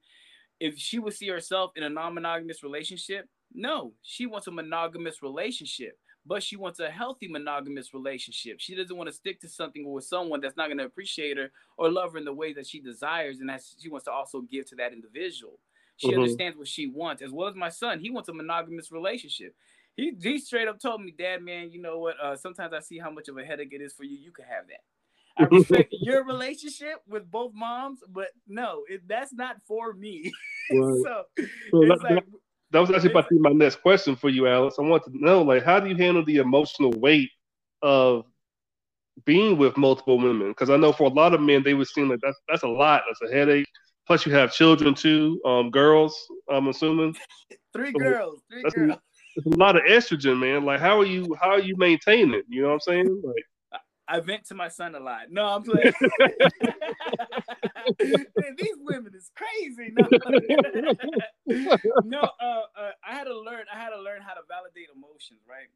If 0.59 0.77
she 0.77 0.99
would 0.99 1.13
see 1.13 1.27
herself 1.27 1.71
in 1.75 1.83
a 1.83 1.89
non 1.89 2.13
monogamous 2.13 2.63
relationship, 2.63 3.27
no, 3.53 3.93
she 4.01 4.25
wants 4.25 4.47
a 4.47 4.51
monogamous 4.51 5.21
relationship 5.21 5.97
but 6.25 6.41
she 6.41 6.55
wants 6.55 6.79
a 6.79 6.89
healthy 6.89 7.27
monogamous 7.27 7.93
relationship. 7.93 8.59
She 8.59 8.75
doesn't 8.75 8.95
want 8.95 9.07
to 9.07 9.15
stick 9.15 9.39
to 9.41 9.49
something 9.49 9.89
with 9.91 10.05
someone 10.05 10.41
that's 10.41 10.57
not 10.57 10.67
going 10.67 10.79
to 10.79 10.85
appreciate 10.85 11.37
her 11.37 11.51
or 11.77 11.91
love 11.91 12.13
her 12.13 12.17
in 12.17 12.25
the 12.25 12.33
way 12.33 12.51
that 12.53 12.67
she 12.67 12.79
desires, 12.79 13.39
and 13.39 13.49
that 13.49 13.61
she 13.79 13.89
wants 13.89 14.05
to 14.05 14.11
also 14.11 14.41
give 14.41 14.65
to 14.69 14.75
that 14.77 14.91
individual. 14.91 15.59
She 15.97 16.07
mm-hmm. 16.07 16.21
understands 16.21 16.57
what 16.57 16.67
she 16.67 16.87
wants, 16.87 17.21
as 17.21 17.31
well 17.31 17.47
as 17.47 17.55
my 17.55 17.69
son. 17.69 17.99
He 17.99 18.09
wants 18.09 18.27
a 18.29 18.33
monogamous 18.33 18.91
relationship. 18.91 19.55
He 19.95 20.13
he 20.21 20.39
straight 20.39 20.67
up 20.67 20.79
told 20.79 21.01
me, 21.01 21.13
Dad, 21.17 21.41
man, 21.41 21.71
you 21.71 21.81
know 21.81 21.99
what? 21.99 22.15
Uh, 22.21 22.35
sometimes 22.35 22.73
I 22.73 22.79
see 22.79 22.99
how 22.99 23.09
much 23.09 23.29
of 23.29 23.37
a 23.37 23.45
headache 23.45 23.71
it 23.71 23.81
is 23.81 23.93
for 23.93 24.03
you. 24.03 24.17
You 24.17 24.31
can 24.31 24.45
have 24.45 24.65
that. 24.67 24.81
I 25.37 25.43
respect 25.51 25.93
your 26.01 26.25
relationship 26.25 27.01
with 27.07 27.29
both 27.29 27.53
moms, 27.53 27.99
but 28.09 28.27
no, 28.47 28.83
it, 28.89 29.07
that's 29.07 29.33
not 29.33 29.57
for 29.67 29.93
me. 29.93 30.31
Right. 30.71 31.03
so, 31.03 31.23
so 31.69 31.83
it's 31.83 32.01
like 32.01 32.25
that 32.71 32.79
was 32.79 32.89
actually 32.89 33.11
about 33.11 33.29
to 33.29 33.35
be 33.35 33.39
my 33.39 33.51
next 33.51 33.83
question 33.83 34.15
for 34.15 34.29
you, 34.29 34.47
Alex. 34.47 34.77
I 34.79 34.81
want 34.81 35.03
to 35.03 35.11
know, 35.13 35.43
like, 35.43 35.63
how 35.63 35.79
do 35.79 35.87
you 35.87 35.95
handle 35.95 36.25
the 36.25 36.37
emotional 36.37 36.91
weight 36.91 37.29
of 37.83 38.25
being 39.25 39.59
with 39.59 39.77
multiple 39.77 40.17
women? 40.17 40.49
Because 40.49 40.71
I 40.71 40.77
know 40.77 40.91
for 40.91 41.03
a 41.03 41.13
lot 41.13 41.35
of 41.35 41.41
men, 41.41 41.61
they 41.61 41.75
would 41.75 41.87
seem 41.87 42.09
like 42.09 42.19
that's 42.23 42.39
that's 42.49 42.63
a 42.63 42.67
lot. 42.67 43.03
That's 43.07 43.31
a 43.31 43.35
headache. 43.35 43.67
Plus, 44.07 44.25
you 44.25 44.33
have 44.33 44.51
children 44.51 44.95
too, 44.95 45.39
um, 45.45 45.69
girls. 45.69 46.17
I'm 46.49 46.67
assuming. 46.67 47.15
three 47.73 47.91
so 47.91 47.99
girls. 47.99 48.41
Three 48.49 48.63
girls. 48.63 48.99
A, 49.37 49.49
a 49.49 49.57
lot 49.57 49.75
of 49.75 49.83
estrogen, 49.83 50.39
man. 50.39 50.65
Like, 50.65 50.79
how 50.79 50.99
are 50.99 51.05
you? 51.05 51.35
How 51.41 51.51
are 51.51 51.61
you 51.61 51.75
maintaining? 51.77 52.33
It? 52.33 52.45
You 52.49 52.63
know 52.63 52.67
what 52.69 52.73
I'm 52.75 52.79
saying? 52.81 53.21
Like, 53.23 53.45
I 54.07 54.19
vent 54.19 54.45
to 54.47 54.55
my 54.55 54.67
son 54.67 54.95
a 54.95 54.99
lot. 54.99 55.31
No, 55.31 55.45
I'm 55.45 55.63
playing. 55.63 55.93
Man, 57.99 58.55
these 58.57 58.75
women 58.81 59.13
is 59.15 59.31
crazy. 59.35 59.93
No, 59.97 60.07
no 62.05 62.19
uh, 62.19 62.61
uh, 62.77 62.91
I 63.07 63.13
had 63.13 63.25
to 63.25 63.39
learn. 63.39 63.65
I 63.73 63.77
had 63.77 63.89
to 63.89 64.01
learn 64.01 64.21
how 64.21 64.33
to 64.33 64.41
validate 64.47 64.89
emotions, 64.95 65.41
right? 65.47 65.69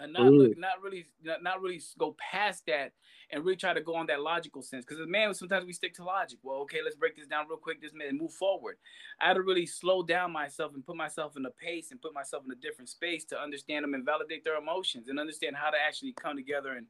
And 0.00 0.12
not 0.12 0.32
look, 0.32 0.56
not 0.56 0.80
really, 0.82 1.06
not, 1.22 1.42
not 1.42 1.60
really 1.60 1.80
go 1.98 2.14
past 2.18 2.64
that 2.66 2.92
and 3.30 3.44
really 3.44 3.56
try 3.56 3.74
to 3.74 3.80
go 3.80 3.96
on 3.96 4.06
that 4.06 4.20
logical 4.20 4.62
sense. 4.62 4.84
Because 4.84 5.00
as 5.00 5.08
man, 5.08 5.34
sometimes 5.34 5.66
we 5.66 5.72
stick 5.72 5.94
to 5.94 6.04
logic. 6.04 6.38
Well, 6.42 6.58
okay, 6.60 6.78
let's 6.84 6.94
break 6.94 7.16
this 7.16 7.26
down 7.26 7.46
real 7.48 7.58
quick. 7.58 7.82
This 7.82 7.92
man 7.92 8.16
move 8.16 8.32
forward. 8.32 8.76
I 9.20 9.26
had 9.26 9.34
to 9.34 9.42
really 9.42 9.66
slow 9.66 10.02
down 10.04 10.32
myself 10.32 10.72
and 10.74 10.86
put 10.86 10.96
myself 10.96 11.36
in 11.36 11.44
a 11.46 11.50
pace 11.50 11.90
and 11.90 12.00
put 12.00 12.14
myself 12.14 12.44
in 12.44 12.52
a 12.52 12.56
different 12.56 12.88
space 12.88 13.24
to 13.26 13.40
understand 13.40 13.82
them 13.82 13.94
and 13.94 14.04
validate 14.04 14.44
their 14.44 14.56
emotions 14.56 15.08
and 15.08 15.18
understand 15.18 15.56
how 15.56 15.70
to 15.70 15.76
actually 15.84 16.12
come 16.12 16.36
together 16.36 16.72
and 16.72 16.86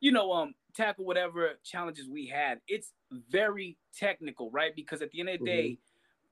you 0.00 0.10
know, 0.10 0.32
um, 0.32 0.54
tackle 0.74 1.04
whatever 1.04 1.50
challenges 1.62 2.08
we 2.08 2.26
had. 2.26 2.60
It's 2.66 2.92
very 3.28 3.76
technical, 3.96 4.50
right? 4.50 4.74
Because 4.74 5.02
at 5.02 5.10
the 5.10 5.20
end 5.20 5.28
of 5.28 5.40
the 5.40 5.44
mm-hmm. 5.44 5.68
day, 5.68 5.78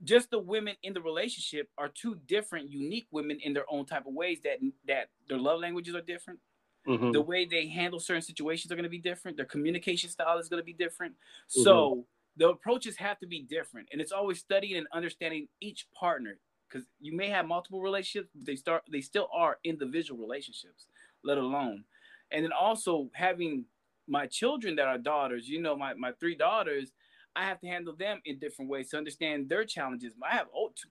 just 0.05 0.31
the 0.31 0.39
women 0.39 0.77
in 0.83 0.93
the 0.93 1.01
relationship 1.01 1.69
are 1.77 1.89
two 1.89 2.17
different, 2.27 2.71
unique 2.71 3.09
women 3.11 3.39
in 3.43 3.53
their 3.53 3.65
own 3.71 3.85
type 3.85 4.07
of 4.07 4.15
ways. 4.15 4.39
That 4.45 4.59
that 4.87 5.09
their 5.29 5.39
love 5.39 5.61
languages 5.61 5.95
are 5.95 6.01
different. 6.01 6.41
Mm-hmm. 6.87 7.13
The 7.13 7.21
way 7.21 7.45
they 7.45 7.67
handle 7.69 8.01
certain 8.01 8.23
situations 8.23 8.73
are 8.73 8.77
going 8.77 8.85
to 8.85 8.89
be 8.89 8.99
different. 8.99 9.37
Their 9.37 9.47
communication 9.47 10.09
style 10.09 10.39
is 10.39 10.49
going 10.49 10.61
to 10.61 10.65
be 10.65 10.73
different. 10.73 11.15
Mm-hmm. 11.15 11.63
So 11.63 12.07
the 12.37 12.49
approaches 12.49 12.97
have 12.97 13.19
to 13.19 13.27
be 13.27 13.43
different, 13.43 13.89
and 13.93 14.01
it's 14.01 14.13
always 14.13 14.39
studying 14.39 14.77
and 14.77 14.87
understanding 14.93 15.49
each 15.61 15.87
partner 15.93 16.39
because 16.69 16.87
you 17.01 17.17
may 17.17 17.29
have 17.29 17.47
multiple 17.47 17.81
relationships, 17.81 18.31
but 18.35 18.47
they 18.47 18.57
start 18.57 18.85
they 18.91 19.01
still 19.01 19.29
are 19.33 19.59
individual 19.65 20.21
relationships, 20.21 20.87
let 21.25 21.39
alone 21.39 21.85
and 22.31 22.45
then 22.45 22.53
also 22.53 23.09
having 23.13 23.65
my 24.07 24.27
children 24.27 24.77
that 24.77 24.87
are 24.87 24.99
daughters 24.99 25.49
you 25.49 25.61
know 25.61 25.77
my, 25.77 25.95
my 25.95 26.13
three 26.19 26.35
daughters 26.35 26.93
i 27.37 27.45
have 27.45 27.61
to 27.61 27.67
handle 27.67 27.95
them 27.95 28.21
in 28.25 28.39
different 28.39 28.71
ways 28.71 28.91
to 28.91 28.97
understand 28.97 29.49
their 29.49 29.65
challenges. 29.65 30.13
I 30.23 30.35
have 30.35 30.49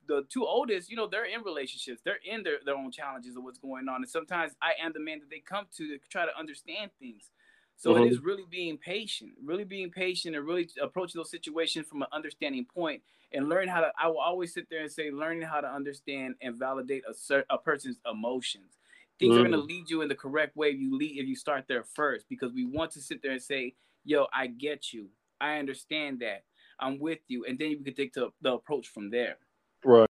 the 0.08 0.26
two 0.30 0.46
oldest 0.46 0.90
you 0.90 0.96
know 0.96 1.08
they're 1.08 1.26
in 1.26 1.44
relationships. 1.44 2.02
They're 2.04 2.20
in 2.26 2.44
their, 2.44 2.58
their 2.66 2.76
own 2.76 2.92
challenges 2.92 3.36
of 3.36 3.44
what's 3.44 3.60
going 3.60 3.88
on. 3.88 3.98
And 3.98 4.10
sometimes 4.10 4.54
i 4.62 4.74
am 4.84 4.94
the 4.94 5.00
man 5.00 5.20
that 5.20 5.30
they 5.30 5.40
come 5.40 5.66
to 5.78 5.88
to 5.88 6.00
try 6.10 6.26
to 6.26 6.38
understand 6.38 6.92
things. 7.00 7.32
So 7.76 7.94
mm-hmm. 7.94 8.06
it 8.06 8.12
is 8.12 8.20
really 8.20 8.46
being 8.50 8.78
patient 8.78 9.32
really 9.44 9.64
being 9.64 9.92
patient 9.92 10.36
and 10.36 10.46
really 10.46 10.70
approaching 10.82 11.20
those 11.20 11.32
situations 11.32 11.88
from 11.88 12.02
an 12.02 12.08
understanding 12.12 12.66
point 12.66 13.02
and 13.34 13.50
learn 13.50 13.68
how 13.68 13.82
to 13.82 13.92
i 14.02 14.08
will 14.08 14.20
always 14.20 14.54
sit 14.54 14.68
there 14.70 14.82
and 14.82 14.92
say 14.92 15.12
learning 15.12 15.44
how 15.44 15.62
to 15.62 15.68
understand 15.68 16.36
and 16.42 16.56
validate 16.56 17.04
a, 17.08 17.44
a 17.50 17.58
person's 17.58 18.00
emotions. 18.10 18.78
Things 19.20 19.34
mm. 19.34 19.38
are 19.38 19.50
going 19.50 19.52
to 19.52 19.58
lead 19.58 19.90
you 19.90 20.02
in 20.02 20.10
the 20.10 20.16
correct 20.16 20.56
way 20.56 20.70
if 20.70 20.80
you 20.80 20.96
lead 20.96 21.18
if 21.18 21.28
you 21.28 21.36
start 21.36 21.66
there 21.68 21.84
first 21.84 22.26
because 22.30 22.54
we 22.54 22.66
want 22.66 22.92
to 22.92 23.02
sit 23.02 23.22
there 23.22 23.32
and 23.32 23.42
say 23.42 23.74
yo 24.04 24.28
i 24.34 24.48
get 24.48 24.94
you 24.94 25.10
i 25.42 25.58
understand 25.58 26.20
that. 26.20 26.44
I'm 26.80 27.00
with 27.00 27.20
you. 27.28 27.46
And 27.46 27.58
then 27.58 27.72
you 27.72 27.84
can 27.84 27.96
take 27.96 28.14
the, 28.14 28.30
the 28.42 28.54
approach 28.54 28.88
from 28.90 29.10
there. 29.10 29.38
Right. 29.84 30.10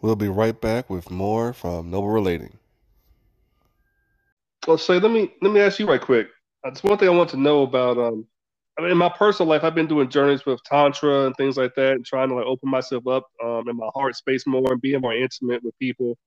We'll 0.00 0.16
be 0.16 0.28
right 0.28 0.60
back 0.60 0.90
with 0.90 1.10
more 1.10 1.52
from 1.52 1.90
noble 1.90 2.10
relating. 2.10 2.58
Well 4.66 4.78
say 4.78 4.98
let 4.98 5.10
me 5.10 5.32
let 5.42 5.52
me 5.52 5.60
ask 5.60 5.78
you 5.78 5.86
right 5.86 6.00
quick. 6.00 6.28
That's 6.62 6.82
one 6.82 6.96
thing 6.98 7.08
i 7.08 7.12
want 7.12 7.30
to 7.30 7.36
know 7.36 7.62
about 7.62 7.98
um 7.98 8.26
I 8.78 8.82
mean, 8.82 8.90
in 8.90 8.98
my 8.98 9.08
personal 9.08 9.48
life, 9.48 9.62
I've 9.62 9.74
been 9.74 9.86
doing 9.86 10.08
journeys 10.08 10.44
with 10.44 10.62
tantra 10.64 11.26
and 11.26 11.36
things 11.36 11.56
like 11.56 11.74
that, 11.76 11.92
and 11.92 12.04
trying 12.04 12.28
to 12.30 12.34
like 12.34 12.46
open 12.46 12.68
myself 12.68 13.06
up 13.06 13.24
um, 13.42 13.68
in 13.68 13.76
my 13.76 13.88
heart 13.94 14.16
space 14.16 14.46
more 14.46 14.72
and 14.72 14.80
being 14.80 15.00
more 15.00 15.14
intimate 15.14 15.62
with 15.62 15.78
people. 15.78 16.18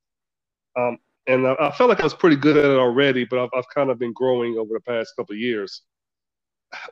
Um, 0.77 0.97
and 1.27 1.45
I, 1.45 1.55
I, 1.59 1.71
felt 1.71 1.89
like 1.89 1.99
I 1.99 2.05
was 2.05 2.13
pretty 2.13 2.37
good 2.37 2.55
at 2.55 2.63
it 2.63 2.77
already, 2.77 3.25
but 3.25 3.39
I've, 3.39 3.49
I've 3.53 3.67
kind 3.73 3.89
of 3.89 3.99
been 3.99 4.13
growing 4.13 4.57
over 4.57 4.73
the 4.73 4.79
past 4.79 5.13
couple 5.17 5.33
of 5.33 5.39
years. 5.39 5.81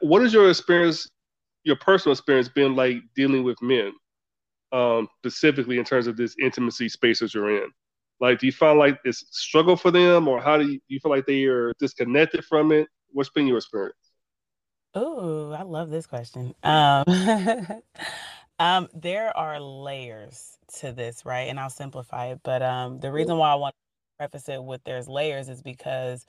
What 0.02 0.22
is 0.22 0.34
your 0.34 0.50
experience, 0.50 1.10
your 1.64 1.76
personal 1.76 2.14
experience, 2.14 2.50
been 2.50 2.76
like 2.76 2.98
dealing 3.16 3.44
with 3.44 3.62
men, 3.62 3.94
um, 4.72 5.08
specifically 5.20 5.78
in 5.78 5.86
terms 5.86 6.08
of 6.08 6.18
this 6.18 6.36
intimacy 6.42 6.90
spaces 6.90 7.34
you're 7.34 7.64
in? 7.64 7.70
Like, 8.20 8.40
do 8.40 8.46
you 8.46 8.52
find 8.52 8.80
like 8.80 8.98
it's 9.04 9.26
struggle 9.32 9.76
for 9.76 9.92
them, 9.92 10.28
or 10.28 10.42
how 10.42 10.58
do 10.58 10.66
you, 10.66 10.78
do 10.78 10.86
you 10.88 11.00
feel 11.00 11.12
like 11.12 11.26
they 11.26 11.46
are 11.46 11.74
disconnected 11.80 12.46
from 12.46 12.72
it? 12.72 12.88
What's 13.12 13.30
been 13.30 13.48
your 13.48 13.58
experience? 13.58 13.96
Oh, 14.94 15.52
I 15.52 15.64
love 15.64 15.90
this 15.90 16.08
question. 16.08 16.56
Um, 16.64 17.04
um, 18.60 18.88
there 18.94 19.36
are 19.36 19.60
layers 19.60 20.58
to 20.80 20.94
this, 20.94 21.26
right? 21.26 21.50
And 21.50 21.60
I'll 21.60 21.70
simplify 21.70 22.28
it. 22.28 22.40
But 22.44 22.62
um, 22.62 23.00
the 23.00 23.12
reason 23.12 23.38
why 23.38 23.52
I 23.52 23.56
want 23.56 23.76
to 23.76 24.26
preface 24.26 24.48
it 24.48 24.64
with 24.64 24.82
there's 24.86 25.10
layers 25.10 25.50
is 25.50 25.62
because 25.62 26.26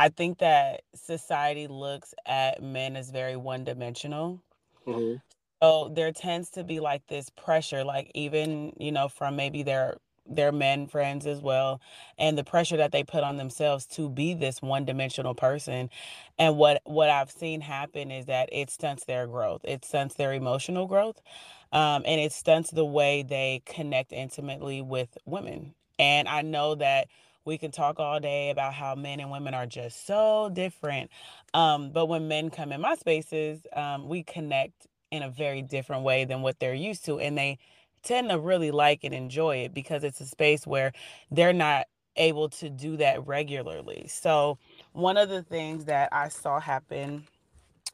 I 0.00 0.08
think 0.08 0.38
that 0.38 0.82
society 0.94 1.68
looks 1.68 2.14
at 2.26 2.62
men 2.62 2.96
as 2.96 3.10
very 3.10 3.36
one 3.36 3.64
dimensional. 3.64 4.42
Mm-hmm. 4.86 5.16
So 5.62 5.92
there 5.94 6.12
tends 6.12 6.50
to 6.52 6.64
be 6.64 6.80
like 6.80 7.06
this 7.08 7.30
pressure, 7.30 7.84
like 7.84 8.10
even, 8.14 8.72
you 8.78 8.92
know, 8.92 9.08
from 9.08 9.36
maybe 9.36 9.62
their 9.62 9.98
their 10.26 10.52
men 10.52 10.86
friends 10.86 11.26
as 11.26 11.40
well 11.40 11.80
and 12.16 12.38
the 12.38 12.44
pressure 12.44 12.76
that 12.76 12.92
they 12.92 13.02
put 13.02 13.24
on 13.24 13.36
themselves 13.36 13.84
to 13.84 14.08
be 14.08 14.34
this 14.34 14.62
one-dimensional 14.62 15.34
person 15.34 15.90
and 16.38 16.56
what 16.56 16.80
what 16.84 17.10
i've 17.10 17.32
seen 17.32 17.60
happen 17.60 18.12
is 18.12 18.26
that 18.26 18.48
it 18.52 18.70
stunts 18.70 19.04
their 19.06 19.26
growth 19.26 19.60
it 19.64 19.84
stunts 19.84 20.14
their 20.14 20.32
emotional 20.32 20.86
growth 20.86 21.20
um, 21.72 22.02
and 22.06 22.20
it 22.20 22.32
stunts 22.32 22.70
the 22.70 22.84
way 22.84 23.22
they 23.22 23.62
connect 23.64 24.12
intimately 24.12 24.82
with 24.82 25.16
women. 25.24 25.74
And 25.98 26.28
I 26.28 26.42
know 26.42 26.74
that 26.76 27.08
we 27.44 27.58
can 27.58 27.70
talk 27.70 27.98
all 27.98 28.20
day 28.20 28.50
about 28.50 28.74
how 28.74 28.94
men 28.94 29.20
and 29.20 29.30
women 29.30 29.54
are 29.54 29.66
just 29.66 30.06
so 30.06 30.50
different. 30.52 31.10
Um, 31.54 31.90
but 31.90 32.06
when 32.06 32.28
men 32.28 32.50
come 32.50 32.72
in 32.72 32.80
my 32.80 32.94
spaces, 32.94 33.66
um, 33.74 34.08
we 34.08 34.22
connect 34.22 34.86
in 35.10 35.22
a 35.22 35.30
very 35.30 35.62
different 35.62 36.04
way 36.04 36.24
than 36.24 36.42
what 36.42 36.58
they're 36.60 36.74
used 36.74 37.04
to. 37.06 37.18
And 37.18 37.36
they 37.36 37.58
tend 38.02 38.30
to 38.30 38.38
really 38.38 38.70
like 38.70 39.04
and 39.04 39.14
enjoy 39.14 39.58
it 39.58 39.74
because 39.74 40.04
it's 40.04 40.20
a 40.20 40.26
space 40.26 40.66
where 40.66 40.92
they're 41.30 41.52
not 41.52 41.86
able 42.16 42.48
to 42.48 42.68
do 42.68 42.96
that 42.98 43.26
regularly. 43.26 44.06
So, 44.08 44.58
one 44.92 45.16
of 45.16 45.28
the 45.28 45.42
things 45.42 45.86
that 45.86 46.08
I 46.12 46.28
saw 46.28 46.60
happen 46.60 47.26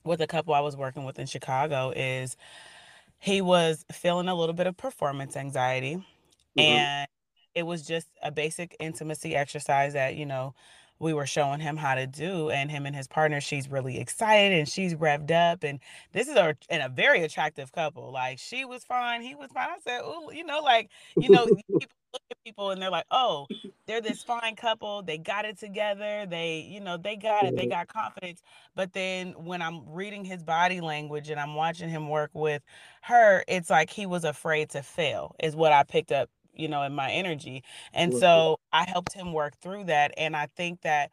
with 0.05 0.21
a 0.21 0.27
couple 0.27 0.55
I 0.55 0.61
was 0.61 0.77
working 0.77 1.05
with 1.05 1.19
in 1.19 1.27
Chicago 1.27 1.93
is 1.95 2.37
he 3.19 3.41
was 3.41 3.85
feeling 3.93 4.29
a 4.29 4.35
little 4.35 4.55
bit 4.55 4.67
of 4.67 4.77
performance 4.77 5.37
anxiety 5.37 5.97
mm-hmm. 5.97 6.61
and 6.61 7.09
it 7.57 7.67
was 7.67 7.83
just 7.83 8.09
a 8.23 8.31
basic 8.31 8.77
intimacy 8.79 9.35
exercise 9.35 9.95
that 9.95 10.15
you 10.15 10.27
know 10.27 10.55
we 10.99 11.13
were 11.13 11.27
showing 11.27 11.61
him 11.61 11.77
how 11.77 11.95
to 11.95 12.07
do 12.07 12.51
and 12.51 12.71
him 12.71 12.87
and 12.87 12.95
his 12.95 13.09
partner 13.09 13.41
she's 13.41 13.69
really 13.69 13.99
excited 13.99 14.57
and 14.59 14.69
she's 14.69 14.95
revved 14.95 15.31
up 15.31 15.65
and 15.65 15.81
this 16.13 16.29
is 16.29 16.37
a 16.37 16.55
and 16.71 16.83
a 16.83 16.89
very 16.89 17.23
attractive 17.23 17.73
couple. 17.73 18.13
Like 18.13 18.39
she 18.39 18.65
was 18.65 18.85
fine 18.85 19.23
he 19.23 19.35
was 19.35 19.51
fine. 19.53 19.69
I 19.69 19.79
said 19.83 20.01
oh 20.05 20.31
you 20.31 20.45
know 20.45 20.61
like 20.61 20.91
you 21.17 21.31
know 21.31 21.47
people 21.47 21.65
look 22.13 22.23
at 22.31 22.45
people 22.45 22.71
and 22.71 22.81
they're 22.81 22.91
like 22.91 23.07
oh 23.11 23.47
they're 23.87 24.01
this 24.01 24.23
fine 24.23 24.57
couple. 24.57 25.03
They 25.03 25.19
got 25.19 25.45
it 25.45 25.59
together. 25.59 26.27
They 26.29 26.67
you 26.71 26.81
know 26.81 26.97
they 26.97 27.17
got 27.17 27.45
it. 27.47 27.57
They 27.57 27.67
got 27.67 27.89
confidence. 27.89 28.43
But 28.75 28.93
then 28.93 29.33
when 29.33 29.63
i'm 29.63 29.83
reading 29.89 30.25
his 30.25 30.43
body 30.43 30.81
language 30.81 31.31
and 31.31 31.41
i'm 31.41 31.55
watching 31.55 31.89
him 31.89 32.09
work 32.09 32.31
with 32.35 32.63
her 33.03 33.45
it's 33.49 33.71
like 33.71 33.91
he 33.91 34.07
was 34.07 34.25
afraid 34.25 34.69
to 34.71 34.83
fail 34.83 35.35
is 35.43 35.57
what 35.57 35.73
i 35.73 35.83
picked 35.83 36.13
up 36.13 36.29
you 36.57 36.69
know, 36.69 36.83
in 36.83 36.95
my 36.95 37.11
energy. 37.11 37.63
And 37.93 38.13
so 38.15 38.59
I 38.73 38.85
helped 38.85 39.13
him 39.13 39.33
work 39.33 39.57
through 39.61 39.85
that. 39.85 40.13
And 40.17 40.37
I 40.37 40.47
think 40.47 40.83
that 40.83 41.11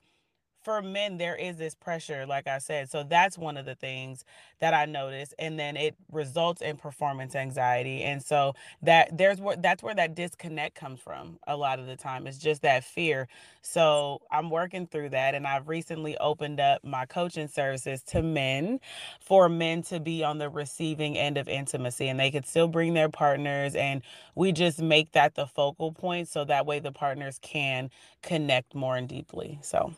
for 0.63 0.81
men 0.81 1.17
there 1.17 1.35
is 1.35 1.57
this 1.57 1.75
pressure 1.75 2.25
like 2.25 2.47
i 2.47 2.57
said 2.59 2.89
so 2.89 3.03
that's 3.03 3.37
one 3.37 3.57
of 3.57 3.65
the 3.65 3.75
things 3.75 4.25
that 4.59 4.73
i 4.73 4.85
notice 4.85 5.33
and 5.39 5.59
then 5.59 5.77
it 5.77 5.95
results 6.11 6.61
in 6.61 6.77
performance 6.77 7.35
anxiety 7.35 8.03
and 8.03 8.23
so 8.23 8.53
that 8.81 9.17
there's 9.17 9.39
where 9.41 9.57
that's 9.57 9.83
where 9.83 9.95
that 9.95 10.15
disconnect 10.15 10.75
comes 10.75 10.99
from 11.01 11.39
a 11.47 11.57
lot 11.57 11.79
of 11.79 11.87
the 11.87 11.95
time 11.97 12.27
it's 12.27 12.37
just 12.39 12.61
that 12.63 12.83
fear. 12.83 13.27
So 13.61 14.21
i'm 14.31 14.49
working 14.49 14.87
through 14.87 15.09
that 15.11 15.35
and 15.35 15.47
i've 15.47 15.67
recently 15.69 16.17
opened 16.19 16.59
up 16.59 16.83
my 16.85 17.05
coaching 17.05 17.47
services 17.49 18.03
to 18.05 18.23
men 18.23 18.79
for 19.21 19.49
men 19.49 19.83
to 19.83 19.99
be 19.99 20.23
on 20.23 20.37
the 20.39 20.49
receiving 20.49 21.17
end 21.17 21.37
of 21.37 21.49
intimacy 21.49 22.07
and 22.09 22.19
they 22.19 22.31
could 22.31 22.45
still 22.47 22.67
bring 22.69 22.93
their 22.93 23.09
partners 23.09 23.75
and 23.75 24.03
we 24.35 24.51
just 24.53 24.81
make 24.81 25.11
that 25.13 25.35
the 25.35 25.47
focal 25.47 25.91
point 25.93 26.27
so 26.29 26.45
that 26.45 26.65
way 26.65 26.79
the 26.79 26.91
partners 26.93 27.39
can 27.41 27.89
connect 28.23 28.75
more 28.75 28.97
and 28.97 29.09
deeply 29.09 29.59
so 29.61 29.93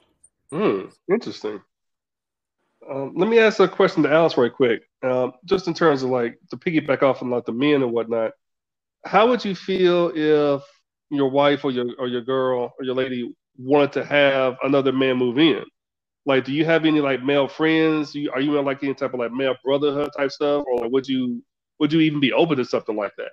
Hmm, 0.51 0.87
interesting. 1.11 1.61
Um, 2.89 3.13
let 3.15 3.29
me 3.29 3.39
ask 3.39 3.59
a 3.59 3.67
question 3.67 4.03
to 4.03 4.11
Alex 4.11 4.37
right 4.37 4.53
quick. 4.53 4.83
Um, 5.03 5.33
just 5.45 5.67
in 5.67 5.73
terms 5.73 6.03
of 6.03 6.09
like 6.11 6.37
to 6.51 6.57
piggyback 6.57 7.03
off 7.03 7.21
of 7.21 7.27
like 7.29 7.45
the 7.45 7.51
men 7.51 7.83
and 7.83 7.91
whatnot, 7.91 8.31
how 9.05 9.27
would 9.29 9.43
you 9.45 9.55
feel 9.55 10.11
if 10.15 10.63
your 11.09 11.29
wife 11.29 11.65
or 11.65 11.71
your 11.71 11.87
or 11.99 12.07
your 12.07 12.21
girl 12.21 12.73
or 12.79 12.85
your 12.85 12.95
lady 12.95 13.33
wanted 13.57 13.93
to 13.93 14.05
have 14.05 14.57
another 14.63 14.91
man 14.91 15.17
move 15.17 15.39
in? 15.39 15.63
Like, 16.25 16.45
do 16.45 16.53
you 16.53 16.65
have 16.65 16.85
any 16.85 17.01
like 17.01 17.23
male 17.23 17.47
friends? 17.47 18.15
You, 18.15 18.31
are 18.31 18.41
you 18.41 18.57
in 18.57 18.65
like 18.65 18.83
any 18.83 18.93
type 18.95 19.13
of 19.13 19.19
like 19.19 19.31
male 19.31 19.55
brotherhood 19.63 20.11
type 20.17 20.31
stuff, 20.31 20.63
or 20.67 20.81
like, 20.81 20.91
would 20.91 21.07
you 21.07 21.43
would 21.79 21.93
you 21.93 22.01
even 22.01 22.19
be 22.19 22.33
open 22.33 22.57
to 22.57 22.65
something 22.65 22.95
like 22.95 23.13
that? 23.17 23.31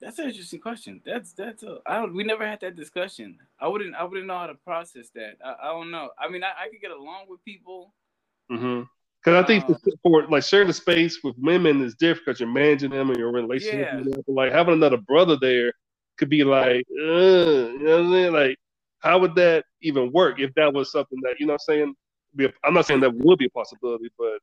That's 0.00 0.18
an 0.18 0.26
interesting 0.26 0.60
question. 0.60 1.00
That's 1.04 1.32
that's 1.32 1.62
a 1.62 1.78
I 1.86 1.96
don't 1.96 2.14
we 2.14 2.24
never 2.24 2.46
had 2.46 2.60
that 2.60 2.76
discussion. 2.76 3.38
I 3.60 3.68
wouldn't 3.68 3.94
I 3.94 4.04
wouldn't 4.04 4.26
know 4.26 4.38
how 4.38 4.46
to 4.46 4.54
process 4.54 5.10
that. 5.14 5.36
I, 5.44 5.54
I 5.62 5.72
don't 5.72 5.90
know. 5.90 6.10
I 6.18 6.28
mean 6.28 6.42
I, 6.42 6.48
I 6.64 6.68
could 6.68 6.80
get 6.80 6.90
along 6.90 7.26
with 7.28 7.44
people. 7.44 7.94
Mm-hmm. 8.50 8.82
Because 9.24 9.42
I 9.42 9.46
think 9.46 9.64
um, 9.64 9.76
for 10.02 10.26
like 10.26 10.42
sharing 10.42 10.66
the 10.66 10.74
space 10.74 11.20
with 11.24 11.34
women 11.38 11.82
is 11.82 11.94
different 11.94 12.26
because 12.26 12.40
you're 12.40 12.48
managing 12.48 12.90
them 12.90 13.08
and 13.08 13.18
your 13.18 13.32
relationship. 13.32 13.88
Yeah. 13.92 14.00
Them. 14.02 14.22
Like 14.26 14.52
having 14.52 14.74
another 14.74 14.98
brother 14.98 15.36
there 15.40 15.72
could 16.18 16.28
be 16.28 16.44
like, 16.44 16.84
uh, 17.00 17.02
you 17.02 17.78
know 17.82 17.96
what 17.96 18.00
I'm 18.00 18.12
saying? 18.12 18.32
Like, 18.32 18.58
how 19.00 19.18
would 19.18 19.34
that 19.36 19.64
even 19.82 20.12
work 20.12 20.40
if 20.40 20.52
that 20.54 20.72
was 20.72 20.92
something 20.92 21.18
that 21.22 21.36
you 21.38 21.46
know 21.46 21.54
what 21.54 21.62
I'm 21.68 21.94
saying? 22.38 22.52
I'm 22.64 22.74
not 22.74 22.86
saying 22.86 23.00
that 23.00 23.14
would 23.14 23.38
be 23.38 23.46
a 23.46 23.50
possibility, 23.50 24.10
but 24.18 24.38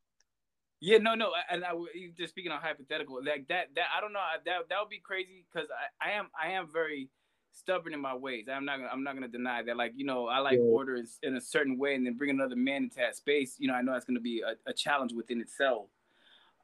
yeah, 0.82 0.98
no, 0.98 1.14
no, 1.14 1.30
and 1.48 1.64
I 1.64 1.70
just 2.18 2.30
speaking 2.30 2.50
on 2.50 2.60
hypothetical, 2.60 3.20
like 3.24 3.46
that, 3.48 3.68
that 3.76 3.84
I 3.96 4.00
don't 4.00 4.12
know, 4.12 4.18
that 4.44 4.68
that 4.68 4.78
would 4.80 4.90
be 4.90 4.98
crazy 4.98 5.44
because 5.46 5.68
I, 5.70 6.08
I 6.08 6.12
am, 6.18 6.26
I 6.34 6.50
am 6.54 6.66
very 6.72 7.08
stubborn 7.52 7.94
in 7.94 8.00
my 8.00 8.16
ways. 8.16 8.46
I'm 8.52 8.64
not, 8.64 8.78
gonna, 8.78 8.88
I'm 8.92 9.04
not 9.04 9.14
gonna 9.14 9.28
deny 9.28 9.62
that. 9.62 9.76
Like, 9.76 9.92
you 9.94 10.04
know, 10.04 10.26
I 10.26 10.40
like 10.40 10.58
yeah. 10.58 10.64
order 10.64 11.00
in 11.22 11.36
a 11.36 11.40
certain 11.40 11.78
way, 11.78 11.94
and 11.94 12.04
then 12.04 12.16
bring 12.16 12.30
another 12.30 12.56
man 12.56 12.84
into 12.84 12.96
that 12.96 13.14
space. 13.14 13.54
You 13.58 13.68
know, 13.68 13.74
I 13.74 13.82
know 13.82 13.92
that's 13.92 14.04
gonna 14.04 14.18
be 14.18 14.42
a, 14.42 14.56
a 14.68 14.72
challenge 14.72 15.12
within 15.12 15.40
itself. 15.40 15.86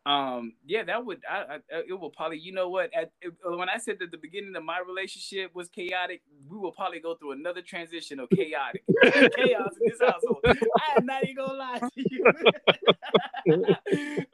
Um, 0.09 0.55
yeah, 0.65 0.85
that 0.85 1.05
would 1.05 1.21
I, 1.31 1.57
I 1.57 1.59
it 1.87 1.93
will 1.93 2.09
probably 2.09 2.39
you 2.39 2.51
know 2.51 2.71
what 2.71 2.91
at 2.95 3.13
when 3.45 3.69
I 3.69 3.77
said 3.77 3.99
that 4.01 4.11
the 4.11 4.17
beginning 4.17 4.57
of 4.57 4.65
my 4.65 4.79
relationship 4.81 5.55
was 5.55 5.69
chaotic, 5.69 6.23
we 6.49 6.57
will 6.57 6.73
probably 6.73 6.99
go 6.99 7.15
through 7.15 7.33
another 7.33 7.61
transition 7.61 8.19
of 8.19 8.31
chaotic 8.31 8.83
chaos 9.03 9.75
in 9.79 9.91
this 9.91 10.01
household. 10.01 10.39
I 10.47 10.97
am 10.97 11.05
not 11.05 11.25
even 11.25 11.37
gonna 11.37 11.53
lie 11.53 11.79
to 11.79 11.91
you. 11.97 12.25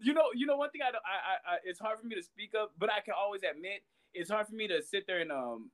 you 0.00 0.12
know, 0.12 0.24
you 0.34 0.44
know 0.44 0.56
one 0.56 0.70
thing 0.70 0.80
I, 0.82 0.88
I, 0.88 1.54
I 1.54 1.58
it's 1.64 1.78
hard 1.78 2.00
for 2.00 2.06
me 2.08 2.16
to 2.16 2.22
speak 2.22 2.54
up, 2.60 2.72
but 2.76 2.90
I 2.92 2.98
can 2.98 3.14
always 3.16 3.42
admit 3.48 3.84
it's 4.14 4.28
hard 4.28 4.48
for 4.48 4.56
me 4.56 4.66
to 4.66 4.82
sit 4.82 5.06
there 5.06 5.20
and 5.20 5.30
um 5.30 5.70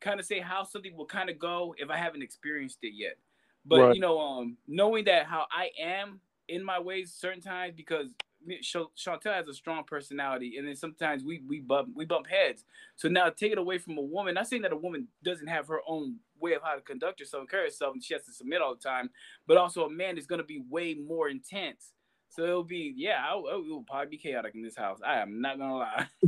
kind 0.00 0.18
of 0.18 0.24
say 0.24 0.40
how 0.40 0.64
something 0.64 0.96
will 0.96 1.04
kind 1.04 1.28
of 1.28 1.38
go 1.38 1.74
if 1.76 1.90
I 1.90 1.98
haven't 1.98 2.22
experienced 2.22 2.78
it 2.80 2.94
yet. 2.96 3.18
But 3.66 3.80
right. 3.80 3.94
you 3.94 4.00
know, 4.00 4.18
um, 4.18 4.56
knowing 4.66 5.04
that 5.04 5.26
how 5.26 5.44
I 5.52 5.68
am 5.78 6.20
in 6.48 6.64
my 6.64 6.78
ways 6.78 7.12
certain 7.12 7.42
times 7.42 7.74
because 7.76 8.14
Chantel 8.62 9.34
has 9.34 9.48
a 9.48 9.54
strong 9.54 9.84
personality, 9.84 10.56
and 10.58 10.66
then 10.66 10.76
sometimes 10.76 11.24
we 11.24 11.42
we 11.46 11.60
bump 11.60 11.90
we 11.94 12.04
bump 12.04 12.26
heads. 12.26 12.64
So 12.96 13.08
now 13.08 13.28
take 13.30 13.52
it 13.52 13.58
away 13.58 13.78
from 13.78 13.98
a 13.98 14.02
woman. 14.02 14.34
Not 14.34 14.48
saying 14.48 14.62
that 14.62 14.72
a 14.72 14.76
woman 14.76 15.08
doesn't 15.22 15.46
have 15.46 15.68
her 15.68 15.80
own 15.86 16.16
way 16.40 16.54
of 16.54 16.62
how 16.62 16.74
to 16.74 16.80
conduct 16.80 17.20
herself 17.20 17.42
and 17.42 17.50
carry 17.50 17.64
herself, 17.64 17.94
and 17.94 18.02
she 18.02 18.14
has 18.14 18.24
to 18.24 18.32
submit 18.32 18.62
all 18.62 18.74
the 18.74 18.80
time. 18.80 19.10
But 19.46 19.56
also 19.56 19.84
a 19.84 19.90
man 19.90 20.18
is 20.18 20.26
going 20.26 20.40
to 20.40 20.44
be 20.44 20.62
way 20.68 20.94
more 20.94 21.28
intense. 21.28 21.92
So 22.28 22.42
it'll 22.44 22.64
be 22.64 22.92
yeah, 22.96 23.24
I, 23.26 23.36
it 23.36 23.68
will 23.68 23.84
probably 23.86 24.10
be 24.10 24.18
chaotic 24.18 24.54
in 24.54 24.62
this 24.62 24.76
house. 24.76 25.00
I 25.06 25.20
am 25.20 25.40
not 25.40 25.58
gonna 25.58 25.76
lie. 25.76 26.06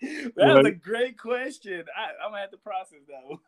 that 0.00 0.36
was 0.36 0.66
a 0.66 0.72
great 0.72 1.18
question. 1.18 1.84
I, 1.96 2.24
am 2.24 2.30
gonna 2.30 2.40
have 2.40 2.50
to 2.52 2.56
process 2.56 3.00
that 3.08 3.22
one. 3.26 3.38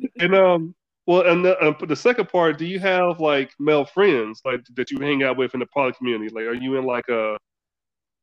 and 0.18 0.34
um, 0.34 0.74
well, 1.06 1.26
and 1.26 1.44
the, 1.44 1.58
uh, 1.58 1.74
the 1.86 1.96
second 1.96 2.28
part, 2.28 2.58
do 2.58 2.66
you 2.66 2.78
have 2.78 3.20
like 3.20 3.52
male 3.58 3.84
friends 3.84 4.40
like 4.44 4.60
that 4.74 4.90
you 4.90 4.98
hang 4.98 5.22
out 5.22 5.36
with 5.36 5.54
in 5.54 5.60
the 5.60 5.66
poly 5.66 5.92
community? 5.92 6.32
Like, 6.32 6.44
are 6.44 6.54
you 6.54 6.76
in 6.76 6.84
like 6.84 7.08
a, 7.08 7.36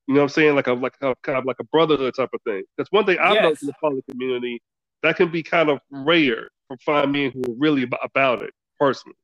you 0.08 0.14
know, 0.14 0.22
what 0.22 0.24
I'm 0.24 0.30
saying 0.30 0.56
like 0.56 0.68
a 0.68 0.74
like 0.74 0.96
a 1.02 1.16
kind 1.24 1.38
of 1.38 1.46
like 1.46 1.58
a 1.60 1.66
brotherhood 1.66 2.14
type 2.16 2.30
of 2.34 2.42
thing? 2.44 2.64
That's 2.78 2.92
one 2.92 3.06
thing 3.06 3.18
I've 3.20 3.34
yes. 3.34 3.44
noticed 3.44 3.64
in 3.64 3.68
the 3.68 3.74
poly 3.82 4.02
community 4.10 4.62
that 5.04 5.16
can 5.16 5.32
be 5.32 5.44
kind 5.44 5.70
of 5.70 5.80
rare 5.92 6.50
for 6.68 6.78
find 6.86 7.12
men 7.12 7.32
who 7.32 7.42
are 7.52 7.56
really 7.58 7.90
about 8.04 8.42
it 8.42 8.52
personally. 8.80 9.16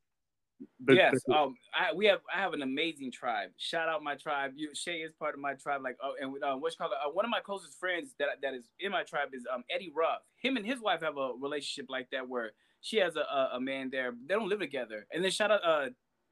Yes, 0.88 1.14
um, 1.34 1.56
I, 1.74 1.92
we 1.94 2.06
have 2.06 2.20
I 2.34 2.40
have 2.40 2.52
an 2.52 2.62
amazing 2.62 3.10
tribe. 3.10 3.50
Shout 3.56 3.88
out 3.88 4.02
my 4.02 4.14
tribe. 4.14 4.52
You, 4.54 4.70
Shae 4.70 5.04
is 5.04 5.12
part 5.12 5.34
of 5.34 5.40
my 5.40 5.54
tribe. 5.54 5.80
Like, 5.82 5.96
oh, 6.02 6.14
and 6.20 6.42
uh, 6.42 6.56
what's 6.56 6.76
called 6.76 6.92
uh, 6.92 7.10
one 7.10 7.24
of 7.24 7.30
my 7.30 7.40
closest 7.40 7.78
friends 7.78 8.14
that 8.18 8.28
that 8.42 8.54
is 8.54 8.68
in 8.80 8.92
my 8.92 9.02
tribe 9.02 9.28
is 9.32 9.44
um 9.52 9.64
Eddie 9.74 9.92
Ruff. 9.94 10.20
Him 10.40 10.56
and 10.56 10.64
his 10.64 10.80
wife 10.80 11.00
have 11.02 11.16
a 11.16 11.32
relationship 11.40 11.86
like 11.88 12.08
that 12.12 12.28
where 12.28 12.52
she 12.80 12.98
has 12.98 13.16
a, 13.16 13.20
a, 13.20 13.50
a 13.54 13.60
man 13.60 13.88
there. 13.90 14.12
They 14.26 14.34
don't 14.34 14.48
live 14.48 14.60
together. 14.60 15.06
And 15.12 15.24
then 15.24 15.30
shout 15.30 15.50
out 15.50 15.64
uh 15.64 15.90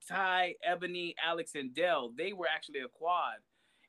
Ty, 0.08 0.54
Ebony, 0.64 1.14
Alex, 1.24 1.54
and 1.54 1.74
Dell. 1.74 2.12
They 2.16 2.32
were 2.32 2.48
actually 2.52 2.80
a 2.80 2.88
quad 2.88 3.36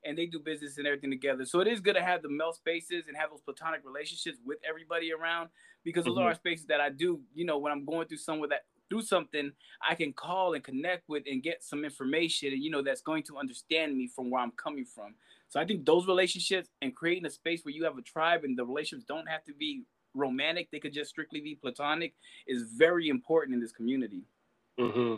and 0.05 0.17
they 0.17 0.25
do 0.25 0.39
business 0.39 0.77
and 0.77 0.85
everything 0.85 1.11
together. 1.11 1.45
So 1.45 1.59
it 1.59 1.67
is 1.67 1.79
good 1.79 1.95
to 1.95 2.03
have 2.03 2.21
the 2.21 2.29
male 2.29 2.53
spaces 2.53 3.05
and 3.07 3.15
have 3.17 3.29
those 3.29 3.41
platonic 3.41 3.81
relationships 3.85 4.37
with 4.45 4.59
everybody 4.67 5.11
around 5.13 5.49
because 5.83 6.05
those 6.05 6.17
mm-hmm. 6.17 6.27
are 6.27 6.35
spaces 6.35 6.65
that 6.67 6.81
I 6.81 6.89
do, 6.89 7.21
you 7.33 7.45
know, 7.45 7.57
when 7.57 7.71
I'm 7.71 7.85
going 7.85 8.07
through 8.07 8.17
somewhere 8.17 8.49
that 8.49 8.65
through 8.89 9.03
something, 9.03 9.51
I 9.87 9.95
can 9.95 10.13
call 10.13 10.53
and 10.53 10.63
connect 10.63 11.09
with 11.09 11.23
and 11.29 11.41
get 11.41 11.63
some 11.63 11.83
information 11.83 12.53
and 12.53 12.63
you 12.63 12.69
know 12.69 12.81
that's 12.81 13.01
going 13.01 13.23
to 13.23 13.37
understand 13.37 13.97
me 13.97 14.07
from 14.07 14.29
where 14.29 14.41
I'm 14.41 14.51
coming 14.51 14.85
from. 14.85 15.15
So 15.49 15.59
I 15.59 15.65
think 15.65 15.85
those 15.85 16.07
relationships 16.07 16.69
and 16.81 16.95
creating 16.95 17.25
a 17.25 17.29
space 17.29 17.63
where 17.63 17.73
you 17.73 17.83
have 17.83 17.97
a 17.97 18.01
tribe 18.01 18.43
and 18.43 18.57
the 18.57 18.65
relationships 18.65 19.05
don't 19.07 19.27
have 19.27 19.43
to 19.45 19.53
be 19.53 19.83
romantic, 20.15 20.69
they 20.71 20.79
could 20.79 20.93
just 20.93 21.09
strictly 21.09 21.41
be 21.41 21.55
platonic, 21.55 22.13
is 22.47 22.63
very 22.75 23.09
important 23.09 23.55
in 23.55 23.61
this 23.61 23.71
community. 23.71 24.23
Mm-hmm. 24.79 25.15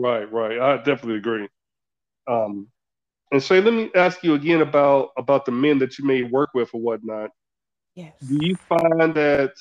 Right, 0.00 0.30
right. 0.32 0.60
I 0.60 0.76
definitely 0.78 1.16
agree. 1.16 1.48
Um, 2.28 2.68
and 3.32 3.40
Shae, 3.40 3.64
let 3.64 3.74
me 3.74 3.90
ask 3.94 4.22
you 4.22 4.34
again 4.34 4.60
about 4.60 5.10
about 5.16 5.44
the 5.44 5.52
men 5.52 5.78
that 5.80 5.98
you 5.98 6.04
may 6.04 6.22
work 6.22 6.50
with 6.54 6.70
or 6.72 6.80
whatnot. 6.80 7.30
Yes. 7.94 8.14
Do 8.20 8.38
you 8.40 8.56
find 8.56 9.14
that 9.14 9.52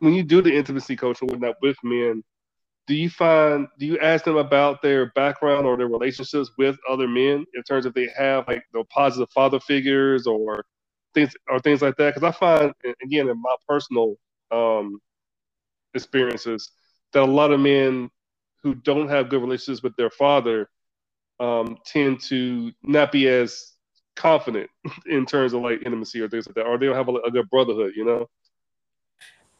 when 0.00 0.12
you 0.12 0.22
do 0.22 0.42
the 0.42 0.54
intimacy 0.54 0.96
coaching 0.96 1.28
whatnot 1.28 1.56
with 1.62 1.76
men, 1.82 2.22
do 2.92 2.98
you 2.98 3.10
find 3.10 3.68
do 3.80 3.86
you 3.86 3.98
ask 4.00 4.24
them 4.26 4.36
about 4.38 4.82
their 4.82 5.12
background 5.14 5.66
or 5.66 5.76
their 5.78 5.88
relationships 5.88 6.50
with 6.58 6.76
other 6.90 7.08
men 7.08 7.46
in 7.54 7.64
terms 7.64 7.86
of 7.86 7.94
they 7.94 8.08
have 8.16 8.46
like 8.48 8.64
the 8.74 8.84
positive 8.86 9.30
father 9.34 9.60
figures 9.60 10.28
or 10.28 10.64
things 11.14 11.34
or 11.50 11.60
things 11.60 11.82
like 11.82 11.96
that. 11.98 12.14
Because 12.14 12.24
I 12.28 12.32
find 12.38 12.74
again 13.04 13.28
in 13.30 13.42
my 13.42 13.56
personal 13.68 14.16
um, 14.52 15.00
experiences 15.94 16.70
that 17.12 17.22
a 17.22 17.26
lot 17.26 17.52
of 17.52 17.60
men 17.60 18.10
who 18.62 18.74
don't 18.74 19.08
have 19.08 19.28
good 19.30 19.42
relationships 19.42 19.82
with 19.82 19.96
their 19.96 20.10
father 20.10 20.68
um, 21.40 21.78
tend 21.86 22.20
to 22.22 22.72
not 22.82 23.12
be 23.12 23.28
as 23.28 23.72
confident 24.16 24.70
in 25.06 25.26
terms 25.26 25.52
of 25.54 25.62
like 25.62 25.82
intimacy 25.86 26.20
or 26.20 26.28
things 26.28 26.46
like 26.46 26.56
that, 26.56 26.66
or 26.66 26.78
they 26.78 26.86
don't 26.86 26.96
have 26.96 27.08
a, 27.08 27.14
a 27.26 27.30
good 27.30 27.48
brotherhood, 27.50 27.92
you 27.96 28.04
know. 28.04 28.26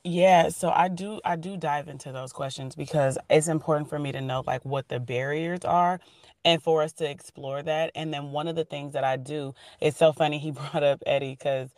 Yeah, 0.05 0.48
so 0.50 0.70
I 0.70 0.88
do 0.88 1.20
I 1.24 1.36
do 1.36 1.59
dive 1.59 1.88
into 1.88 2.12
those 2.12 2.32
questions 2.32 2.74
because 2.74 3.18
it's 3.30 3.48
important 3.48 3.88
for 3.88 4.00
me 4.00 4.12
to 4.12 4.20
know 4.22 4.42
like 4.48 4.64
what 4.66 4.88
the 4.88 5.00
barriers 5.00 5.61
are 5.64 6.00
and 6.44 6.62
for 6.62 6.82
us 6.82 6.92
to 6.94 7.09
explore 7.11 7.62
that. 7.62 7.92
And 7.94 8.12
then 8.12 8.32
one 8.32 8.48
of 8.48 8.57
the 8.57 8.64
things 8.64 8.94
that 8.94 9.05
I 9.05 9.18
do, 9.18 9.55
it's 9.80 9.98
so 9.98 10.12
funny 10.12 10.40
he 10.40 10.50
brought 10.53 10.82
up 10.82 11.05
Eddie 11.07 11.36
because 11.38 11.70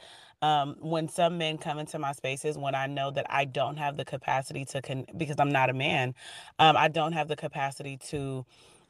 um, 0.43 0.77
when 0.81 1.09
some 1.09 1.39
men 1.39 1.59
come 1.59 1.81
into 1.81 1.99
my 2.01 2.12
spaces, 2.12 2.59
when 2.59 2.77
I 2.77 2.87
know 2.87 3.11
that 3.12 3.27
I 3.29 3.45
don't 3.45 3.77
have 3.77 3.99
the 3.99 4.07
capacity 4.07 4.64
to, 4.66 4.83
con- 4.83 5.07
because 5.16 5.37
I'm 5.41 5.53
not 5.53 5.70
a 5.70 5.75
man, 5.75 6.14
um, 6.61 6.77
I 6.79 6.89
don't 6.89 7.12
have 7.12 7.29
the 7.29 7.37
capacity 7.37 7.99
to 8.11 8.47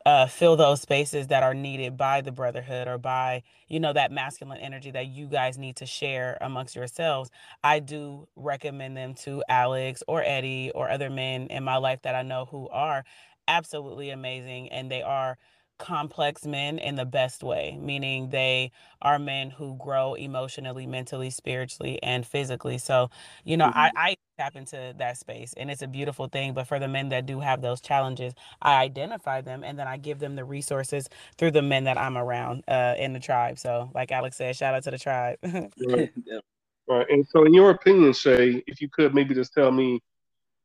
uh, 0.07 0.26
fill 0.26 0.57
those 0.57 0.82
spaces 0.82 1.28
that 1.28 1.42
are 1.42 1.55
needed 1.55 1.96
by 1.96 2.20
the 2.20 2.32
brotherhood 2.32 2.86
or 2.88 2.98
by 2.98 3.42
you 3.68 3.80
know 3.80 3.92
that 3.92 4.12
masculine 4.12 4.59
energy 4.59 4.90
that 4.90 5.07
you 5.07 5.26
guys 5.26 5.57
need 5.57 5.76
to 5.76 5.86
share 5.86 6.36
amongst 6.40 6.76
yourselves 6.76 7.30
i 7.62 7.78
do 7.78 8.28
recommend 8.36 8.96
them 8.96 9.14
to 9.14 9.42
alex 9.48 10.02
or 10.07 10.22
eddie 10.22 10.70
or 10.74 10.90
other 10.90 11.09
men 11.09 11.46
in 11.46 11.64
my 11.64 11.76
life 11.76 12.02
that 12.02 12.14
i 12.14 12.22
know 12.22 12.44
who 12.44 12.68
are 12.68 13.05
absolutely 13.48 14.11
amazing 14.11 14.70
and 14.70 14.90
they 14.90 15.02
are 15.02 15.38
complex 15.78 16.46
men 16.46 16.78
in 16.78 16.94
the 16.94 17.05
best 17.05 17.42
way, 17.42 17.78
meaning 17.80 18.28
they 18.30 18.70
are 19.02 19.18
men 19.18 19.50
who 19.50 19.76
grow 19.76 20.14
emotionally, 20.14 20.86
mentally, 20.86 21.30
spiritually, 21.30 22.00
and 22.02 22.26
physically. 22.26 22.78
So, 22.78 23.11
you 23.44 23.57
know, 23.57 23.66
mm-hmm. 23.66 23.78
I, 23.78 23.90
I 23.96 24.16
tap 24.39 24.57
into 24.57 24.95
that 24.99 25.16
space 25.16 25.55
and 25.57 25.70
it's 25.70 25.82
a 25.82 25.87
beautiful 25.87 26.28
thing. 26.28 26.55
But 26.55 26.66
for 26.66 26.78
the 26.78 26.89
men 26.89 27.09
that 27.11 27.26
do 27.26 27.41
have 27.41 27.62
those 27.62 27.80
challenges, 27.80 28.35
I 28.61 28.82
identify 28.82 29.41
them 29.41 29.62
and 29.64 29.78
then 29.78 29.87
I 29.87 29.97
give 29.97 30.18
them 30.18 30.35
the 30.35 30.45
resources 30.45 31.09
through 31.39 31.53
the 31.53 31.62
men 31.62 31.85
that 31.85 31.99
I'm 31.99 32.16
around 32.16 32.64
uh, 32.68 32.95
in 32.99 33.12
the 33.12 33.20
tribe. 33.20 33.59
So, 33.59 33.91
like 33.95 34.11
Alex 34.12 34.37
said, 34.37 34.57
shout 34.57 34.74
out 34.74 34.82
to 34.85 34.91
the 34.91 34.99
tribe. 34.99 35.39
right. 35.43 36.12
right. 36.89 37.07
And 37.11 37.26
so, 37.26 37.45
in 37.45 37.55
your 37.55 37.70
opinion, 37.70 38.12
Shae, 38.12 38.62
if 38.66 38.80
you 38.80 38.89
could 38.89 39.14
maybe 39.14 39.35
just 39.35 39.53
tell 39.53 39.70
me 39.70 40.01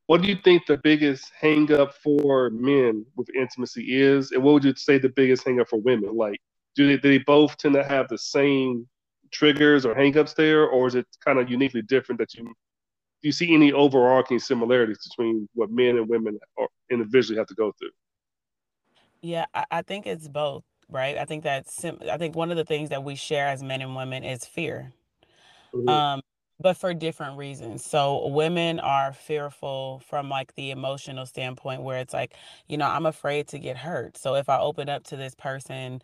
what 0.06 0.22
do 0.22 0.28
you 0.28 0.36
think 0.42 0.66
the 0.66 0.76
biggest 0.78 1.30
hangup 1.40 1.92
for 1.92 2.50
men 2.50 3.06
with 3.14 3.28
intimacy 3.36 3.84
is, 4.02 4.32
and 4.32 4.42
what 4.42 4.54
would 4.54 4.64
you 4.64 4.74
say 4.74 4.98
the 4.98 5.08
biggest 5.08 5.44
hangup 5.44 5.68
for 5.68 5.80
women? 5.80 6.16
Like, 6.16 6.40
do 6.74 6.88
they, 6.88 6.96
do 6.96 7.10
they 7.10 7.22
both 7.24 7.56
tend 7.58 7.74
to 7.74 7.84
have 7.84 8.08
the 8.08 8.18
same 8.18 8.88
triggers 9.30 9.86
or 9.86 9.94
hangups 9.94 10.34
there, 10.34 10.66
or 10.66 10.88
is 10.88 10.96
it 10.96 11.06
kind 11.24 11.38
of 11.38 11.48
uniquely 11.48 11.82
different 11.82 12.18
that 12.18 12.34
you 12.34 12.52
do 13.22 13.28
you 13.28 13.32
see 13.32 13.54
any 13.54 13.72
overarching 13.72 14.38
similarities 14.38 15.06
between 15.08 15.48
what 15.54 15.70
men 15.70 15.96
and 15.96 16.08
women 16.08 16.38
or 16.56 16.68
individually 16.90 17.38
have 17.38 17.46
to 17.48 17.54
go 17.54 17.72
through? 17.78 17.90
Yeah, 19.20 19.44
I, 19.54 19.64
I 19.70 19.82
think 19.82 20.06
it's 20.06 20.28
both, 20.28 20.64
right? 20.88 21.18
I 21.18 21.26
think 21.26 21.44
that 21.44 21.68
sim- 21.68 22.00
I 22.10 22.16
think 22.16 22.34
one 22.34 22.50
of 22.50 22.56
the 22.56 22.64
things 22.64 22.88
that 22.90 23.04
we 23.04 23.14
share 23.14 23.48
as 23.48 23.62
men 23.62 23.82
and 23.82 23.94
women 23.94 24.24
is 24.24 24.44
fear. 24.46 24.92
Mm-hmm. 25.74 25.88
Um, 25.88 26.20
but 26.60 26.76
for 26.76 26.92
different 26.92 27.38
reasons. 27.38 27.84
So 27.84 28.28
women 28.28 28.80
are 28.80 29.12
fearful 29.12 30.02
from 30.06 30.28
like 30.28 30.54
the 30.54 30.70
emotional 30.70 31.24
standpoint 31.24 31.82
where 31.82 31.98
it's 31.98 32.12
like, 32.12 32.34
you 32.68 32.76
know, 32.76 32.86
I'm 32.86 33.06
afraid 33.06 33.48
to 33.48 33.58
get 33.58 33.78
hurt. 33.78 34.18
So 34.18 34.34
if 34.34 34.48
I 34.48 34.58
open 34.58 34.88
up 34.90 35.04
to 35.04 35.16
this 35.16 35.34
person, 35.34 36.02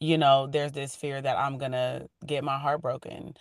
you 0.00 0.16
know, 0.16 0.46
there's 0.46 0.72
this 0.72 0.96
fear 0.96 1.20
that 1.20 1.36
I'm 1.36 1.58
going 1.58 1.72
to 1.72 2.08
get 2.24 2.42
my 2.42 2.58
heart 2.58 2.80
broken. 2.80 3.36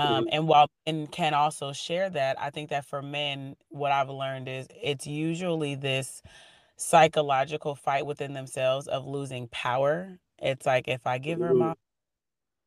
Um, 0.00 0.28
and 0.32 0.48
while 0.48 0.68
men 0.86 1.06
can 1.08 1.34
also 1.34 1.72
share 1.72 2.10
that, 2.10 2.40
I 2.40 2.50
think 2.50 2.70
that 2.70 2.86
for 2.86 3.02
men, 3.02 3.56
what 3.68 3.92
I've 3.92 4.08
learned 4.10 4.48
is 4.48 4.66
it's 4.70 5.06
usually 5.06 5.74
this 5.74 6.22
psychological 6.76 7.74
fight 7.74 8.06
within 8.06 8.32
themselves 8.32 8.88
of 8.88 9.06
losing 9.06 9.48
power. 9.48 10.18
It's 10.38 10.66
like 10.66 10.88
if 10.88 11.06
I 11.06 11.18
give 11.18 11.40
her 11.40 11.54
my 11.54 11.74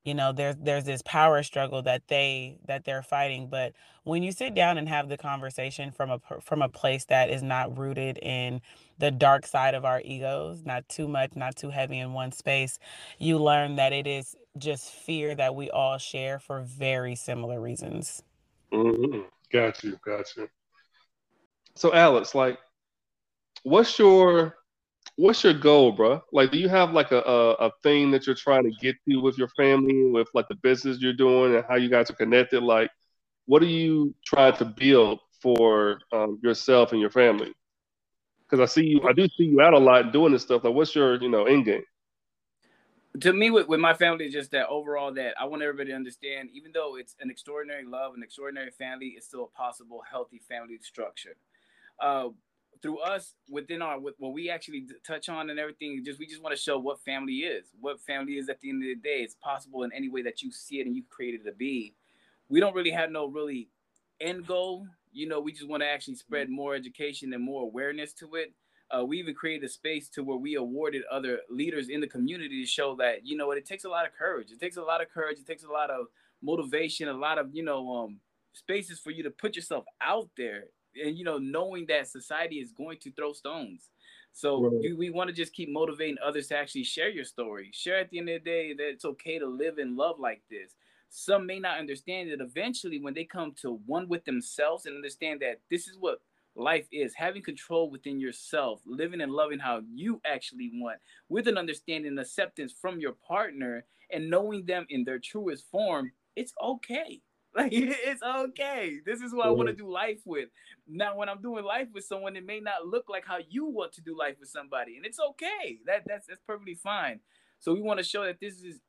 you 0.04 0.14
know 0.14 0.32
there's 0.32 0.56
there's 0.60 0.84
this 0.84 1.02
power 1.04 1.44
struggle 1.44 1.82
that 1.82 2.08
they 2.08 2.58
that 2.66 2.84
they're 2.84 3.04
fighting 3.04 3.48
but 3.48 3.74
when 4.04 4.22
you 4.22 4.32
sit 4.32 4.54
down 4.54 4.78
and 4.78 4.90
have 4.90 5.10
the 5.10 5.18
conversation 5.18 5.92
from 5.92 6.12
a 6.12 6.20
from 6.42 6.62
a 6.62 6.70
place 6.70 7.06
that 7.06 7.30
is 7.30 7.42
not 7.42 7.78
rooted 7.78 8.18
in 8.22 8.62
the 8.98 9.12
dark 9.12 9.46
side 9.46 9.74
of 9.74 9.86
our 9.86 10.02
egos 10.04 10.64
not 10.66 10.88
too 10.90 11.08
much 11.08 11.36
not 11.36 11.56
too 11.56 11.70
heavy 11.70 12.00
in 12.00 12.14
one 12.14 12.32
space 12.32 12.80
you 13.18 13.38
learn 13.38 13.76
that 13.76 13.94
it 13.94 14.08
is 14.08 14.36
just 14.58 14.92
fear 14.92 15.36
that 15.36 15.56
we 15.56 15.70
all 15.72 15.98
share 15.98 16.40
for 16.40 16.62
very 16.62 17.16
similar 17.16 17.60
reasons 17.60 18.24
mm-hmm. 18.72 19.22
got 19.52 19.84
you 19.84 19.98
got 20.06 20.26
you 20.36 20.48
so 21.76 21.94
alex 21.94 22.36
like 22.36 22.60
what's 23.64 23.98
your 23.98 24.56
what's 25.16 25.44
your 25.44 25.54
goal, 25.54 25.92
bro? 25.92 26.22
Like, 26.32 26.52
do 26.52 26.58
you 26.58 26.70
have 26.70 26.92
like 26.92 27.12
a, 27.12 27.22
a, 27.22 27.52
a 27.54 27.72
thing 27.84 28.12
that 28.12 28.26
you're 28.26 28.36
trying 28.36 28.64
to 28.64 28.72
get 28.82 28.96
to 29.10 29.18
with 29.18 29.38
your 29.38 29.50
family, 29.50 30.10
with 30.10 30.28
like 30.34 30.48
the 30.48 30.56
business 30.56 31.00
you're 31.00 31.14
doing, 31.14 31.56
and 31.56 31.66
how 31.68 31.76
you 31.76 31.90
guys 31.90 32.10
are 32.10 32.16
connected? 32.16 32.64
Like, 32.64 32.90
what 33.46 33.62
are 33.62 33.68
you 33.68 34.14
trying 34.26 34.56
to 34.58 34.66
build 34.66 35.20
for 35.42 36.00
um, 36.12 36.40
yourself 36.42 36.92
and 36.92 37.02
your 37.02 37.10
family? 37.10 37.54
Because 38.44 38.60
I 38.60 38.72
see 38.72 38.86
you, 38.86 39.02
I 39.08 39.14
do 39.14 39.28
see 39.28 39.46
you 39.46 39.62
out 39.62 39.74
a 39.74 39.80
lot 39.80 40.14
doing 40.14 40.34
this 40.34 40.44
stuff. 40.44 40.64
Like, 40.64 40.74
what's 40.74 40.96
your 40.96 41.22
you 41.22 41.30
know 41.30 41.46
end 41.46 41.66
game? 41.66 41.84
to 43.22 43.32
me 43.32 43.52
with, 43.52 43.68
with 43.68 43.80
my 43.80 43.94
family 43.94 44.28
just 44.30 44.50
that 44.52 44.68
overall 44.68 45.14
that 45.14 45.36
i 45.40 45.46
want 45.46 45.62
everybody 45.62 45.92
to 45.92 45.96
understand 45.96 46.50
even 46.52 46.72
though 46.74 46.98
it's 46.98 47.16
an 47.20 47.30
extraordinary 47.30 47.86
love 47.86 48.16
an 48.16 48.24
extraordinary 48.24 48.72
family 48.72 49.14
it's 49.16 49.28
still 49.28 49.44
a 49.44 49.58
possible 49.58 50.02
healthy 50.10 50.42
family 50.50 50.80
structure 50.82 51.36
uh, 52.00 52.30
through 52.84 53.00
us 53.00 53.34
within 53.50 53.82
our 53.82 53.98
what 54.00 54.34
we 54.34 54.50
actually 54.50 54.86
touch 55.08 55.30
on 55.30 55.50
and 55.50 55.58
everything 55.58 56.04
just 56.06 56.20
we 56.20 56.28
just 56.28 56.44
want 56.44 56.56
to 56.56 56.62
show 56.62 56.78
what 56.78 57.02
family 57.02 57.38
is 57.38 57.68
what 57.80 58.00
family 58.02 58.34
is 58.34 58.50
at 58.50 58.60
the 58.60 58.70
end 58.70 58.84
of 58.84 58.88
the 58.88 58.96
day. 58.96 59.22
It's 59.24 59.36
possible 59.36 59.84
in 59.84 59.92
any 59.94 60.10
way 60.10 60.22
that 60.22 60.44
you 60.44 60.52
see 60.52 60.80
it 60.80 60.86
and 60.86 60.96
you 60.96 61.04
created 61.10 61.42
it 61.42 61.46
to 61.46 61.56
be. 61.56 61.96
We 62.50 62.60
don't 62.60 62.76
really 62.76 62.92
have 62.92 63.10
no 63.10 63.26
really 63.26 63.70
end 64.22 64.46
goal 64.46 64.86
you 65.12 65.28
know 65.28 65.40
we 65.40 65.52
just 65.52 65.68
want 65.68 65.82
to 65.82 65.88
actually 65.88 66.16
spread 66.16 66.50
more 66.50 66.76
education 66.76 67.34
and 67.34 67.44
more 67.44 67.64
awareness 67.64 68.14
to 68.14 68.36
it. 68.36 68.54
Uh, 68.92 69.04
we 69.04 69.18
even 69.18 69.34
created 69.34 69.66
a 69.66 69.70
space 69.70 70.08
to 70.10 70.24
where 70.24 70.38
we 70.38 70.56
awarded 70.56 71.02
other 71.10 71.40
leaders 71.50 71.90
in 71.90 72.00
the 72.00 72.06
community 72.08 72.62
to 72.62 72.68
show 72.68 72.96
that 72.96 73.26
you 73.26 73.36
know 73.36 73.48
what 73.48 73.58
it 73.58 73.66
takes 73.66 73.86
a 73.86 73.90
lot 73.90 74.06
of 74.06 74.12
courage. 74.14 74.52
It 74.52 74.60
takes 74.60 74.78
a 74.78 74.84
lot 74.84 75.02
of 75.02 75.10
courage. 75.10 75.40
It 75.40 75.48
takes 75.48 75.64
a 75.64 75.72
lot 75.72 75.90
of 75.90 76.08
motivation 76.44 77.08
a 77.08 77.14
lot 77.14 77.38
of 77.38 77.56
you 77.56 77.64
know 77.64 77.96
um 77.96 78.20
spaces 78.52 79.00
for 79.00 79.12
you 79.12 79.24
to 79.24 79.32
put 79.32 79.56
yourself 79.56 79.86
out 80.02 80.30
there 80.38 80.66
and 81.02 81.18
you 81.18 81.24
know 81.24 81.38
knowing 81.38 81.86
that 81.88 82.08
society 82.08 82.58
is 82.58 82.72
going 82.72 82.98
to 83.00 83.12
throw 83.12 83.34
stones. 83.34 83.90
So 84.32 84.64
right. 84.64 84.74
we, 84.82 84.94
we 84.94 85.10
want 85.12 85.30
to 85.30 85.36
just 85.36 85.54
keep 85.54 85.70
motivating 85.70 86.18
others 86.26 86.48
to 86.48 86.58
actually 86.58 86.86
share 86.86 87.10
your 87.10 87.24
story. 87.24 87.70
Share 87.72 88.00
at 88.00 88.10
the 88.10 88.18
end 88.18 88.30
of 88.30 88.44
the 88.44 88.50
day 88.50 88.74
that 88.74 88.90
it's 88.90 89.06
okay 89.06 89.38
to 89.38 89.46
live 89.46 89.78
and 89.78 89.96
love 89.96 90.20
like 90.20 90.42
this. 90.50 90.74
Some 91.10 91.46
may 91.46 91.60
not 91.60 91.78
understand 91.78 92.30
it. 92.30 92.42
Eventually 92.42 93.00
when 93.00 93.14
they 93.14 93.26
come 93.26 93.54
to 93.62 93.80
one 93.86 94.08
with 94.08 94.26
themselves 94.26 94.88
and 94.88 94.96
understand 94.96 95.42
that 95.42 95.60
this 95.70 95.88
is 95.88 95.98
what 96.00 96.20
life 96.56 96.88
is 96.92 97.14
having 97.16 97.42
control 97.42 97.90
within 97.90 98.20
yourself 98.20 98.80
living 98.86 99.22
and 99.22 99.32
loving 99.32 99.60
how 99.60 99.82
you 99.92 100.22
actually 100.26 100.72
want 100.76 101.00
with 101.30 101.48
an 101.48 101.58
understanding 101.58 102.12
and 102.12 102.20
acceptance 102.20 102.74
from 102.80 103.00
your 103.00 103.14
partner 103.28 103.84
and 104.12 104.30
knowing 104.30 104.66
them 104.66 104.86
in 104.90 105.04
their 105.04 105.18
truest 105.18 105.66
form 105.72 106.12
it's 106.36 106.54
okay 106.64 107.20
Like 107.58 107.70
it's 107.72 108.24
okay. 108.24 108.98
This 109.06 109.22
is 109.22 109.30
who 109.30 109.42
I 109.42 109.50
want 109.50 109.70
to 109.70 109.76
do 109.76 109.88
life 109.88 110.22
with. 110.26 110.50
Now, 110.88 111.16
when 111.16 111.30
I'm 111.30 111.40
doing 111.40 111.64
life 111.64 111.88
with 111.94 112.04
someone, 112.04 112.36
it 112.36 112.44
may 112.44 112.60
not 112.60 112.88
look 112.88 113.06
like 113.10 113.26
how 113.28 113.38
you 113.48 113.66
want 113.66 113.94
to 113.94 114.02
do 114.02 114.18
life 114.18 114.38
with 114.40 114.50
somebody, 114.50 114.98
and 114.98 115.06
it's 115.06 115.20
okay. 115.20 115.78
That 115.86 116.02
that's 116.08 116.26
that's 116.26 116.42
perfectly 116.48 116.74
fine. 116.74 117.20
So 117.60 117.72
we 117.72 117.82
want 117.82 118.00
to 118.00 118.04
show 118.04 118.26
that 118.26 118.40
this 118.42 118.56
is 118.64 118.80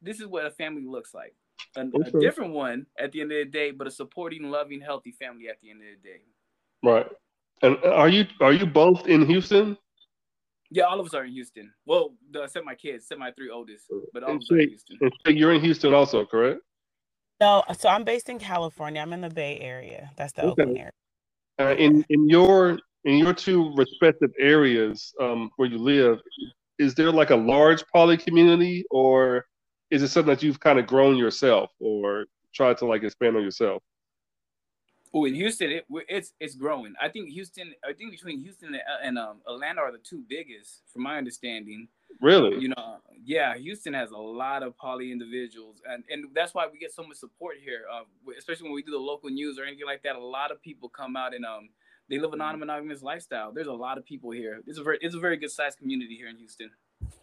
this 0.00 0.20
is 0.20 0.28
what 0.28 0.46
a 0.46 0.52
family 0.52 0.84
looks 0.86 1.12
like. 1.12 1.34
A, 1.76 1.80
a, 1.80 2.20
different 2.20 2.52
one 2.52 2.86
at 2.96 3.10
the 3.10 3.22
end 3.22 3.32
of 3.32 3.38
the 3.38 3.44
day, 3.44 3.72
but 3.72 3.88
a 3.88 3.90
supporting, 3.90 4.50
loving, 4.50 4.80
healthy 4.80 5.10
family 5.12 5.48
at 5.48 5.56
the 5.60 5.70
end 5.70 5.80
of 5.80 5.86
the 6.00 6.08
day. 6.08 6.20
Right. 6.82 7.06
And 7.62 7.76
uh, 7.84 7.94
are 7.94 8.08
you 8.08 8.26
are 8.40 8.52
you 8.52 8.66
both 8.66 9.08
in 9.08 9.26
Houston? 9.26 9.76
Yeah, 10.70 10.84
all 10.84 11.00
of 11.00 11.06
us 11.06 11.14
are 11.14 11.24
in 11.24 11.32
Houston. 11.32 11.72
Well, 11.86 12.14
except 12.34 12.64
my 12.64 12.76
kids, 12.76 13.04
except 13.04 13.18
my 13.18 13.32
three 13.32 13.50
oldest, 13.50 13.86
but 14.12 14.22
all 14.22 14.30
and 14.30 14.36
of 14.36 14.42
us 14.42 14.48
so, 14.48 14.54
are 14.54 14.60
in 14.60 14.68
Houston. 14.68 14.98
So 15.26 15.30
you're 15.32 15.52
in 15.52 15.60
Houston 15.60 15.92
also, 15.92 16.24
correct? 16.24 16.60
No, 17.42 17.64
so 17.76 17.88
I'm 17.88 18.04
based 18.04 18.28
in 18.28 18.38
California. 18.38 19.02
I'm 19.02 19.12
in 19.12 19.20
the 19.20 19.28
Bay 19.28 19.58
Area. 19.58 20.12
That's 20.16 20.32
the 20.32 20.42
okay. 20.42 20.62
Oakland 20.62 20.78
area. 20.78 20.92
Uh, 21.58 21.74
in 21.74 22.04
in 22.08 22.28
your 22.28 22.78
in 23.04 23.18
your 23.18 23.34
two 23.34 23.74
respective 23.74 24.30
areas 24.38 25.12
um, 25.20 25.50
where 25.56 25.68
you 25.68 25.78
live, 25.78 26.20
is 26.78 26.94
there 26.94 27.10
like 27.10 27.30
a 27.30 27.36
large 27.36 27.84
poly 27.92 28.16
community, 28.16 28.84
or 28.92 29.44
is 29.90 30.04
it 30.04 30.08
something 30.08 30.32
that 30.32 30.40
you've 30.44 30.60
kind 30.60 30.78
of 30.78 30.86
grown 30.86 31.16
yourself, 31.16 31.72
or 31.80 32.26
tried 32.54 32.78
to 32.78 32.86
like 32.86 33.02
expand 33.02 33.36
on 33.36 33.42
yourself? 33.42 33.82
Oh, 35.12 35.24
in 35.24 35.34
Houston, 35.34 35.72
it, 35.72 35.84
it's 36.08 36.34
it's 36.38 36.54
growing. 36.54 36.94
I 37.02 37.08
think 37.08 37.28
Houston. 37.30 37.74
I 37.84 37.92
think 37.92 38.12
between 38.12 38.40
Houston 38.40 38.68
and, 38.68 38.82
and 39.02 39.18
um, 39.18 39.38
Atlanta 39.48 39.80
are 39.80 39.90
the 39.90 39.98
two 39.98 40.22
biggest, 40.28 40.82
from 40.92 41.02
my 41.02 41.18
understanding. 41.18 41.88
Really? 42.20 42.60
You 42.60 42.68
know, 42.68 42.98
yeah. 43.24 43.56
Houston 43.56 43.94
has 43.94 44.10
a 44.10 44.16
lot 44.16 44.62
of 44.62 44.76
poly 44.76 45.12
individuals, 45.12 45.82
and 45.88 46.04
and 46.10 46.26
that's 46.34 46.54
why 46.54 46.66
we 46.70 46.78
get 46.78 46.92
so 46.92 47.02
much 47.02 47.16
support 47.16 47.56
here. 47.62 47.82
Um, 47.92 48.04
especially 48.36 48.64
when 48.64 48.74
we 48.74 48.82
do 48.82 48.92
the 48.92 48.98
local 48.98 49.30
news 49.30 49.58
or 49.58 49.64
anything 49.64 49.86
like 49.86 50.02
that. 50.02 50.16
A 50.16 50.18
lot 50.18 50.50
of 50.50 50.62
people 50.62 50.88
come 50.88 51.16
out 51.16 51.34
and 51.34 51.44
um, 51.44 51.68
they 52.08 52.18
live 52.18 52.32
a 52.32 52.36
non-monogamous 52.36 53.02
lifestyle. 53.02 53.52
There's 53.52 53.66
a 53.66 53.72
lot 53.72 53.98
of 53.98 54.04
people 54.04 54.30
here. 54.30 54.62
It's 54.66 54.78
a 54.78 54.82
very 54.82 54.98
it's 55.00 55.14
a 55.14 55.20
very 55.20 55.36
good 55.36 55.50
sized 55.50 55.78
community 55.78 56.16
here 56.16 56.28
in 56.28 56.36
Houston. 56.36 56.70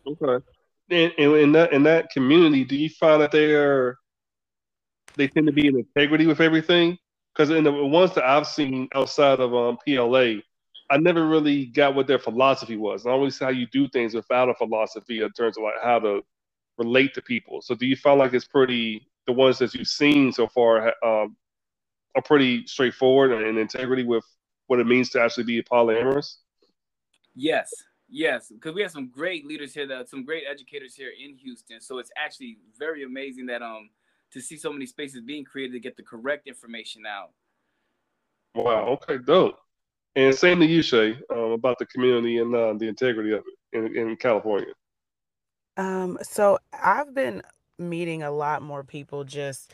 Okay. 0.05 0.45
And, 0.91 1.13
and 1.17 1.35
in 1.35 1.51
that 1.53 1.73
in 1.73 1.83
that 1.83 2.09
community, 2.09 2.63
do 2.65 2.75
you 2.75 2.89
find 2.89 3.21
that 3.21 3.31
they 3.31 3.53
are 3.53 3.97
they 5.15 5.27
tend 5.27 5.47
to 5.47 5.53
be 5.53 5.67
in 5.67 5.77
integrity 5.77 6.25
with 6.25 6.41
everything? 6.41 6.97
because 7.39 7.51
in 7.51 7.63
the 7.63 7.71
ones 7.71 8.13
that 8.15 8.25
I've 8.25 8.47
seen 8.47 8.89
outside 8.93 9.39
of 9.39 9.55
um, 9.55 9.77
PLA, 9.87 10.41
I 10.89 10.97
never 10.97 11.27
really 11.27 11.67
got 11.67 11.93
what 11.93 12.07
their 12.07 12.19
philosophy 12.19 12.75
was. 12.75 13.05
I 13.05 13.11
always 13.11 13.37
how 13.37 13.49
you 13.49 13.67
do 13.67 13.87
things 13.89 14.13
without 14.13 14.49
a 14.49 14.55
philosophy 14.55 15.21
in 15.21 15.31
terms 15.31 15.57
of 15.57 15.63
like 15.63 15.75
how 15.83 15.99
to 15.99 16.21
relate 16.77 17.13
to 17.13 17.21
people. 17.21 17.61
So 17.61 17.75
do 17.75 17.85
you 17.85 17.95
feel 17.95 18.15
like 18.15 18.33
it's 18.33 18.47
pretty 18.47 19.07
the 19.27 19.33
ones 19.33 19.59
that 19.59 19.73
you've 19.75 19.87
seen 19.87 20.31
so 20.31 20.47
far 20.47 20.87
um, 21.03 21.35
are 22.15 22.21
pretty 22.23 22.65
straightforward 22.65 23.31
and 23.31 23.45
in 23.45 23.57
integrity 23.57 24.03
with 24.03 24.25
what 24.67 24.79
it 24.79 24.87
means 24.87 25.09
to 25.11 25.21
actually 25.21 25.43
be 25.43 25.61
polyamorous? 25.61 26.37
Yes, 27.35 27.71
yes, 28.09 28.51
because 28.51 28.73
we 28.73 28.81
have 28.81 28.91
some 28.91 29.09
great 29.09 29.45
leaders 29.45 29.73
here, 29.73 29.87
that 29.87 30.09
some 30.09 30.25
great 30.25 30.43
educators 30.49 30.95
here 30.95 31.11
in 31.23 31.37
Houston. 31.37 31.79
So 31.81 31.99
it's 31.99 32.11
actually 32.17 32.57
very 32.77 33.03
amazing 33.03 33.45
that 33.47 33.61
um 33.61 33.91
to 34.31 34.41
see 34.41 34.57
so 34.57 34.71
many 34.71 34.85
spaces 34.85 35.21
being 35.21 35.43
created 35.43 35.73
to 35.73 35.79
get 35.79 35.97
the 35.97 36.03
correct 36.03 36.47
information 36.47 37.03
out. 37.05 37.31
Wow. 38.55 38.99
Okay. 39.01 39.17
Dope. 39.17 39.59
And 40.16 40.34
same 40.36 40.60
to 40.60 40.66
you, 40.66 40.82
Shae, 40.82 41.18
um, 41.32 41.51
about 41.51 41.78
the 41.80 41.86
community 41.86 42.39
and 42.39 42.53
uh, 42.53 42.74
the 42.74 42.88
integrity 42.88 43.32
of 43.32 43.43
it 43.74 43.78
in, 43.78 43.95
in 43.95 44.16
California. 44.18 44.74
Um, 45.78 46.18
so 46.22 46.60
I've 46.74 47.14
been 47.14 47.41
meeting 47.78 48.24
a 48.24 48.32
lot 48.32 48.62
more 48.62 48.84
people 48.84 49.24
just 49.24 49.74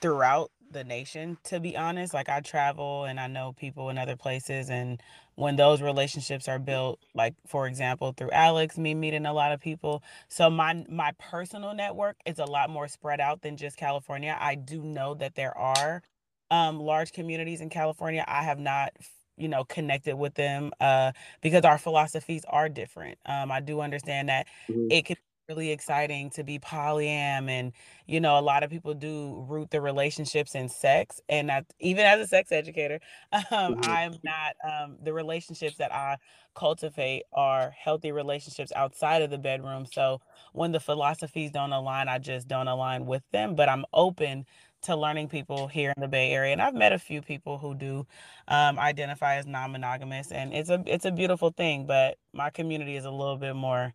throughout 0.00 0.50
the 0.70 0.84
nation, 0.84 1.38
to 1.44 1.60
be 1.60 1.76
honest. 1.76 2.14
Like 2.14 2.28
I 2.28 2.40
travel 2.40 3.04
and 3.04 3.20
I 3.20 3.26
know 3.26 3.52
people 3.52 3.90
in 3.90 3.98
other 3.98 4.16
places 4.16 4.70
and 4.70 5.00
when 5.36 5.56
those 5.56 5.82
relationships 5.82 6.48
are 6.48 6.58
built, 6.58 7.00
like 7.14 7.34
for 7.46 7.66
example, 7.66 8.12
through 8.16 8.30
Alex, 8.32 8.76
me 8.78 8.94
meeting 8.94 9.26
a 9.26 9.32
lot 9.32 9.52
of 9.52 9.60
people. 9.60 10.02
So 10.28 10.50
my 10.50 10.84
my 10.88 11.12
personal 11.18 11.74
network 11.74 12.16
is 12.26 12.38
a 12.38 12.44
lot 12.44 12.70
more 12.70 12.88
spread 12.88 13.20
out 13.20 13.42
than 13.42 13.56
just 13.56 13.76
California. 13.76 14.36
I 14.40 14.54
do 14.56 14.82
know 14.82 15.14
that 15.14 15.34
there 15.36 15.56
are 15.56 16.02
um, 16.50 16.80
large 16.80 17.12
communities 17.12 17.60
in 17.60 17.70
California. 17.70 18.24
I 18.28 18.42
have 18.42 18.58
not 18.58 18.92
you 19.40 19.48
know 19.48 19.64
connected 19.64 20.16
with 20.16 20.34
them 20.34 20.70
uh, 20.80 21.12
because 21.40 21.64
our 21.64 21.78
philosophies 21.78 22.44
are 22.48 22.68
different 22.68 23.18
um, 23.26 23.50
i 23.50 23.60
do 23.60 23.80
understand 23.80 24.28
that 24.28 24.46
mm-hmm. 24.68 24.86
it 24.90 25.04
can 25.04 25.16
be 25.16 25.54
really 25.54 25.70
exciting 25.72 26.30
to 26.30 26.44
be 26.44 26.58
polyam 26.58 27.48
and 27.48 27.72
you 28.06 28.20
know 28.20 28.38
a 28.38 28.40
lot 28.40 28.62
of 28.62 28.70
people 28.70 28.94
do 28.94 29.44
root 29.48 29.70
the 29.70 29.80
relationships 29.80 30.54
in 30.54 30.68
sex 30.68 31.20
and 31.28 31.48
that 31.48 31.64
even 31.80 32.04
as 32.04 32.20
a 32.20 32.26
sex 32.26 32.52
educator 32.52 33.00
um, 33.32 33.42
mm-hmm. 33.50 33.90
i'm 33.90 34.14
not 34.22 34.54
um, 34.64 34.96
the 35.02 35.12
relationships 35.12 35.76
that 35.76 35.92
i 35.92 36.16
cultivate 36.54 37.22
are 37.32 37.70
healthy 37.70 38.12
relationships 38.12 38.72
outside 38.76 39.22
of 39.22 39.30
the 39.30 39.38
bedroom 39.38 39.86
so 39.86 40.20
when 40.52 40.72
the 40.72 40.80
philosophies 40.80 41.50
don't 41.50 41.72
align 41.72 42.08
i 42.08 42.18
just 42.18 42.46
don't 42.46 42.68
align 42.68 43.06
with 43.06 43.22
them 43.32 43.54
but 43.54 43.68
i'm 43.68 43.84
open 43.92 44.44
to 44.82 44.96
learning 44.96 45.28
people 45.28 45.68
here 45.68 45.92
in 45.96 46.00
the 46.00 46.08
Bay 46.08 46.32
Area, 46.32 46.52
and 46.52 46.62
I've 46.62 46.74
met 46.74 46.92
a 46.92 46.98
few 46.98 47.22
people 47.22 47.58
who 47.58 47.74
do 47.74 48.06
um, 48.48 48.78
identify 48.78 49.36
as 49.36 49.46
non-monogamous, 49.46 50.32
and 50.32 50.52
it's 50.54 50.70
a 50.70 50.82
it's 50.86 51.04
a 51.04 51.12
beautiful 51.12 51.50
thing. 51.50 51.86
But 51.86 52.18
my 52.32 52.50
community 52.50 52.96
is 52.96 53.04
a 53.04 53.10
little 53.10 53.36
bit 53.36 53.54
more 53.56 53.92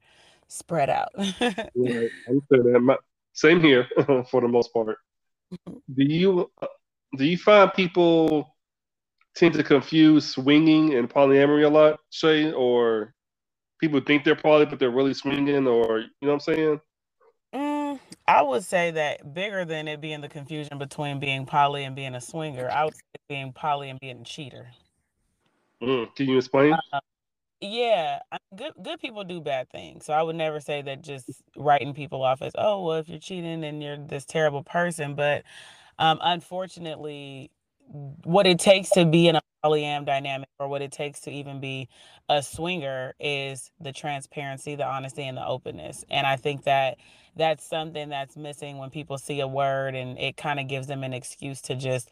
spread 0.48 0.90
out. 0.90 1.10
yeah, 1.18 2.08
I'm 2.28 2.42
that. 2.50 3.00
Same 3.34 3.60
here 3.62 3.88
for 4.30 4.42
the 4.42 4.48
most 4.48 4.74
part. 4.74 4.98
Do 5.68 6.04
you 6.04 6.52
do 7.18 7.26
you 7.26 7.38
find 7.38 7.74
people 7.74 8.56
tend 9.36 9.54
to 9.56 9.64
confuse 9.64 10.26
swinging 10.28 10.94
and 10.96 11.10
polyamory 11.10 11.66
a 11.66 11.70
lot, 11.70 12.00
Shae, 12.12 12.54
or 12.56 13.14
people 13.82 14.00
think 14.00 14.24
they're 14.24 14.36
poly 14.36 14.66
but 14.66 14.80
they're 14.80 14.90
really 14.90 15.14
swinging, 15.14 15.68
or 15.68 16.00
you 16.00 16.08
know 16.22 16.30
what 16.30 16.34
I'm 16.34 16.40
saying? 16.40 16.82
Mm, 17.96 18.00
I 18.28 18.42
would 18.42 18.64
say 18.64 18.92
that 18.92 19.34
bigger 19.34 19.66
than 19.66 19.88
it 19.88 20.02
being 20.02 20.22
the 20.22 20.30
confusion 20.30 20.78
between 20.78 21.20
being 21.20 21.46
poly 21.46 21.84
and 21.84 21.96
being 21.96 22.16
a 22.16 22.22
swinger, 22.22 22.70
I 22.70 22.86
would 22.86 22.96
say 22.96 23.02
being 23.30 23.54
poly 23.54 23.90
and 23.90 24.00
being 24.00 24.22
a 24.22 24.24
cheater. 24.24 24.68
Mm, 25.82 26.16
can 26.16 26.28
you 26.28 26.38
explain? 26.38 26.74
Uh, 26.74 27.00
yeah, 27.62 28.20
good 28.56 28.74
good 28.82 29.00
people 29.00 29.24
do 29.24 29.42
bad 29.42 29.70
things. 29.70 30.06
So 30.06 30.14
I 30.14 30.22
would 30.22 30.36
never 30.36 30.60
say 30.60 30.82
that 30.82 31.02
just 31.02 31.30
writing 31.56 31.94
people 31.94 32.24
off 32.24 32.42
as, 32.42 32.54
oh, 32.58 32.84
well, 32.84 32.98
if 32.98 33.10
you're 33.10 33.20
cheating 33.20 33.64
and 33.64 33.82
you're 33.82 33.98
this 33.98 34.26
terrible 34.26 34.64
person. 34.64 35.16
But 35.16 35.44
um, 36.00 36.20
unfortunately, 36.22 37.52
what 38.24 38.48
it 38.48 38.60
takes 38.60 38.90
to 38.92 39.06
be 39.06 39.28
in 39.28 39.36
a 39.36 39.42
polyam 39.66 40.06
dynamic 40.06 40.50
or 40.60 40.68
what 40.70 40.82
it 40.84 40.92
takes 40.94 41.22
to 41.22 41.32
even 41.32 41.60
be 41.60 41.90
a 42.30 42.44
swinger 42.44 43.16
is 43.20 43.72
the 43.82 43.94
transparency, 43.94 44.76
the 44.76 44.86
honesty, 44.86 45.24
and 45.24 45.38
the 45.38 45.46
openness. 45.48 46.06
And 46.10 46.28
I 46.28 46.38
think 46.38 46.64
that 46.66 46.98
that's 47.36 47.66
something 47.66 48.10
that's 48.10 48.38
missing 48.38 48.78
when 48.78 48.92
people 48.92 49.18
see 49.18 49.42
a 49.42 49.48
word 49.48 49.96
and 49.96 50.20
it 50.20 50.38
kind 50.38 50.60
of 50.60 50.68
gives 50.68 50.88
them 50.88 51.04
an 51.04 51.14
excuse 51.14 51.62
to 51.64 51.76
just, 51.76 52.12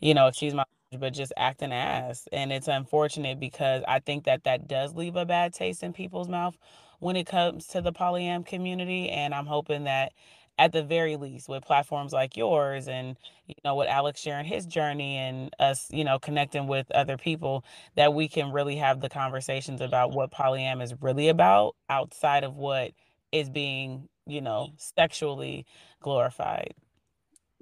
you 0.00 0.14
know, 0.14 0.28
excuse 0.28 0.54
my 0.54 0.64
but 0.98 1.12
just 1.14 1.32
act 1.36 1.62
an 1.62 1.72
ass. 1.72 2.28
And 2.32 2.52
it's 2.52 2.68
unfortunate 2.68 3.40
because 3.40 3.82
I 3.88 4.00
think 4.00 4.24
that 4.24 4.44
that 4.44 4.68
does 4.68 4.94
leave 4.94 5.16
a 5.16 5.26
bad 5.26 5.54
taste 5.54 5.82
in 5.82 5.92
people's 5.92 6.28
mouth 6.28 6.56
when 7.00 7.16
it 7.16 7.26
comes 7.26 7.66
to 7.68 7.82
the 7.82 7.92
polyam 7.92 8.46
community. 8.46 9.10
And 9.10 9.34
I'm 9.34 9.46
hoping 9.46 9.84
that 9.84 10.12
at 10.58 10.72
the 10.72 10.82
very 10.82 11.16
least 11.16 11.48
with 11.48 11.64
platforms 11.64 12.12
like 12.12 12.36
yours 12.36 12.88
and 12.88 13.16
you 13.46 13.54
know 13.64 13.74
with 13.74 13.88
alex 13.88 14.20
sharing 14.20 14.44
his 14.44 14.66
journey 14.66 15.16
and 15.16 15.54
us 15.58 15.88
you 15.90 16.04
know 16.04 16.18
connecting 16.18 16.66
with 16.66 16.90
other 16.92 17.16
people 17.16 17.64
that 17.96 18.14
we 18.14 18.28
can 18.28 18.52
really 18.52 18.76
have 18.76 19.00
the 19.00 19.08
conversations 19.08 19.80
about 19.80 20.12
what 20.12 20.30
polyam 20.30 20.82
is 20.82 20.94
really 21.00 21.28
about 21.28 21.74
outside 21.88 22.44
of 22.44 22.56
what 22.56 22.92
is 23.32 23.50
being 23.50 24.08
you 24.26 24.40
know 24.40 24.70
sexually 24.76 25.66
glorified 26.00 26.72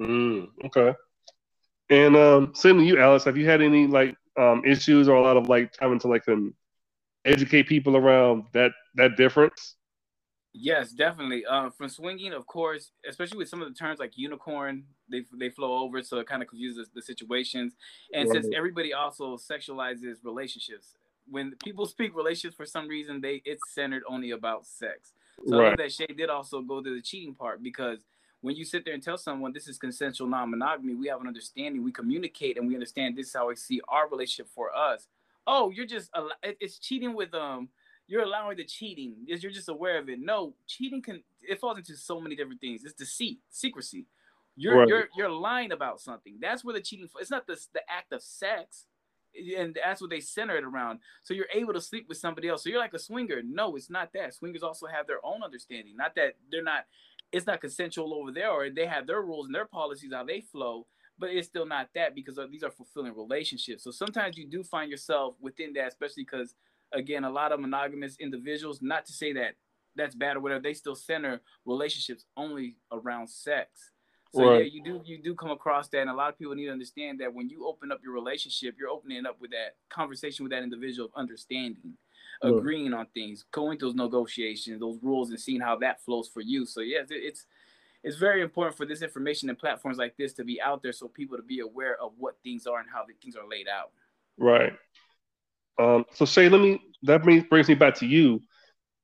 mm, 0.00 0.46
okay 0.64 0.94
and 1.92 2.16
um, 2.16 2.52
same 2.54 2.78
to 2.78 2.84
you, 2.84 2.98
Alex. 2.98 3.24
Have 3.24 3.36
you 3.36 3.44
had 3.44 3.60
any 3.60 3.86
like 3.86 4.16
um, 4.38 4.62
issues 4.64 5.08
or 5.08 5.16
a 5.16 5.20
lot 5.20 5.36
of 5.36 5.50
like 5.50 5.74
having 5.78 5.98
to 6.00 6.08
like 6.08 6.26
um, 6.26 6.54
educate 7.26 7.64
people 7.64 7.98
around 7.98 8.44
that 8.54 8.72
that 8.94 9.16
difference? 9.18 9.76
Yes, 10.54 10.92
definitely. 10.92 11.46
Uh, 11.46 11.70
from 11.70 11.88
swinging, 11.88 12.32
of 12.34 12.46
course, 12.46 12.90
especially 13.08 13.38
with 13.38 13.48
some 13.48 13.62
of 13.62 13.68
the 13.68 13.74
terms 13.74 13.98
like 13.98 14.12
unicorn, 14.16 14.84
they 15.10 15.24
they 15.38 15.48
flow 15.48 15.78
over, 15.78 16.02
so 16.02 16.18
it 16.18 16.26
kind 16.26 16.42
of 16.42 16.48
confuses 16.48 16.90
the 16.94 17.00
situations. 17.00 17.72
And 18.12 18.28
right. 18.28 18.42
since 18.42 18.54
everybody 18.54 18.92
also 18.92 19.36
sexualizes 19.36 20.16
relationships, 20.22 20.94
when 21.30 21.54
people 21.64 21.86
speak 21.86 22.14
relationships 22.14 22.56
for 22.56 22.66
some 22.66 22.86
reason, 22.86 23.20
they 23.20 23.40
it's 23.46 23.62
centered 23.72 24.02
only 24.06 24.32
about 24.32 24.66
sex. 24.66 25.14
So 25.48 25.56
right. 25.56 25.64
I 25.64 25.68
love 25.70 25.78
that 25.78 25.88
Shae 25.88 26.16
did 26.16 26.28
also 26.28 26.60
go 26.60 26.82
to 26.82 26.94
the 26.94 27.00
cheating 27.00 27.34
part 27.34 27.62
because 27.62 28.00
when 28.42 28.54
you 28.54 28.64
sit 28.64 28.84
there 28.84 28.92
and 28.92 29.02
tell 29.02 29.16
someone 29.16 29.52
this 29.52 29.68
is 29.68 29.78
consensual 29.78 30.28
non-monogamy, 30.28 30.94
we 30.94 31.08
have 31.08 31.20
an 31.20 31.28
understanding, 31.28 31.82
we 31.82 31.92
communicate, 31.92 32.58
and 32.58 32.68
we 32.68 32.74
understand 32.74 33.16
this 33.16 33.28
is 33.28 33.34
how 33.34 33.48
we 33.48 33.56
see 33.56 33.80
our 33.88 34.08
relationship 34.08 34.48
for 34.54 34.74
us. 34.76 35.06
Oh, 35.46 35.70
you're 35.70 35.86
just 35.86 36.10
it's 36.42 36.78
cheating 36.78 37.14
with 37.14 37.32
um, 37.34 37.70
you're 38.12 38.22
allowing 38.22 38.58
the 38.58 38.64
cheating. 38.64 39.14
Is 39.26 39.42
you're 39.42 39.50
just 39.50 39.70
aware 39.70 39.98
of 39.98 40.10
it. 40.10 40.20
No, 40.20 40.52
cheating 40.66 41.00
can 41.00 41.22
it 41.40 41.58
falls 41.58 41.78
into 41.78 41.96
so 41.96 42.20
many 42.20 42.36
different 42.36 42.60
things. 42.60 42.84
It's 42.84 42.92
deceit, 42.92 43.38
secrecy. 43.48 44.04
You're 44.54 44.80
right. 44.80 44.88
you're 44.88 45.08
you're 45.16 45.30
lying 45.30 45.72
about 45.72 45.98
something. 45.98 46.36
That's 46.38 46.62
where 46.62 46.74
the 46.74 46.82
cheating. 46.82 47.08
It's 47.18 47.30
not 47.30 47.46
the 47.46 47.58
the 47.72 47.80
act 47.88 48.12
of 48.12 48.22
sex 48.22 48.84
and 49.58 49.78
that's 49.82 50.02
what 50.02 50.10
they 50.10 50.20
center 50.20 50.58
it 50.58 50.64
around. 50.64 50.98
So 51.22 51.32
you're 51.32 51.46
able 51.54 51.72
to 51.72 51.80
sleep 51.80 52.04
with 52.06 52.18
somebody 52.18 52.48
else. 52.48 52.62
So 52.62 52.68
you're 52.68 52.78
like 52.78 52.92
a 52.92 52.98
swinger. 52.98 53.40
No, 53.42 53.76
it's 53.76 53.88
not 53.88 54.12
that. 54.12 54.34
Swingers 54.34 54.62
also 54.62 54.86
have 54.86 55.06
their 55.06 55.24
own 55.24 55.42
understanding. 55.42 55.96
Not 55.96 56.14
that 56.16 56.34
they're 56.50 56.62
not 56.62 56.84
it's 57.32 57.46
not 57.46 57.62
consensual 57.62 58.12
over 58.12 58.30
there, 58.30 58.50
or 58.50 58.68
they 58.68 58.84
have 58.84 59.06
their 59.06 59.22
rules 59.22 59.46
and 59.46 59.54
their 59.54 59.64
policies 59.64 60.12
how 60.12 60.22
they 60.22 60.42
flow, 60.42 60.86
but 61.18 61.30
it's 61.30 61.48
still 61.48 61.64
not 61.64 61.88
that 61.94 62.14
because 62.14 62.38
these 62.50 62.62
are 62.62 62.70
fulfilling 62.70 63.16
relationships. 63.16 63.84
So 63.84 63.90
sometimes 63.90 64.36
you 64.36 64.46
do 64.46 64.62
find 64.62 64.90
yourself 64.90 65.36
within 65.40 65.72
that, 65.72 65.88
especially 65.88 66.24
because 66.24 66.54
again, 66.92 67.24
a 67.24 67.30
lot 67.30 67.52
of 67.52 67.60
monogamous 67.60 68.16
individuals. 68.18 68.80
Not 68.82 69.06
to 69.06 69.12
say 69.12 69.32
that 69.34 69.54
that's 69.96 70.14
bad 70.14 70.36
or 70.36 70.40
whatever, 70.40 70.60
they 70.60 70.74
still 70.74 70.94
center 70.94 71.40
relationships 71.64 72.24
only 72.36 72.76
around 72.90 73.28
sex. 73.28 73.90
So 74.34 74.48
right. 74.48 74.64
yeah, 74.64 74.70
you 74.72 74.82
do 74.82 75.02
you 75.04 75.22
do 75.22 75.34
come 75.34 75.50
across 75.50 75.88
that, 75.88 76.00
and 76.00 76.10
a 76.10 76.14
lot 76.14 76.30
of 76.30 76.38
people 76.38 76.54
need 76.54 76.66
to 76.66 76.72
understand 76.72 77.20
that 77.20 77.34
when 77.34 77.50
you 77.50 77.66
open 77.66 77.92
up 77.92 78.00
your 78.02 78.14
relationship, 78.14 78.76
you're 78.78 78.88
opening 78.88 79.26
up 79.26 79.38
with 79.40 79.50
that 79.50 79.76
conversation 79.90 80.42
with 80.44 80.52
that 80.52 80.62
individual 80.62 81.08
of 81.08 81.12
understanding 81.20 81.96
agreeing 82.42 82.92
on 82.92 83.06
things, 83.14 83.44
going 83.52 83.78
those 83.78 83.94
negotiations, 83.94 84.80
those 84.80 84.98
rules, 85.02 85.30
and 85.30 85.38
seeing 85.38 85.60
how 85.60 85.76
that 85.76 86.02
flows 86.02 86.28
for 86.28 86.40
you. 86.40 86.66
So 86.66 86.80
yes, 86.80 87.08
it's 87.10 87.46
it's 88.02 88.16
very 88.16 88.42
important 88.42 88.76
for 88.76 88.84
this 88.84 89.02
information 89.02 89.48
and 89.48 89.58
platforms 89.58 89.96
like 89.96 90.16
this 90.16 90.32
to 90.34 90.44
be 90.44 90.60
out 90.60 90.82
there, 90.82 90.92
so 90.92 91.08
people 91.08 91.36
to 91.36 91.42
be 91.42 91.60
aware 91.60 92.00
of 92.00 92.12
what 92.18 92.36
things 92.42 92.66
are 92.66 92.80
and 92.80 92.88
how 92.92 93.04
the 93.04 93.12
things 93.22 93.36
are 93.36 93.48
laid 93.48 93.68
out. 93.68 93.90
Right. 94.38 94.72
Um, 95.78 96.04
so 96.14 96.24
Shae, 96.24 96.50
let 96.50 96.60
me 96.60 96.80
that 97.02 97.22
brings 97.22 97.44
brings 97.44 97.68
me 97.68 97.74
back 97.74 97.94
to 97.96 98.06
you. 98.06 98.40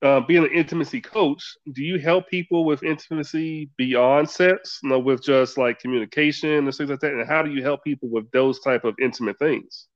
Uh, 0.01 0.21
being 0.21 0.45
an 0.45 0.51
intimacy 0.53 1.01
coach, 1.01 1.43
do 1.73 1.83
you 1.83 1.99
help 1.99 2.29
people 2.29 2.65
with 2.65 2.85
intimacy 2.85 3.69
beyond 3.77 4.31
sex, 4.31 4.79
you 4.83 4.91
know, 4.91 4.99
with 5.01 5.21
just 5.25 5.59
like 5.59 5.81
communication 5.81 6.51
and 6.51 6.73
things 6.73 6.89
like 6.89 7.01
that? 7.01 7.13
And 7.13 7.29
how 7.29 7.43
do 7.43 7.51
you 7.51 7.63
help 7.65 7.83
people 7.83 8.09
with 8.09 8.31
those 8.31 8.61
type 8.61 8.85
of 8.85 8.95
intimate 9.01 9.41
things 9.41 9.89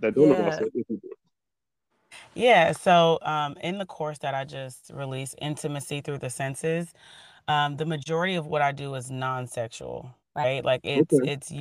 that 0.00 0.14
don't 0.14 0.28
yeah. 0.38 0.60
Yeah, 2.34 2.72
so 2.72 3.18
um, 3.22 3.56
in 3.62 3.78
the 3.78 3.86
course 3.86 4.18
that 4.18 4.34
I 4.34 4.44
just 4.44 4.90
released, 4.94 5.34
Intimacy 5.40 6.00
Through 6.00 6.18
the 6.18 6.30
Senses, 6.30 6.92
um, 7.48 7.76
the 7.76 7.86
majority 7.86 8.34
of 8.34 8.46
what 8.46 8.62
I 8.62 8.72
do 8.72 8.94
is 8.94 9.10
non-sexual, 9.10 10.10
right? 10.34 10.64
Like 10.64 10.80
it's 10.84 11.14
Okay. 11.14 11.32
it's 11.32 11.52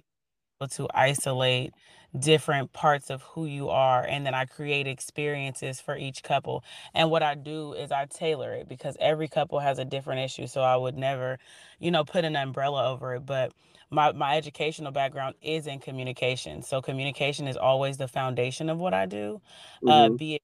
to 0.71 0.87
isolate 0.93 1.73
different 2.17 2.71
parts 2.71 3.09
of 3.09 3.21
who 3.23 3.45
you 3.45 3.69
are, 3.69 4.05
and 4.05 4.25
then 4.25 4.33
I 4.33 4.45
create 4.45 4.87
experiences 4.87 5.81
for 5.81 5.97
each 5.97 6.23
couple. 6.23 6.63
And 6.93 7.11
what 7.11 7.23
I 7.23 7.35
do 7.35 7.73
is 7.73 7.91
I 7.91 8.05
tailor 8.05 8.53
it 8.53 8.69
because 8.69 8.95
every 8.99 9.27
couple 9.27 9.59
has 9.59 9.79
a 9.79 9.85
different 9.85 10.21
issue, 10.21 10.47
so 10.47 10.61
I 10.61 10.77
would 10.77 10.95
never, 10.97 11.37
you 11.79 11.91
know, 11.91 12.05
put 12.05 12.23
an 12.23 12.35
umbrella 12.37 12.89
over 12.89 13.15
it. 13.15 13.25
But 13.25 13.51
my 13.91 14.13
my 14.13 14.37
educational 14.37 14.91
background 14.91 15.35
is 15.41 15.67
in 15.67 15.79
communication, 15.79 16.61
so 16.61 16.81
communication 16.81 17.47
is 17.47 17.57
always 17.57 17.97
the 17.97 18.07
foundation 18.07 18.69
of 18.69 18.79
what 18.79 18.93
I 18.93 19.05
do. 19.05 19.41
Uh, 19.85 20.07
mm-hmm. 20.07 20.15
be 20.15 20.35
it 20.35 20.41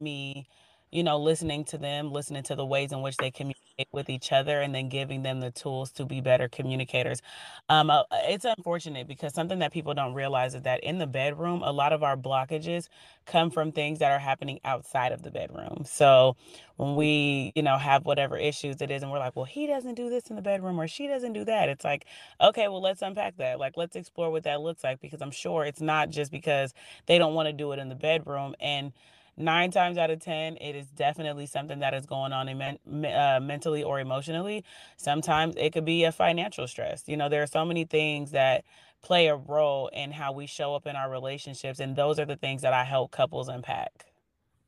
me 0.00 0.46
you 0.92 1.02
know, 1.04 1.18
listening 1.18 1.64
to 1.66 1.78
them, 1.78 2.12
listening 2.12 2.42
to 2.44 2.56
the 2.56 2.64
ways 2.66 2.92
in 2.92 3.02
which 3.02 3.16
they 3.18 3.30
communicate 3.30 3.88
with 3.92 4.08
each 4.08 4.32
other, 4.32 4.60
and 4.62 4.74
then 4.74 4.88
giving 4.88 5.22
them 5.22 5.40
the 5.40 5.50
tools 5.50 5.90
to 5.92 6.04
be 6.04 6.20
better 6.20 6.48
communicators. 6.48 7.20
Um, 7.68 7.90
uh, 7.90 8.04
it's 8.12 8.44
unfortunate 8.44 9.08
because 9.08 9.34
something 9.34 9.58
that 9.60 9.72
people 9.72 9.94
don't 9.94 10.14
realize 10.14 10.54
is 10.54 10.62
that 10.62 10.82
in 10.84 10.98
the 10.98 11.06
bedroom, 11.06 11.62
a 11.62 11.72
lot 11.72 11.92
of 11.92 12.02
our 12.02 12.16
blockages 12.16 12.88
come 13.26 13.50
from 13.50 13.72
things 13.72 13.98
that 13.98 14.12
are 14.12 14.18
happening 14.18 14.60
outside 14.64 15.12
of 15.12 15.22
the 15.22 15.30
bedroom. 15.30 15.84
So 15.86 16.36
when 16.76 16.94
we, 16.96 17.52
you 17.54 17.62
know, 17.62 17.78
have 17.78 18.04
whatever 18.06 18.36
issues 18.36 18.80
it 18.80 18.90
is, 18.90 19.02
and 19.02 19.10
we're 19.10 19.18
like, 19.18 19.36
well, 19.36 19.44
he 19.44 19.66
doesn't 19.66 19.94
do 19.94 20.08
this 20.10 20.28
in 20.30 20.36
the 20.36 20.42
bedroom 20.42 20.80
or 20.80 20.86
she 20.88 21.06
doesn't 21.06 21.32
do 21.32 21.44
that. 21.44 21.68
It's 21.68 21.84
like, 21.84 22.06
okay, 22.40 22.68
well, 22.68 22.80
let's 22.82 23.02
unpack 23.02 23.36
that. 23.38 23.58
Like, 23.58 23.74
let's 23.76 23.96
explore 23.96 24.30
what 24.30 24.44
that 24.44 24.60
looks 24.60 24.84
like 24.84 25.00
because 25.00 25.20
I'm 25.20 25.30
sure 25.30 25.64
it's 25.64 25.80
not 25.80 26.10
just 26.10 26.30
because 26.30 26.72
they 27.06 27.18
don't 27.18 27.34
want 27.34 27.48
to 27.48 27.52
do 27.52 27.72
it 27.72 27.78
in 27.78 27.88
the 27.88 27.94
bedroom. 27.94 28.54
And 28.60 28.92
nine 29.36 29.70
times 29.70 29.98
out 29.98 30.10
of 30.10 30.20
10, 30.20 30.56
it 30.56 30.74
is 30.74 30.86
definitely 30.88 31.46
something 31.46 31.80
that 31.80 31.94
is 31.94 32.06
going 32.06 32.32
on 32.32 32.48
uh, 32.48 33.40
mentally 33.42 33.82
or 33.82 34.00
emotionally. 34.00 34.64
Sometimes 34.96 35.54
it 35.56 35.72
could 35.72 35.84
be 35.84 36.04
a 36.04 36.12
financial 36.12 36.66
stress. 36.66 37.04
You 37.06 37.16
know, 37.16 37.28
there 37.28 37.42
are 37.42 37.46
so 37.46 37.64
many 37.64 37.84
things 37.84 38.30
that 38.30 38.64
play 39.02 39.28
a 39.28 39.36
role 39.36 39.88
in 39.88 40.10
how 40.10 40.32
we 40.32 40.46
show 40.46 40.74
up 40.74 40.86
in 40.86 40.96
our 40.96 41.10
relationships. 41.10 41.80
And 41.80 41.94
those 41.94 42.18
are 42.18 42.24
the 42.24 42.36
things 42.36 42.62
that 42.62 42.72
I 42.72 42.84
help 42.84 43.10
couples 43.10 43.48
unpack. 43.48 44.06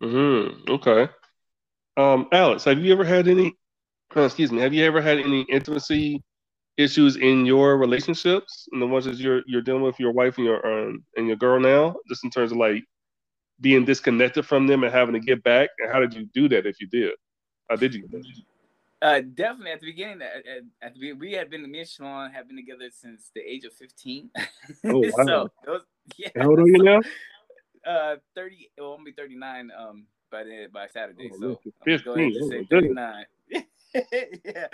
Mm-hmm. 0.02 0.70
Okay. 0.72 1.08
Um, 1.96 2.28
Alex, 2.30 2.64
have 2.64 2.78
you 2.78 2.92
ever 2.92 3.04
had 3.04 3.26
any, 3.26 3.54
uh, 4.16 4.22
excuse 4.22 4.52
me, 4.52 4.60
have 4.60 4.72
you 4.72 4.84
ever 4.84 5.00
had 5.00 5.18
any 5.18 5.42
intimacy 5.50 6.22
issues 6.76 7.16
in 7.16 7.44
your 7.44 7.76
relationships 7.76 8.68
and 8.70 8.80
the 8.80 8.86
ones 8.86 9.04
that 9.04 9.16
you're 9.16 9.42
you're 9.46 9.62
dealing 9.62 9.82
with 9.82 9.98
your 9.98 10.12
wife 10.12 10.36
and 10.38 10.46
your 10.46 10.64
um, 10.64 11.04
and 11.16 11.26
your 11.26 11.36
girl 11.36 11.58
now, 11.58 11.96
just 12.08 12.22
in 12.22 12.30
terms 12.30 12.52
of 12.52 12.58
like 12.58 12.84
being 13.60 13.84
disconnected 13.84 14.46
from 14.46 14.66
them 14.66 14.84
and 14.84 14.92
having 14.92 15.14
to 15.14 15.20
get 15.20 15.42
back? 15.42 15.70
And 15.78 15.92
how 15.92 16.00
did 16.00 16.14
you 16.14 16.28
do 16.34 16.48
that 16.48 16.66
if 16.66 16.80
you 16.80 16.86
did? 16.86 17.12
How 17.68 17.76
did 17.76 17.94
you? 17.94 18.08
Uh, 19.00 19.20
definitely 19.34 19.72
at 19.72 19.80
the 19.80 19.86
beginning. 19.86 20.22
At, 20.22 20.62
at, 20.82 20.94
the 20.94 21.12
we 21.12 21.32
had 21.32 21.50
been 21.50 21.70
me 21.70 21.80
and 21.80 21.88
Shalon 21.88 22.32
have 22.32 22.48
been 22.48 22.56
together 22.56 22.88
since 22.90 23.30
the 23.34 23.40
age 23.40 23.64
of 23.64 23.72
fifteen. 23.72 24.30
Oh 24.84 25.02
wow! 25.16 25.48
so 25.64 25.72
was, 25.72 25.82
yeah. 26.16 26.28
How 26.36 26.48
old 26.50 26.58
are 26.60 26.66
you 26.66 26.82
now? 26.82 27.00
Uh, 27.86 28.16
thirty. 28.34 28.70
Well, 28.76 28.94
I'm 28.98 29.04
be 29.04 29.12
thirty 29.12 29.36
nine. 29.36 29.70
Um, 29.74 30.04
by 30.30 30.44
the 30.44 30.68
by 30.72 30.88
Saturday. 30.88 31.30
Oh, 31.32 31.58
so 31.64 31.72
15. 31.84 32.36
I'm 32.42 32.50
say 32.50 32.66
thirty 32.68 32.90
nine. 32.90 33.24
yeah, 34.12 34.66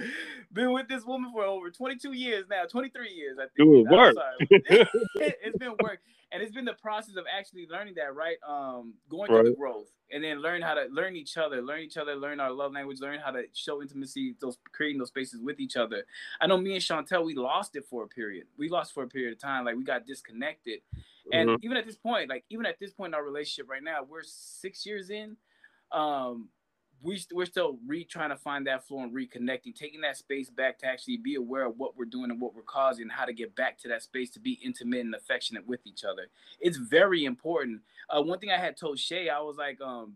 been 0.53 0.73
with 0.73 0.89
this 0.89 1.05
woman 1.05 1.31
for 1.33 1.45
over 1.45 1.71
22 1.71 2.13
years 2.13 2.47
now, 2.51 2.65
23 2.65 3.13
years, 3.13 3.39
I 3.39 3.43
think. 3.43 3.57
Doing 3.57 3.89
work. 3.89 4.17
it's 4.51 5.57
been 5.59 5.75
work, 5.83 6.01
and 6.33 6.43
it's 6.43 6.53
been 6.53 6.65
the 6.65 6.75
process 6.75 7.17
of 7.17 7.25
actually 7.33 7.67
learning 7.71 7.95
that, 7.95 8.15
right? 8.15 8.37
Um, 8.47 8.95
going 9.09 9.29
through 9.29 9.45
the 9.45 9.57
growth, 9.57 9.89
and 10.11 10.25
then 10.25 10.43
learn 10.43 10.63
how 10.63 10.75
to 10.75 10.87
learn 10.91 11.15
each 11.15 11.37
other, 11.37 11.63
learn 11.63 11.81
each 11.81 11.97
other, 11.97 12.17
learn 12.17 12.41
our 12.41 12.51
love 12.51 12.73
language, 12.73 13.01
learn 13.01 13.21
how 13.25 13.31
to 13.31 13.45
show 13.53 13.83
intimacy, 13.83 14.35
those 14.41 14.59
creating 14.73 14.99
those 14.99 15.09
spaces 15.09 15.41
with 15.41 15.61
each 15.61 15.77
other. 15.77 16.05
I 16.41 16.47
know 16.47 16.57
me 16.57 16.75
and 16.75 16.83
Chantel, 16.83 17.25
we 17.25 17.35
lost 17.35 17.77
it 17.77 17.85
for 17.89 18.03
a 18.03 18.09
period. 18.09 18.47
We 18.59 18.69
lost 18.69 18.95
for 18.95 19.05
a 19.05 19.09
period 19.09 19.33
of 19.33 19.39
time, 19.39 19.65
like 19.65 19.77
we 19.77 19.85
got 19.85 20.07
disconnected, 20.07 20.81
and 21.33 21.51
mm-hmm. 21.51 21.65
even 21.65 21.77
at 21.77 21.87
this 21.87 21.97
point, 21.97 22.29
like 22.29 22.45
even 22.51 22.67
at 22.67 22.81
this 22.81 22.93
point 22.93 23.11
in 23.11 23.15
our 23.15 23.25
relationship 23.25 23.71
right 23.71 23.83
now, 23.83 23.99
we're 24.09 24.23
six 24.25 24.85
years 24.85 25.11
in. 25.11 25.37
Um, 25.93 26.49
we 27.03 27.23
we're 27.33 27.47
still 27.47 27.79
re 27.87 28.05
trying 28.05 28.31
to 28.31 28.37
find 28.37 28.67
that 28.67 28.87
flow 28.87 29.01
and 29.01 29.15
reconnecting, 29.15 29.75
taking 29.75 30.01
that 30.03 30.17
space 30.17 30.51
back 30.51 30.79
to 30.79 30.87
actually 30.87 31.19
be 31.19 31.35
aware 31.35 31.67
of 31.67 31.79
what 31.79 31.97
we're 31.97 32.05
doing 32.05 32.31
and 32.31 32.41
what 32.41 32.55
we're 32.55 32.63
causing, 32.63 33.09
how 33.09 33.25
to 33.25 33.33
get 33.33 33.55
back 33.55 33.79
to 33.79 33.89
that 33.89 34.03
space 34.03 34.31
to 34.31 34.41
be 34.41 34.59
intimate 34.65 35.01
and 35.01 35.15
affectionate 35.15 35.67
with 35.67 35.81
each 35.87 36.05
other. 36.05 36.29
It's 36.61 36.79
very 36.79 37.25
important. 37.25 37.83
Uh, 38.09 38.23
one 38.23 38.39
thing 38.39 38.51
I 38.51 38.59
had 38.59 38.77
told 38.77 38.99
Shae, 38.99 39.31
I 39.31 39.41
was 39.41 39.57
like, 39.57 39.81
um, 39.81 40.15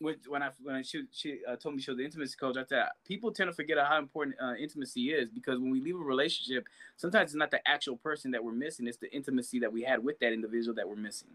when 0.00 0.42
I 0.42 0.50
when 0.62 0.82
she 0.84 1.04
she 1.10 1.40
uh, 1.48 1.56
told 1.56 1.74
me 1.74 1.82
she 1.82 1.90
was 1.90 1.98
the 1.98 2.04
intimacy 2.04 2.36
coach, 2.38 2.56
I 2.56 2.64
said 2.64 2.84
people 3.04 3.32
tend 3.32 3.50
to 3.50 3.54
forget 3.54 3.78
how 3.78 3.98
important 3.98 4.36
uh, 4.40 4.54
intimacy 4.54 5.10
is 5.10 5.28
because 5.28 5.58
when 5.58 5.70
we 5.70 5.80
leave 5.80 5.96
a 5.96 5.98
relationship, 5.98 6.66
sometimes 6.96 7.30
it's 7.30 7.36
not 7.36 7.50
the 7.50 7.66
actual 7.68 7.96
person 7.96 8.30
that 8.30 8.42
we're 8.42 8.52
missing; 8.52 8.86
it's 8.86 8.98
the 8.98 9.12
intimacy 9.12 9.58
that 9.60 9.72
we 9.72 9.82
had 9.82 10.02
with 10.02 10.18
that 10.20 10.32
individual 10.32 10.74
that 10.76 10.88
we're 10.88 10.96
missing. 10.96 11.28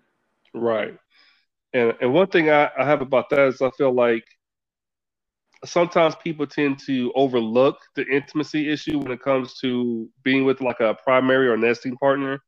Right. 0.54 0.98
And 1.74 1.94
and 2.00 2.14
one 2.14 2.28
thing 2.28 2.50
I, 2.50 2.70
I 2.78 2.86
have 2.86 3.02
about 3.02 3.30
that 3.32 3.48
is 3.48 3.62
I 3.62 3.70
feel 3.72 3.91
like 3.91 4.26
sometimes 5.66 6.16
people 6.16 6.45
tend 6.45 6.80
to 6.88 7.11
overlook 7.16 7.78
the 7.95 8.05
intimacy 8.07 8.72
issue 8.72 8.99
when 8.99 9.11
it 9.11 9.22
comes 9.22 9.57
to 9.59 10.09
being 10.24 10.45
with 10.45 10.61
like 10.61 10.80
a 10.80 10.95
primary 11.03 11.47
or 11.47 11.57
nesting 11.57 11.95
partner 11.97 12.39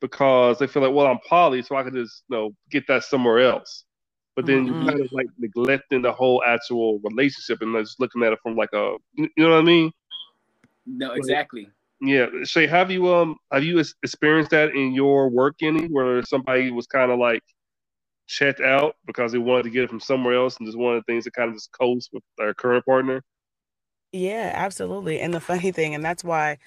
because 0.00 0.58
they 0.58 0.66
feel 0.66 0.82
like, 0.82 0.94
well, 0.94 1.06
I'm 1.06 1.18
poly, 1.28 1.62
so 1.62 1.76
I 1.76 1.82
can 1.82 1.94
just 1.94 2.24
you 2.28 2.36
know 2.36 2.50
get 2.70 2.86
that 2.88 3.04
somewhere 3.04 3.40
else. 3.40 3.84
But 4.36 4.46
then 4.46 4.66
mm-hmm. 4.66 4.82
you're 4.82 4.90
kind 4.90 5.00
of 5.00 5.12
like 5.12 5.26
neglecting 5.38 6.02
the 6.02 6.12
whole 6.12 6.42
actual 6.44 6.98
relationship 7.04 7.62
and 7.62 7.74
just 7.84 8.00
looking 8.00 8.22
at 8.22 8.32
it 8.32 8.38
from 8.42 8.56
like 8.56 8.72
a, 8.72 8.96
you 9.16 9.30
know 9.36 9.50
what 9.50 9.58
I 9.58 9.62
mean? 9.62 9.92
No, 10.86 11.12
exactly. 11.12 11.62
Like, 11.62 11.72
yeah, 12.00 12.26
Shae, 12.42 12.68
have 12.68 12.90
you 12.90 13.12
um 13.14 13.36
have 13.52 13.64
you 13.64 13.78
experienced 14.02 14.50
that 14.50 14.74
in 14.74 14.92
your 14.92 15.30
work 15.30 15.54
any 15.62 15.86
where 15.86 16.22
somebody 16.24 16.70
was 16.70 16.86
kind 16.86 17.10
of 17.10 17.18
like 17.18 17.42
checked 18.26 18.60
out 18.60 18.96
because 19.06 19.32
they 19.32 19.38
wanted 19.38 19.64
to 19.64 19.70
get 19.70 19.84
it 19.84 19.90
from 19.90 20.00
somewhere 20.00 20.34
else 20.34 20.56
and 20.56 20.66
just 20.66 20.78
the 20.78 21.02
things 21.06 21.24
to 21.24 21.30
kind 21.30 21.48
of 21.48 21.56
just 21.56 21.72
coast 21.72 22.10
with 22.12 22.22
their 22.38 22.54
current 22.54 22.84
partner? 22.84 23.22
Yeah, 24.12 24.52
absolutely. 24.54 25.20
And 25.20 25.34
the 25.34 25.40
funny 25.40 25.72
thing, 25.72 25.94
and 25.94 26.04
that's 26.04 26.22
why 26.24 26.58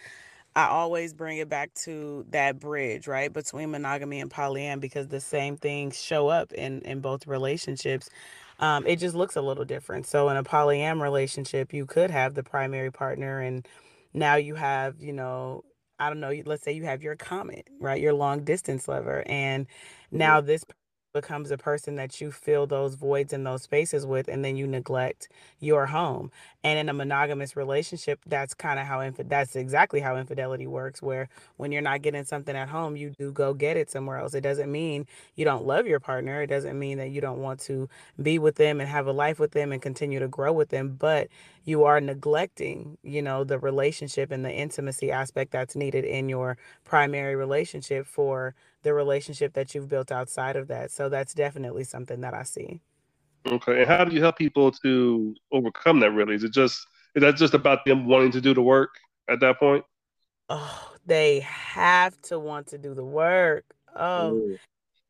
I 0.55 0.68
always 0.68 1.14
bring 1.14 1.38
it 1.38 1.49
back 1.49 1.74
to 1.86 2.26
that 2.30 2.60
bridge, 2.60 3.08
right, 3.08 3.32
between 3.32 3.72
monogamy 3.72 4.20
and 4.20 4.30
polyam, 4.30 4.80
because 4.80 5.08
the 5.08 5.20
same 5.22 5.55
things 5.55 6.01
show 6.01 6.28
up 6.28 6.51
in 6.53 6.82
in 6.82 6.99
both 6.99 7.28
relationships. 7.28 8.10
Um, 8.60 8.88
it 8.88 8.97
just 8.97 9.16
looks 9.16 9.36
a 9.36 9.41
little 9.41 9.66
different. 9.66 10.08
So 10.08 10.30
in 10.30 10.38
a 10.38 10.43
polyam 10.43 11.01
relationship, 11.01 11.74
you 11.74 11.86
could 11.86 12.10
have 12.10 12.34
the 12.34 12.43
primary 12.43 12.91
partner, 12.91 13.39
and 13.39 13.68
now 14.14 14.36
you 14.36 14.55
have, 14.55 14.99
you 14.99 15.14
know, 15.14 15.64
I 15.99 16.10
don't 16.10 16.20
know, 16.20 16.34
let's 16.45 16.64
say 16.64 16.74
you 16.74 16.86
have 16.86 17.03
your 17.03 17.16
comet, 17.16 17.68
right, 17.80 18.01
your 18.01 18.14
long 18.14 18.43
distance 18.43 18.88
lover, 18.88 19.24
and 19.28 19.68
mm-hmm. 19.68 20.18
now 20.18 20.41
this 20.41 20.66
becomes 21.22 21.51
a 21.51 21.57
person 21.57 21.95
that 21.95 22.22
you 22.22 22.32
fill 22.32 22.68
those 22.68 22.95
voids 22.95 23.34
in 23.34 23.43
those 23.43 23.63
spaces 23.63 24.05
with 24.05 24.28
and 24.28 24.43
then 24.45 24.55
you 24.55 24.68
neglect 24.68 25.30
your 25.59 25.88
home. 25.88 26.32
And 26.63 26.80
in 26.80 26.89
a 26.89 26.93
monogamous 26.93 27.55
relationship 27.55 28.20
that's 28.26 28.53
kind 28.53 28.80
of 28.80 28.86
how 28.86 28.99
inf- 29.01 29.30
that's 29.30 29.55
exactly 29.55 29.99
how 29.99 30.18
infidelity 30.18 30.68
works 30.68 31.01
where 31.01 31.30
when 31.57 31.72
you're 31.72 31.82
not 31.82 32.01
getting 32.01 32.24
something 32.26 32.55
at 32.55 32.70
home 32.70 32.95
you 32.95 33.11
do 33.18 33.32
go 33.32 33.53
get 33.53 33.78
it 33.78 33.89
somewhere 33.89 34.18
else. 34.18 34.34
It 34.34 34.41
doesn't 34.41 34.72
mean 34.72 35.07
you 35.36 35.45
don't 35.45 35.65
love 35.65 35.88
your 35.88 35.99
partner. 35.99 36.41
It 36.41 36.47
doesn't 36.47 36.78
mean 36.78 36.97
that 36.99 37.09
you 37.09 37.22
don't 37.22 37.39
want 37.41 37.59
to 37.61 37.89
be 38.22 38.39
with 38.39 38.55
them 38.55 38.80
and 38.80 38.89
have 38.89 39.07
a 39.07 39.11
life 39.11 39.39
with 39.39 39.51
them 39.51 39.72
and 39.72 39.82
continue 39.82 40.20
to 40.20 40.28
grow 40.28 40.51
with 40.53 40.70
them 40.70 40.95
but 40.99 41.28
you 41.65 41.84
are 41.84 41.99
neglecting 41.99 42.97
you 43.03 43.22
know 43.22 43.43
the 43.43 43.59
relationship 43.59 44.32
and 44.32 44.45
the 44.45 44.51
intimacy 44.51 45.11
aspect 45.11 45.51
that's 45.51 45.76
needed 45.76 46.05
in 46.05 46.30
your 46.30 46.57
primary 46.84 47.36
relationship 47.36 48.05
for 48.05 48.55
the 48.84 48.93
relationship 48.93 49.53
that 49.53 49.73
you've 49.73 49.89
built 49.89 50.11
outside 50.11 50.55
of 50.55 50.67
that. 50.67 50.91
So 50.91 51.09
that's 51.09 51.34
definitely 51.34 51.84
something 51.84 52.21
that 52.21 52.34
I 52.34 52.43
see. 52.43 52.82
Okay. 53.47 53.80
And 53.80 53.88
how 53.88 54.03
do 54.03 54.15
you 54.15 54.21
help 54.21 54.38
people 54.38 54.71
to 54.71 55.36
overcome 55.51 55.99
that 56.01 56.11
really? 56.11 56.36
Is 56.36 56.43
it 56.43 56.53
just 56.53 56.86
is 57.15 57.21
that 57.21 57.36
just 57.36 57.53
about 57.53 57.86
them 57.86 58.05
wanting 58.05 58.32
to 58.32 58.41
do 58.41 58.53
the 58.53 58.61
work 58.61 58.91
at 59.30 59.39
that 59.39 59.59
point? 59.59 59.84
Oh, 60.49 60.93
they 61.05 61.41
have 61.41 62.19
to 62.23 62.39
want 62.39 62.67
to 62.67 62.78
do 62.78 62.93
the 62.93 63.05
work. 63.05 63.65
Oh, 63.95 64.34
Ooh 64.34 64.57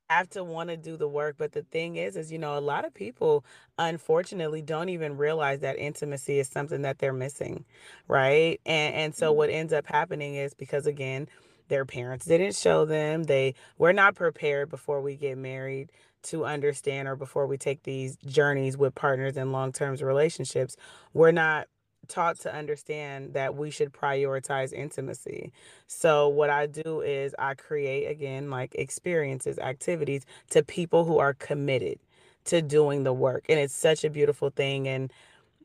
have 0.10 0.30
to 0.30 0.44
want 0.44 0.70
to 0.70 0.78
do 0.78 0.96
the 0.96 1.08
work 1.08 1.36
but 1.38 1.52
the 1.52 1.64
thing 1.64 1.98
is 1.98 2.16
is 2.16 2.32
you 2.32 2.38
know 2.38 2.58
a 2.58 2.62
lot 2.62 2.86
of 2.86 2.94
people 2.94 3.44
unfortunately 3.78 4.62
don't 4.62 4.90
even 4.90 5.18
realize 5.18 5.60
that 5.60 5.78
intimacy 5.78 6.40
is 6.40 6.48
something 6.48 6.82
that 6.82 7.00
they're 7.00 7.12
missing 7.12 7.66
right 8.08 8.62
and 8.66 8.96
and 8.96 9.16
so 9.16 9.34
mm. 9.34 9.36
what 9.36 9.50
ends 9.50 9.74
up 9.74 9.86
happening 9.86 10.36
is 10.36 10.54
because 10.54 10.88
again 10.88 11.28
their 11.68 11.86
parents 11.86 12.26
didn't 12.26 12.56
show 12.56 12.86
them. 12.86 13.24
They 13.24 13.56
were 13.78 13.94
not 13.94 14.16
prepared 14.16 14.70
before 14.70 15.02
we 15.02 15.16
get 15.16 15.38
married 15.38 15.92
to 16.24 16.46
understand 16.46 17.08
or 17.08 17.16
before 17.16 17.48
we 17.48 17.58
take 17.58 17.84
these 17.84 18.18
journeys 18.26 18.78
with 18.78 18.96
partners 18.96 19.38
in 19.38 19.52
long-term 19.52 19.96
relationships. 19.96 20.76
We're 21.14 21.32
not 21.32 21.68
taught 22.08 22.40
to 22.40 22.54
understand 22.54 23.34
that 23.34 23.56
we 23.56 23.70
should 23.70 23.92
prioritize 23.92 24.74
intimacy. 24.74 25.52
So 25.88 26.28
what 26.28 26.50
I 26.50 26.66
do 26.66 27.02
is 27.02 27.36
I 27.38 27.54
create 27.54 28.10
again 28.10 28.50
like 28.50 28.76
experiences, 28.76 29.60
activities 29.60 30.26
to 30.52 30.64
people 30.64 31.06
who 31.06 31.20
are 31.20 31.34
committed 31.34 32.00
to 32.46 32.62
doing 32.62 33.04
the 33.04 33.14
work. 33.14 33.46
And 33.50 33.60
it's 33.60 33.76
such 33.76 34.04
a 34.04 34.10
beautiful 34.10 34.50
thing 34.50 34.88
and 34.88 35.12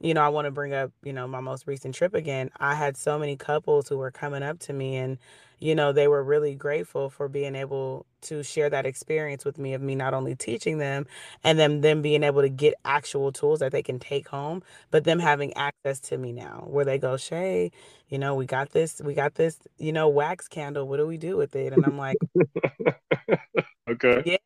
you 0.00 0.14
know, 0.14 0.22
I 0.22 0.30
want 0.30 0.46
to 0.46 0.50
bring 0.50 0.74
up, 0.74 0.90
you 1.04 1.12
know, 1.12 1.28
my 1.28 1.38
most 1.38 1.68
recent 1.68 1.94
trip 1.94 2.12
again. 2.12 2.50
I 2.58 2.74
had 2.74 2.96
so 2.96 3.20
many 3.20 3.36
couples 3.36 3.88
who 3.88 3.96
were 3.96 4.10
coming 4.10 4.42
up 4.42 4.58
to 4.60 4.72
me 4.72 4.96
and 4.96 5.16
you 5.62 5.76
know, 5.76 5.92
they 5.92 6.08
were 6.08 6.24
really 6.24 6.56
grateful 6.56 7.08
for 7.08 7.28
being 7.28 7.54
able 7.54 8.04
to 8.22 8.42
share 8.42 8.68
that 8.68 8.84
experience 8.84 9.44
with 9.44 9.58
me 9.58 9.74
of 9.74 9.80
me 9.80 9.94
not 9.94 10.12
only 10.12 10.34
teaching 10.34 10.78
them 10.78 11.06
and 11.44 11.56
then 11.56 11.82
them 11.82 12.02
being 12.02 12.24
able 12.24 12.42
to 12.42 12.48
get 12.48 12.74
actual 12.84 13.30
tools 13.30 13.60
that 13.60 13.70
they 13.70 13.82
can 13.82 14.00
take 14.00 14.26
home, 14.26 14.60
but 14.90 15.04
them 15.04 15.20
having 15.20 15.54
access 15.54 16.00
to 16.00 16.18
me 16.18 16.32
now 16.32 16.64
where 16.66 16.84
they 16.84 16.98
go, 16.98 17.14
Shae, 17.14 17.70
you 18.08 18.18
know, 18.18 18.34
we 18.34 18.44
got 18.44 18.70
this, 18.70 19.00
we 19.04 19.14
got 19.14 19.36
this, 19.36 19.58
you 19.78 19.92
know, 19.92 20.08
wax 20.08 20.48
candle. 20.48 20.88
What 20.88 20.96
do 20.96 21.06
we 21.06 21.16
do 21.16 21.36
with 21.36 21.54
it? 21.54 21.72
And 21.72 21.86
I'm 21.86 21.96
like, 21.96 22.18
okay. 23.88 24.22
Yeah. 24.26 24.36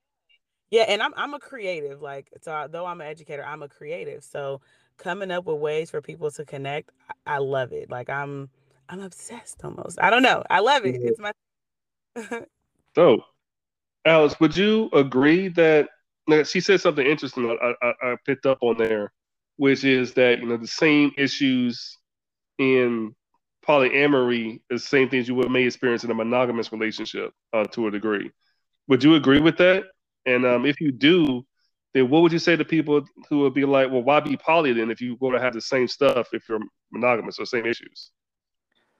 Yeah, 0.70 0.82
and 0.82 1.00
I'm 1.00 1.14
I'm 1.16 1.32
a 1.32 1.38
creative. 1.38 2.02
Like 2.02 2.28
so, 2.42 2.66
though 2.68 2.86
I'm 2.86 3.00
an 3.00 3.06
educator, 3.06 3.44
I'm 3.44 3.62
a 3.62 3.68
creative. 3.68 4.24
So 4.24 4.60
coming 4.98 5.30
up 5.30 5.44
with 5.46 5.58
ways 5.58 5.90
for 5.90 6.02
people 6.02 6.30
to 6.32 6.44
connect, 6.44 6.90
I, 7.26 7.36
I 7.36 7.38
love 7.38 7.72
it. 7.72 7.88
Like 7.88 8.10
I'm 8.10 8.50
I'm 8.88 9.00
obsessed 9.00 9.64
almost. 9.64 9.98
I 10.00 10.10
don't 10.10 10.22
know. 10.22 10.42
I 10.48 10.60
love 10.60 10.84
it. 10.84 10.96
It's 11.02 11.18
my 11.18 11.32
so 12.94 13.20
Alex, 14.06 14.38
would 14.40 14.56
you 14.56 14.88
agree 14.92 15.48
that 15.48 15.88
she 16.44 16.60
said 16.60 16.80
something 16.80 17.06
interesting 17.06 17.50
I, 17.60 17.74
I, 17.82 17.92
I 18.02 18.16
picked 18.24 18.46
up 18.46 18.58
on 18.60 18.78
there, 18.78 19.12
which 19.56 19.84
is 19.84 20.14
that 20.14 20.38
you 20.40 20.46
know 20.46 20.56
the 20.56 20.66
same 20.66 21.12
issues 21.18 21.98
in 22.58 23.14
polyamory 23.66 24.60
is 24.70 24.82
the 24.82 24.88
same 24.88 25.08
things 25.08 25.28
you 25.28 25.34
would 25.34 25.50
may 25.50 25.64
experience 25.64 26.04
in 26.04 26.10
a 26.10 26.14
monogamous 26.14 26.70
relationship 26.72 27.32
uh, 27.52 27.64
to 27.64 27.88
a 27.88 27.90
degree. 27.90 28.30
Would 28.88 29.02
you 29.02 29.16
agree 29.16 29.40
with 29.40 29.58
that? 29.58 29.84
And 30.24 30.46
um, 30.46 30.66
if 30.66 30.80
you 30.80 30.92
do, 30.92 31.44
then 31.92 32.08
what 32.08 32.22
would 32.22 32.32
you 32.32 32.38
say 32.38 32.56
to 32.56 32.64
people 32.64 33.02
who 33.28 33.40
would 33.40 33.54
be 33.54 33.64
like, 33.64 33.90
well, 33.90 34.02
why 34.02 34.20
be 34.20 34.36
poly 34.36 34.72
then 34.72 34.90
if 34.90 35.00
you're 35.00 35.16
going 35.16 35.32
to 35.32 35.40
have 35.40 35.54
the 35.54 35.60
same 35.60 35.88
stuff 35.88 36.28
if 36.32 36.48
you're 36.48 36.60
monogamous 36.92 37.38
or 37.38 37.46
same 37.46 37.66
issues? 37.66 38.10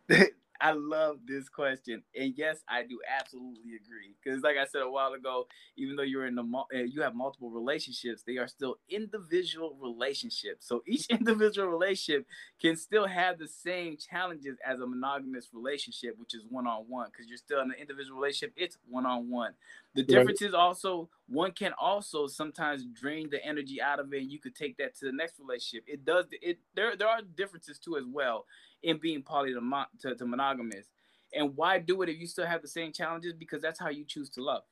I 0.61 0.73
love 0.73 1.19
this 1.27 1.51
question, 1.51 2.03
and 2.19 2.33
yes, 2.35 2.57
I 2.67 2.83
do 2.83 2.99
absolutely 3.21 3.75
agree. 3.77 4.15
Because, 4.25 4.43
like 4.43 4.57
I 4.57 4.65
said 4.65 4.81
a 4.81 4.91
while 4.91 5.13
ago, 5.13 5.47
even 5.77 5.97
though 5.97 6.03
you're 6.03 6.27
in 6.27 6.35
the 6.35 6.43
uh, 6.43 6.79
you 6.79 7.03
have 7.03 7.15
multiple 7.15 7.51
relationships, 7.51 8.23
they 8.27 8.39
are 8.39 8.49
still 8.49 8.77
individual 8.89 9.77
relationships. 9.79 10.67
So 10.67 10.83
each 10.87 11.07
individual 11.11 11.69
relationship 11.69 12.27
can 12.61 12.75
still 12.77 13.07
have 13.07 13.39
the 13.39 13.49
same 13.49 13.99
challenges 13.99 14.57
as 14.67 14.81
a 14.81 14.87
monogamous 14.87 15.49
relationship, 15.53 16.15
which 16.19 16.35
is 16.35 16.43
one 16.49 16.67
on 16.67 16.85
one. 16.89 17.09
Because 17.13 17.29
you're 17.29 17.37
still 17.37 17.61
in 17.61 17.71
an 17.71 17.77
individual 17.79 18.19
relationship, 18.19 18.55
it's 18.57 18.79
one 18.89 19.05
on 19.05 19.29
one. 19.29 19.53
The 19.97 20.03
difference 20.03 20.43
right. 20.43 20.49
is 20.49 20.55
also 20.55 21.09
one 21.29 21.53
can 21.53 21.73
also 21.81 22.27
sometimes 22.27 22.85
drain 22.93 23.29
the 23.31 23.45
energy 23.45 23.81
out 23.81 23.99
of 23.99 24.13
it, 24.13 24.23
and 24.23 24.31
you 24.31 24.39
could 24.39 24.55
take 24.55 24.77
that 24.77 24.95
to 24.99 25.07
the 25.07 25.13
next 25.13 25.41
relationship. 25.41 25.85
It 25.87 26.05
does 26.05 26.27
it. 26.31 26.59
There 26.75 26.97
there 26.97 27.09
are 27.09 27.23
differences 27.23 27.79
too 27.79 27.97
as 27.97 28.05
well 28.07 28.45
in 28.83 28.99
being 28.99 29.23
poly 29.23 29.53
to, 29.55 29.87
to, 30.03 30.15
to 30.15 30.27
monogamous. 30.27 30.87
And 31.35 31.57
why 31.57 31.79
do 31.79 32.03
it 32.03 32.09
if 32.09 32.19
you 32.19 32.27
still 32.27 32.47
have 32.47 32.63
the 32.63 32.69
same 32.69 32.93
challenges? 32.93 33.33
Because 33.33 33.63
that's 33.63 33.81
how 33.81 33.89
you 33.89 34.05
choose 34.05 34.31
to 34.31 34.43
love. 34.43 34.63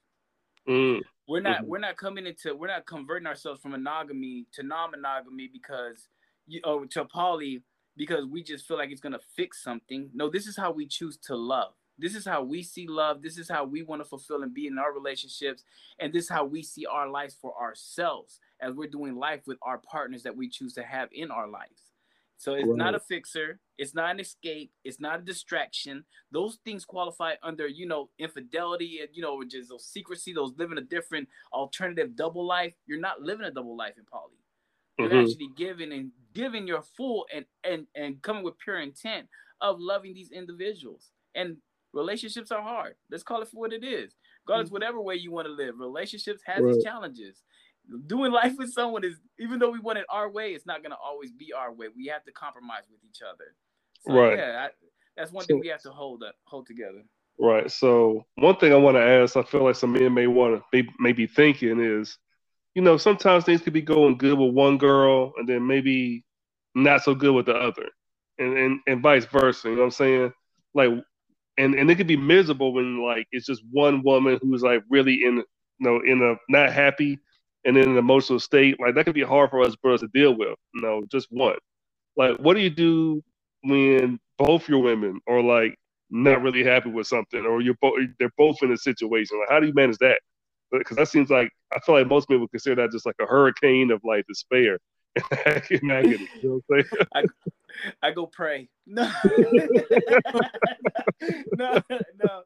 Mm. 0.69 1.01
We're 1.27 1.41
not 1.41 1.59
mm-hmm. 1.61 1.69
we're 1.69 1.79
not 1.79 1.97
coming 1.97 2.27
into 2.27 2.55
we're 2.55 2.69
not 2.69 2.87
converting 2.87 3.27
ourselves 3.27 3.61
from 3.61 3.73
monogamy 3.73 4.47
to 4.53 4.63
non-monogamy 4.63 5.49
because 5.53 6.09
you 6.47 6.61
or 6.65 6.87
to 6.87 7.05
poly 7.07 7.63
because 7.97 8.27
we 8.27 8.43
just 8.43 8.67
feel 8.67 8.77
like 8.77 8.91
it's 8.91 9.01
gonna 9.01 9.19
fix 9.37 9.63
something. 9.63 10.11
No, 10.15 10.31
this 10.31 10.47
is 10.47 10.57
how 10.57 10.71
we 10.71 10.87
choose 10.87 11.17
to 11.27 11.35
love. 11.35 11.75
This 11.99 12.15
is 12.15 12.25
how 12.25 12.43
we 12.43 12.63
see 12.63 12.87
love. 12.89 13.23
This 13.23 13.39
is 13.39 13.49
how 13.49 13.65
we 13.65 13.83
want 13.83 14.03
to 14.03 14.09
fulfill 14.09 14.43
and 14.43 14.53
be 14.53 14.67
in 14.67 14.79
our 14.79 14.93
relationships. 14.93 15.63
And 15.99 16.13
this 16.13 16.25
is 16.25 16.31
how 16.31 16.45
we 16.45 16.63
see 16.63 16.87
our 16.87 17.09
lives 17.09 17.37
for 17.41 17.55
ourselves 17.61 18.41
as 18.61 18.75
we're 18.75 18.89
doing 18.89 19.17
life 19.17 19.43
with 19.47 19.59
our 19.63 19.79
partners 19.79 20.23
that 20.25 20.37
we 20.37 20.49
choose 20.49 20.75
to 20.75 20.83
have 20.83 21.09
in 21.13 21.31
our 21.31 21.49
lives. 21.49 21.93
So 22.37 22.55
it's 22.55 22.67
right. 22.67 22.77
not 22.77 22.95
a 22.95 23.01
fixer. 23.01 23.61
It's 23.79 23.95
not 23.95 24.11
an 24.11 24.21
escape. 24.21 24.73
It's 24.85 25.01
not 25.01 25.21
a 25.21 25.23
distraction. 25.23 26.05
Those 26.33 26.59
things 26.65 26.85
qualify 26.85 27.35
under, 27.43 27.67
you 27.67 27.87
know, 27.87 28.11
infidelity 28.19 28.99
and, 29.01 29.09
you 29.13 29.23
know, 29.23 29.43
just 29.45 29.71
those 29.71 29.87
secrecy, 29.87 30.33
those 30.33 30.53
living 30.59 30.79
a 30.79 30.83
different 30.83 31.29
alternative 31.53 32.17
double 32.17 32.45
life. 32.45 32.75
You're 32.87 33.01
not 33.01 33.23
living 33.23 33.47
a 33.47 33.51
double 33.51 33.77
life 33.77 33.95
in 33.97 34.05
poly. 34.05 34.33
You're 34.99 35.09
mm-hmm. 35.09 35.27
actually 35.27 35.49
giving 35.57 35.93
and 35.93 36.11
giving 36.35 36.67
your 36.67 36.83
full 36.83 37.27
and, 37.35 37.45
and, 37.63 37.87
and 37.95 38.21
coming 38.23 38.43
with 38.43 38.59
pure 38.59 38.81
intent 38.81 39.29
of 39.61 39.81
loving 39.81 40.15
these 40.15 40.31
individuals. 40.31 41.11
And 41.35 41.57
relationships 41.95 42.51
are 42.51 42.63
hard. 42.63 42.95
Let's 43.11 43.23
call 43.23 43.41
it 43.43 43.49
for 43.49 43.61
what 43.61 43.73
it 43.73 43.85
is. 43.85 44.15
Regardless, 44.47 44.69
mm-hmm. 44.69 44.75
whatever 44.75 45.01
way 45.01 45.15
you 45.15 45.33
want 45.33 45.47
to 45.47 45.53
live, 45.53 45.79
relationships 45.79 46.43
has 46.47 46.61
right. 46.61 46.75
its 46.75 46.85
challenges 46.85 47.43
doing 48.07 48.33
life 48.33 48.55
with 48.59 48.73
someone 48.73 49.05
is 49.05 49.17
even 49.39 49.59
though 49.59 49.71
we 49.71 49.79
want 49.79 49.99
it 49.99 50.07
our 50.09 50.31
way, 50.31 50.53
it's 50.53 50.67
not 50.67 50.83
gonna 50.83 50.97
always 51.03 51.31
be 51.33 51.53
our 51.53 51.73
way. 51.73 51.87
We 51.95 52.07
have 52.07 52.25
to 52.25 52.33
compromise 52.33 52.85
with 52.91 53.01
each 53.09 53.21
other. 53.23 53.55
So, 54.07 54.15
right. 54.15 54.39
Yeah, 54.39 54.67
I, 54.67 54.69
that's 55.17 55.33
one 55.33 55.45
so, 55.45 55.49
thing 55.49 55.61
we 55.61 55.69
have 55.69 55.83
to 55.83 55.91
hold 55.91 56.23
up, 56.23 56.35
hold 56.45 56.67
together. 56.67 57.03
Right. 57.39 57.71
So 57.71 58.25
one 58.37 58.57
thing 58.57 58.73
I 58.73 58.77
want 58.77 58.97
to 58.97 59.03
ask, 59.03 59.37
I 59.37 59.43
feel 59.43 59.65
like 59.65 59.77
some 59.77 59.93
men 59.93 60.15
may 60.15 60.27
want 60.27 60.57
to 60.57 60.65
may, 60.73 60.89
may 60.99 61.13
be 61.13 61.27
thinking 61.27 61.81
is, 61.81 62.17
you 62.75 62.83
know, 62.83 62.97
sometimes 62.97 63.45
things 63.45 63.61
could 63.61 63.73
be 63.73 63.83
going 63.83 64.19
good 64.19 64.39
with 64.39 64.55
one 64.55 64.79
girl 64.79 65.33
and 65.37 65.49
then 65.49 65.67
maybe 65.67 66.25
not 66.75 67.03
so 67.03 67.15
good 67.15 67.35
with 67.35 67.47
the 67.47 67.55
other, 67.55 67.89
and 68.39 68.57
and, 68.57 68.81
and 68.87 69.03
vice 69.03 69.27
versa. 69.27 69.69
You 69.69 69.77
know 69.77 69.83
what 69.83 69.87
I'm 69.87 69.91
saying? 69.93 70.33
Like, 70.75 70.91
and 71.59 71.75
and 71.75 71.91
it 71.91 71.97
could 71.97 72.07
be 72.07 72.17
miserable 72.17 72.73
when 72.75 73.03
like 73.05 73.27
it's 73.33 73.47
just 73.47 73.63
one 73.71 74.03
woman 74.05 74.39
who's 74.43 74.63
like 74.63 74.83
really 74.91 75.25
in 75.25 75.37
you 75.39 75.45
know 75.81 76.01
in 76.07 76.23
a 76.23 76.37
not 76.53 76.73
happy 76.73 77.19
and 77.65 77.77
in 77.79 77.91
an 77.91 77.99
emotional 77.99 78.41
state, 78.41 78.79
like 78.81 78.95
that 78.95 79.05
could 79.07 79.15
be 79.15 79.23
hard 79.23 79.51
for 79.51 79.63
us 79.63 79.77
brothers 79.77 80.01
to 80.03 80.09
deal 80.09 80.37
with. 80.37 80.57
You 80.75 80.83
know, 80.83 81.05
just 81.11 81.29
one. 81.31 81.57
Like, 82.17 82.39
what 82.39 82.55
do 82.55 82.61
you 82.61 82.71
do 82.71 83.23
when 83.63 84.19
both 84.39 84.69
your 84.69 84.81
women 84.83 85.21
are 85.29 85.43
like 85.43 85.77
not 86.11 86.43
really 86.43 86.65
happy 86.65 86.91
with 86.91 87.07
something, 87.07 87.45
or 87.47 87.61
you're 87.63 87.77
both 87.81 87.95
they're 88.19 88.31
both 88.39 88.59
in 88.63 88.73
a 88.73 88.77
situation? 88.77 89.39
Like, 89.41 89.51
how 89.51 89.61
do 89.61 89.67
you 89.67 89.75
manage 89.75 89.99
that? 89.99 90.21
Because 90.73 90.97
that 90.97 91.09
seems 91.09 91.31
like 91.31 91.51
I 91.75 91.81
feel 91.81 91.97
like 91.97 92.09
most 92.09 92.29
people 92.29 92.49
consider 92.49 92.77
that 92.83 92.93
just 92.93 93.07
like 93.07 93.17
a 93.21 93.27
hurricane 93.27 93.91
of 93.91 94.01
like 94.05 94.27
despair. 94.29 94.79
you 95.71 95.81
know 95.83 96.03
what 96.03 96.05
I'm 96.05 96.63
saying? 96.71 96.85
I, 97.15 97.25
I 98.03 98.11
go 98.13 98.27
pray. 98.27 98.69
No, 98.87 99.11
no, 101.57 101.81
no, 101.89 102.43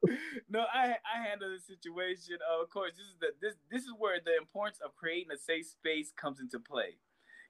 no. 0.49 0.65
I 0.73 0.95
I 1.03 1.27
handle 1.27 1.49
the 1.51 1.59
situation. 1.59 2.39
Uh, 2.49 2.63
of 2.63 2.71
course, 2.71 2.93
this 2.97 3.07
is 3.07 3.17
the 3.21 3.27
this 3.43 3.57
this 3.73 3.83
is 3.83 3.93
where 3.99 4.21
the 4.25 4.37
importance 4.37 4.79
of 4.85 4.95
creating 4.95 5.33
a 5.33 5.37
safe 5.37 5.67
space 5.67 6.13
comes 6.17 6.39
into 6.39 6.61
play. 6.61 6.99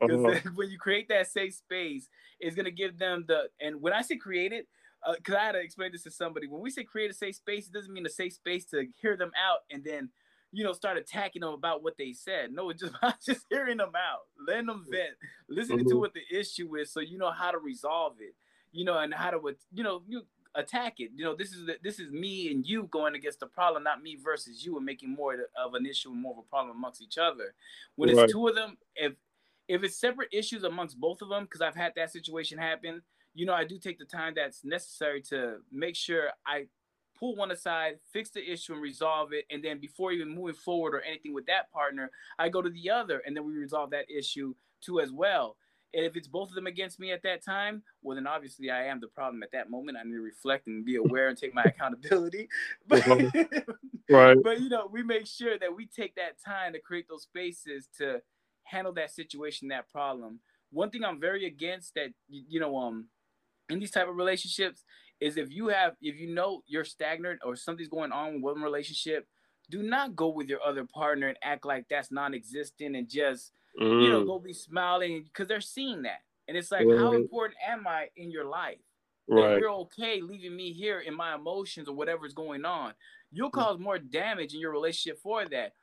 Because 0.01 0.25
uh-huh. 0.25 0.51
when 0.55 0.71
you 0.71 0.79
create 0.79 1.07
that 1.11 1.27
safe 1.27 1.55
space, 1.55 2.09
it's 2.41 2.57
gonna 2.57 2.71
give 2.71 2.99
them 2.99 3.27
the 3.29 3.51
and 3.61 3.83
when 3.83 3.93
I 3.93 4.01
say 4.01 4.17
create 4.17 4.55
it, 4.55 4.69
because 5.17 5.35
uh, 5.35 5.39
I 5.39 5.45
had 5.45 5.53
to 5.53 5.61
explain 5.61 5.93
this 5.93 6.05
to 6.05 6.11
somebody. 6.11 6.47
When 6.47 6.63
we 6.63 6.71
say 6.71 6.85
create 6.85 7.11
a 7.11 7.15
safe 7.15 7.37
space, 7.37 7.67
it 7.67 7.75
doesn't 7.75 7.93
mean 7.93 8.07
a 8.07 8.11
safe 8.11 8.33
space 8.33 8.65
to 8.71 8.87
hear 9.03 9.19
them 9.19 9.33
out 9.37 9.65
and 9.71 9.85
then 9.85 10.09
you 10.53 10.65
know, 10.65 10.73
start 10.73 10.97
attacking 10.97 11.41
them 11.41 11.53
about 11.53 11.83
what 11.83 11.97
they 11.99 12.13
said. 12.13 12.53
No, 12.53 12.71
it's 12.71 12.81
just 12.81 12.95
just 13.27 13.47
hearing 13.51 13.79
them 13.79 13.93
out, 13.95 14.21
letting 14.47 14.67
them 14.67 14.87
vent, 14.91 15.15
listening 15.49 15.81
mm-hmm. 15.81 15.91
to 15.91 15.99
what 15.99 16.15
the 16.15 16.23
issue 16.31 16.77
is, 16.77 16.93
so 16.93 17.01
you 17.01 17.19
know 17.19 17.31
how 17.31 17.51
to 17.51 17.59
resolve 17.59 18.15
it. 18.21 18.35
You 18.73 18.85
know, 18.85 18.99
and 18.99 19.15
how 19.15 19.31
to 19.31 19.41
you 19.73 19.83
know 19.83 20.03
you 20.07 20.23
attack 20.55 21.01
it. 21.01 21.11
You 21.15 21.25
know, 21.25 21.35
this 21.35 21.53
is 21.53 21.67
the, 21.67 21.77
this 21.83 21.99
is 21.99 22.11
me 22.11 22.51
and 22.51 22.67
you 22.67 22.85
going 22.85 23.15
against 23.15 23.41
the 23.41 23.47
problem, 23.47 23.83
not 23.83 24.03
me 24.03 24.17
versus 24.23 24.65
you, 24.65 24.77
and 24.77 24.85
making 24.85 25.11
more 25.15 25.37
of 25.57 25.75
an 25.75 25.87
issue 25.87 26.11
and 26.11 26.21
more 26.21 26.33
of 26.33 26.39
a 26.39 26.49
problem 26.49 26.77
amongst 26.77 27.03
each 27.03 27.19
other. 27.19 27.55
When 27.97 28.15
right. 28.15 28.25
it's 28.25 28.33
two 28.33 28.47
of 28.47 28.55
them, 28.55 28.77
if 28.95 29.15
if 29.69 29.83
it's 29.83 29.97
separate 29.97 30.29
issues 30.33 30.65
amongst 30.65 30.99
both 30.99 31.21
of 31.23 31.29
them, 31.29 31.45
because 31.45 31.61
I've 31.61 31.77
had 31.77 31.93
that 31.97 32.11
situation 32.11 32.59
happen, 32.59 33.03
you 33.35 33.47
know, 33.47 33.55
I 33.55 33.65
do 33.65 33.79
take 33.79 33.99
the 33.99 34.05
time 34.05 34.33
that's 34.35 34.65
necessary 34.65 35.21
to 35.23 35.59
make 35.71 35.95
sure 35.95 36.31
I 36.47 36.67
pull 37.19 37.37
one 37.37 37.51
aside, 37.51 37.99
fix 38.13 38.31
the 38.31 38.51
issue 38.51 38.73
and 38.73 38.83
resolve 38.83 39.33
it. 39.33 39.45
And 39.51 39.63
then 39.63 39.79
before 39.79 40.13
even 40.13 40.35
moving 40.35 40.55
forward 40.55 40.95
or 40.95 41.01
anything 41.01 41.35
with 41.35 41.47
that 41.47 41.71
partner, 41.73 42.11
I 42.39 42.49
go 42.49 42.63
to 42.63 42.71
the 42.71 42.91
other 42.91 43.23
and 43.27 43.37
then 43.37 43.45
we 43.45 43.55
resolve 43.55 43.91
that 43.91 44.11
issue 44.11 44.55
too 44.81 45.01
as 45.01 45.13
well. 45.13 45.57
And 45.95 46.05
if 46.05 46.17
it's 46.17 46.29
both 46.29 46.51
of 46.51 46.55
them 46.55 46.67
against 46.67 47.01
me 47.01 47.13
at 47.13 47.23
that 47.23 47.43
time, 47.43 47.83
well, 48.03 48.15
then 48.15 48.27
obviously 48.27 48.71
I 48.71 48.85
am 48.85 49.01
the 49.01 49.09
problem 49.09 49.43
at 49.43 49.53
that 49.53 49.71
moment. 49.71 49.97
I 49.99 50.05
need 50.05 50.17
to 50.17 50.21
reflect 50.21 50.67
and 50.67 50.85
be 50.85 50.97
aware 50.97 51.29
and 51.29 51.39
take 51.39 51.55
my 51.55 51.63
accountability. 51.65 52.49
But, 52.87 53.07
right. 54.11 54.37
But, 54.43 54.61
you 54.61 54.69
know, 54.69 54.89
we 54.91 55.03
make 55.03 55.27
sure 55.27 55.59
that 55.59 55.75
we 55.75 55.87
take 55.87 56.15
that 56.17 56.37
time 56.45 56.75
to 56.75 56.79
create 56.79 57.07
those 57.09 57.23
spaces 57.23 57.89
to 57.99 58.21
handle 58.65 58.93
that 58.95 59.11
situation, 59.11 59.69
that 59.69 59.91
problem. 59.91 60.41
One 60.71 60.91
thing 60.91 61.05
I'm 61.05 61.21
very 61.21 61.47
against 61.47 61.95
that, 61.95 62.11
you 62.29 62.61
know, 62.61 62.77
um, 62.77 63.07
in 63.71 63.79
these 63.79 63.91
type 63.91 64.09
of 64.09 64.17
relationships 64.17 64.85
is 65.21 65.37
if 65.37 65.53
you 65.53 65.69
have 65.69 65.95
if 66.01 66.19
you 66.19 66.33
know 66.33 66.63
you're 66.67 66.85
stagnant 66.85 67.41
or 67.45 67.57
something's 67.57 67.89
going 67.89 68.13
on 68.13 68.35
with 68.35 68.55
one 68.55 68.63
relationship, 68.63 69.27
do 69.71 69.83
not 69.83 70.17
go 70.17 70.29
with 70.29 70.49
your 70.49 70.63
other 70.63 70.85
partner 70.85 71.29
and 71.29 71.39
act 71.43 71.65
like 71.65 71.87
that's 71.89 72.11
non-existent 72.11 72.97
and 72.97 73.09
just 73.09 73.53
mm. 73.81 74.03
you 74.03 74.09
know 74.09 74.23
mm. 74.23 74.27
go 74.27 74.39
be 74.39 74.53
smiling 74.53 75.25
because 75.25 75.49
they're 75.49 75.61
seeing 75.61 76.03
that 76.03 76.21
and 76.49 76.57
it's 76.57 76.73
like 76.73 76.87
right. 76.87 76.99
how 76.99 77.13
important 77.13 77.57
am 77.67 77.87
I 77.87 78.09
in 78.17 78.31
your 78.31 78.47
life? 78.47 78.79
Right. 79.31 79.61
you're 79.61 79.71
okay 79.71 80.23
leaving 80.23 80.57
me 80.57 80.73
here 80.73 81.01
in 81.01 81.15
my 81.15 81.35
emotions 81.35 81.87
or 81.87 81.95
whatever's 81.95 82.33
going 82.33 82.65
on. 82.65 82.95
You'll 83.31 83.51
mm. 83.51 83.53
cause 83.53 83.79
more 83.79 83.99
damage 83.99 84.55
in 84.55 84.61
your 84.61 84.73
relationship 84.73 85.21
for 85.23 85.45
that. 85.47 85.75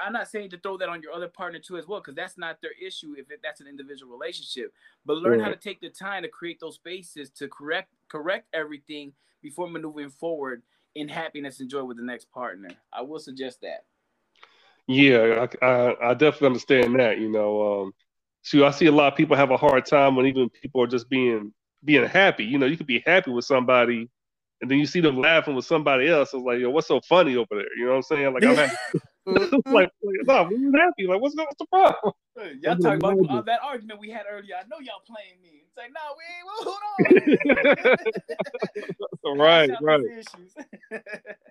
I'm 0.00 0.12
not 0.12 0.28
saying 0.28 0.50
to 0.50 0.58
throw 0.58 0.78
that 0.78 0.88
on 0.88 1.02
your 1.02 1.12
other 1.12 1.26
partner 1.26 1.58
too 1.58 1.76
as 1.76 1.88
well, 1.88 1.98
because 1.98 2.14
that's 2.14 2.38
not 2.38 2.58
their 2.62 2.70
issue 2.80 3.14
if 3.18 3.28
it, 3.32 3.40
that's 3.42 3.60
an 3.60 3.66
individual 3.66 4.16
relationship. 4.16 4.72
But 5.04 5.16
learn 5.16 5.40
right. 5.40 5.46
how 5.46 5.50
to 5.50 5.56
take 5.56 5.80
the 5.80 5.90
time 5.90 6.22
to 6.22 6.28
create 6.28 6.60
those 6.60 6.76
spaces 6.76 7.30
to 7.30 7.48
correct 7.48 7.92
correct 8.10 8.46
everything 8.52 9.12
before 9.42 9.68
maneuvering 9.68 10.10
forward 10.10 10.62
in 10.94 11.08
happiness 11.08 11.60
and 11.60 11.70
joy 11.70 11.84
with 11.84 11.96
the 11.96 12.02
next 12.02 12.30
partner. 12.32 12.70
I 12.92 13.02
will 13.02 13.18
suggest 13.18 13.60
that. 13.62 13.84
Yeah, 14.86 15.46
I, 15.62 15.66
I, 15.66 16.10
I 16.10 16.14
definitely 16.14 16.48
understand 16.48 16.98
that. 16.98 17.18
You 17.18 17.30
know, 17.30 17.82
um, 17.82 17.92
so 18.42 18.66
I 18.66 18.70
see 18.70 18.86
a 18.86 18.92
lot 18.92 19.12
of 19.12 19.16
people 19.16 19.36
have 19.36 19.50
a 19.50 19.56
hard 19.56 19.86
time 19.86 20.16
when 20.16 20.26
even 20.26 20.48
people 20.48 20.82
are 20.82 20.88
just 20.88 21.08
being 21.08 21.52
being 21.84 22.04
happy. 22.04 22.44
You 22.44 22.58
know, 22.58 22.66
you 22.66 22.76
could 22.76 22.86
be 22.86 23.02
happy 23.06 23.30
with 23.30 23.44
somebody 23.44 24.10
and 24.60 24.70
then 24.70 24.78
you 24.78 24.86
see 24.86 25.00
them 25.00 25.18
laughing 25.18 25.54
with 25.54 25.64
somebody 25.64 26.08
else. 26.08 26.34
It's 26.34 26.42
like, 26.42 26.58
yo, 26.58 26.70
what's 26.70 26.88
so 26.88 27.00
funny 27.08 27.36
over 27.36 27.46
there? 27.50 27.76
You 27.76 27.86
know 27.86 27.92
what 27.92 27.96
I'm 27.96 28.02
saying? 28.02 28.34
Like 28.34 28.44
I'm 28.44 28.56
happy. 28.56 28.76
Like, 29.26 29.90
no, 30.02 30.44
we 30.44 30.70
were 30.70 30.78
happy. 30.78 31.06
Like, 31.06 31.20
what's, 31.20 31.36
what's 31.36 31.56
the 31.58 31.66
problem? 31.66 32.14
Y'all 32.60 32.76
talking 32.76 32.98
about 32.98 33.18
uh, 33.28 33.42
that 33.42 33.60
argument 33.62 34.00
we 34.00 34.10
had 34.10 34.24
earlier. 34.30 34.54
I 34.56 34.62
know 34.68 34.78
y'all 34.80 35.02
playing 35.06 35.40
me. 35.42 35.64
It's 35.66 35.76
like, 35.76 35.90
no, 35.92 36.00
we 36.16 36.24
ain't. 36.34 36.46
Well, 36.46 36.64
hold 36.64 36.82
on. 39.24 39.38
right, 39.38 39.70
right, 39.82 40.00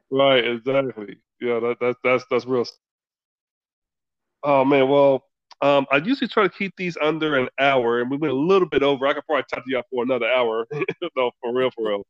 right. 0.12 0.46
Exactly. 0.46 1.18
Yeah, 1.40 1.60
that, 1.60 1.78
that 1.80 1.96
that's 2.04 2.26
that's 2.30 2.46
real. 2.46 2.66
Oh 4.44 4.66
man, 4.66 4.90
well, 4.90 5.26
um, 5.62 5.86
I 5.92 5.98
usually 5.98 6.28
try 6.28 6.44
to 6.44 6.50
keep 6.50 6.74
these 6.78 6.98
under 7.02 7.38
an 7.38 7.50
hour, 7.60 8.02
and 8.02 8.10
we 8.10 8.18
went 8.18 8.34
a 8.34 8.38
little 8.38 8.68
bit 8.68 8.84
over. 8.84 9.06
I 9.06 9.14
could 9.14 9.26
probably 9.26 9.44
talk 9.54 9.66
to 9.66 9.72
y'all 9.72 9.84
for 9.92 10.04
another 10.04 10.28
hour. 10.28 10.66
no, 11.16 11.32
for 11.42 11.54
real, 11.54 11.70
for 11.72 11.90
real. 11.90 12.04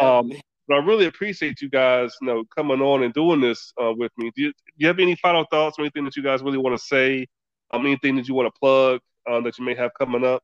Um, 0.00 0.32
but 0.68 0.74
I 0.74 0.84
really 0.84 1.06
appreciate 1.06 1.60
you 1.60 1.68
guys, 1.68 2.14
you 2.20 2.26
know, 2.26 2.44
coming 2.56 2.80
on 2.80 3.02
and 3.02 3.14
doing 3.14 3.40
this 3.40 3.72
uh, 3.80 3.92
with 3.96 4.12
me. 4.16 4.30
Do 4.34 4.42
you, 4.42 4.48
do 4.48 4.72
you 4.76 4.86
have 4.86 4.98
any 4.98 5.16
final 5.16 5.44
thoughts 5.50 5.78
or 5.78 5.82
anything 5.82 6.04
that 6.04 6.16
you 6.16 6.22
guys 6.22 6.42
really 6.42 6.58
want 6.58 6.76
to 6.78 6.84
say? 6.84 7.26
Um, 7.72 7.84
anything 7.84 8.16
that 8.16 8.28
you 8.28 8.34
want 8.34 8.52
to 8.52 8.58
plug 8.58 9.00
uh, 9.28 9.40
that 9.40 9.58
you 9.58 9.64
may 9.64 9.74
have 9.74 9.92
coming 9.98 10.24
up? 10.24 10.42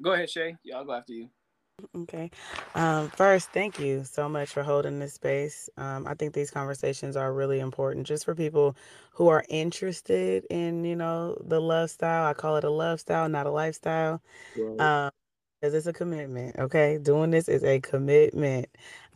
Go 0.00 0.12
ahead, 0.12 0.28
Shae. 0.28 0.56
Yeah, 0.64 0.76
I'll 0.76 0.84
go 0.84 0.92
after 0.92 1.12
you. 1.12 1.28
Okay. 1.94 2.30
Um, 2.74 3.10
first, 3.10 3.50
thank 3.50 3.78
you 3.78 4.04
so 4.04 4.28
much 4.28 4.48
for 4.48 4.62
holding 4.62 4.98
this 4.98 5.14
space. 5.14 5.68
Um, 5.76 6.06
I 6.06 6.14
think 6.14 6.32
these 6.32 6.50
conversations 6.50 7.16
are 7.16 7.32
really 7.32 7.60
important 7.60 8.06
just 8.06 8.24
for 8.24 8.34
people 8.34 8.76
who 9.12 9.28
are 9.28 9.44
interested 9.48 10.46
in, 10.48 10.84
you 10.84 10.96
know, 10.96 11.36
the 11.44 11.60
love 11.60 11.90
style. 11.90 12.26
I 12.26 12.32
call 12.32 12.56
it 12.56 12.64
a 12.64 12.70
love 12.70 13.00
style, 13.00 13.28
not 13.28 13.46
a 13.46 13.50
lifestyle. 13.50 14.22
Right. 14.56 14.80
Um, 14.80 15.10
because 15.66 15.74
it's 15.74 15.88
a 15.88 15.92
commitment. 15.92 16.54
Okay, 16.60 16.98
doing 17.02 17.30
this 17.32 17.48
is 17.48 17.64
a 17.64 17.80
commitment. 17.80 18.66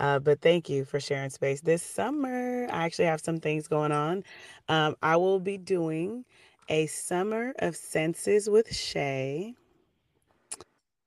Uh, 0.00 0.18
but 0.18 0.40
thank 0.40 0.68
you 0.68 0.84
for 0.84 0.98
sharing 0.98 1.30
space 1.30 1.60
this 1.60 1.80
summer. 1.80 2.66
I 2.72 2.84
actually 2.86 3.04
have 3.04 3.20
some 3.20 3.38
things 3.38 3.68
going 3.68 3.92
on. 3.92 4.24
Um, 4.68 4.96
I 5.00 5.16
will 5.16 5.38
be 5.38 5.58
doing 5.58 6.24
a 6.68 6.86
summer 6.88 7.54
of 7.60 7.76
senses 7.76 8.50
with 8.50 8.68
Shae 8.68 9.54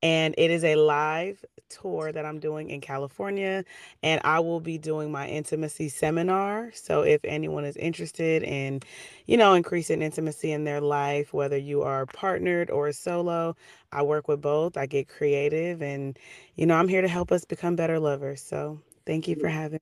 and 0.04 0.36
it 0.38 0.52
is 0.52 0.66
a 0.66 0.76
live 0.76 1.44
tour 1.70 2.12
that 2.12 2.26
I'm 2.26 2.40
doing 2.40 2.70
in 2.70 2.82
California 2.82 3.64
and 4.04 4.20
I 4.26 4.40
will 4.42 4.60
be 4.60 4.78
doing 4.78 5.12
my 5.12 5.28
intimacy 5.28 5.88
seminar. 5.88 6.72
So 6.74 7.02
if 7.02 7.22
anyone 7.24 7.64
is 7.64 7.78
interested 7.78 8.44
in, 8.44 8.82
you 9.26 9.38
know, 9.38 9.54
increasing 9.54 10.02
intimacy 10.02 10.52
in 10.52 10.66
their 10.66 10.82
life, 10.82 11.34
whether 11.34 11.58
you 11.58 11.82
are 11.84 12.06
partnered 12.06 12.70
or 12.70 12.92
solo, 12.92 13.56
I 13.94 14.04
work 14.04 14.28
with 14.28 14.42
both. 14.42 14.76
I 14.78 14.86
get 14.86 15.08
creative 15.08 15.82
and 15.82 16.20
you 16.56 16.66
know, 16.66 16.76
I'm 16.76 16.90
here 16.90 17.02
to 17.02 17.08
help 17.08 17.32
us 17.32 17.46
become 17.46 17.76
better 17.78 17.98
lovers. 17.98 18.42
So 18.42 18.80
thank 19.06 19.28
you 19.28 19.36
for 19.38 19.48
having 19.48 19.80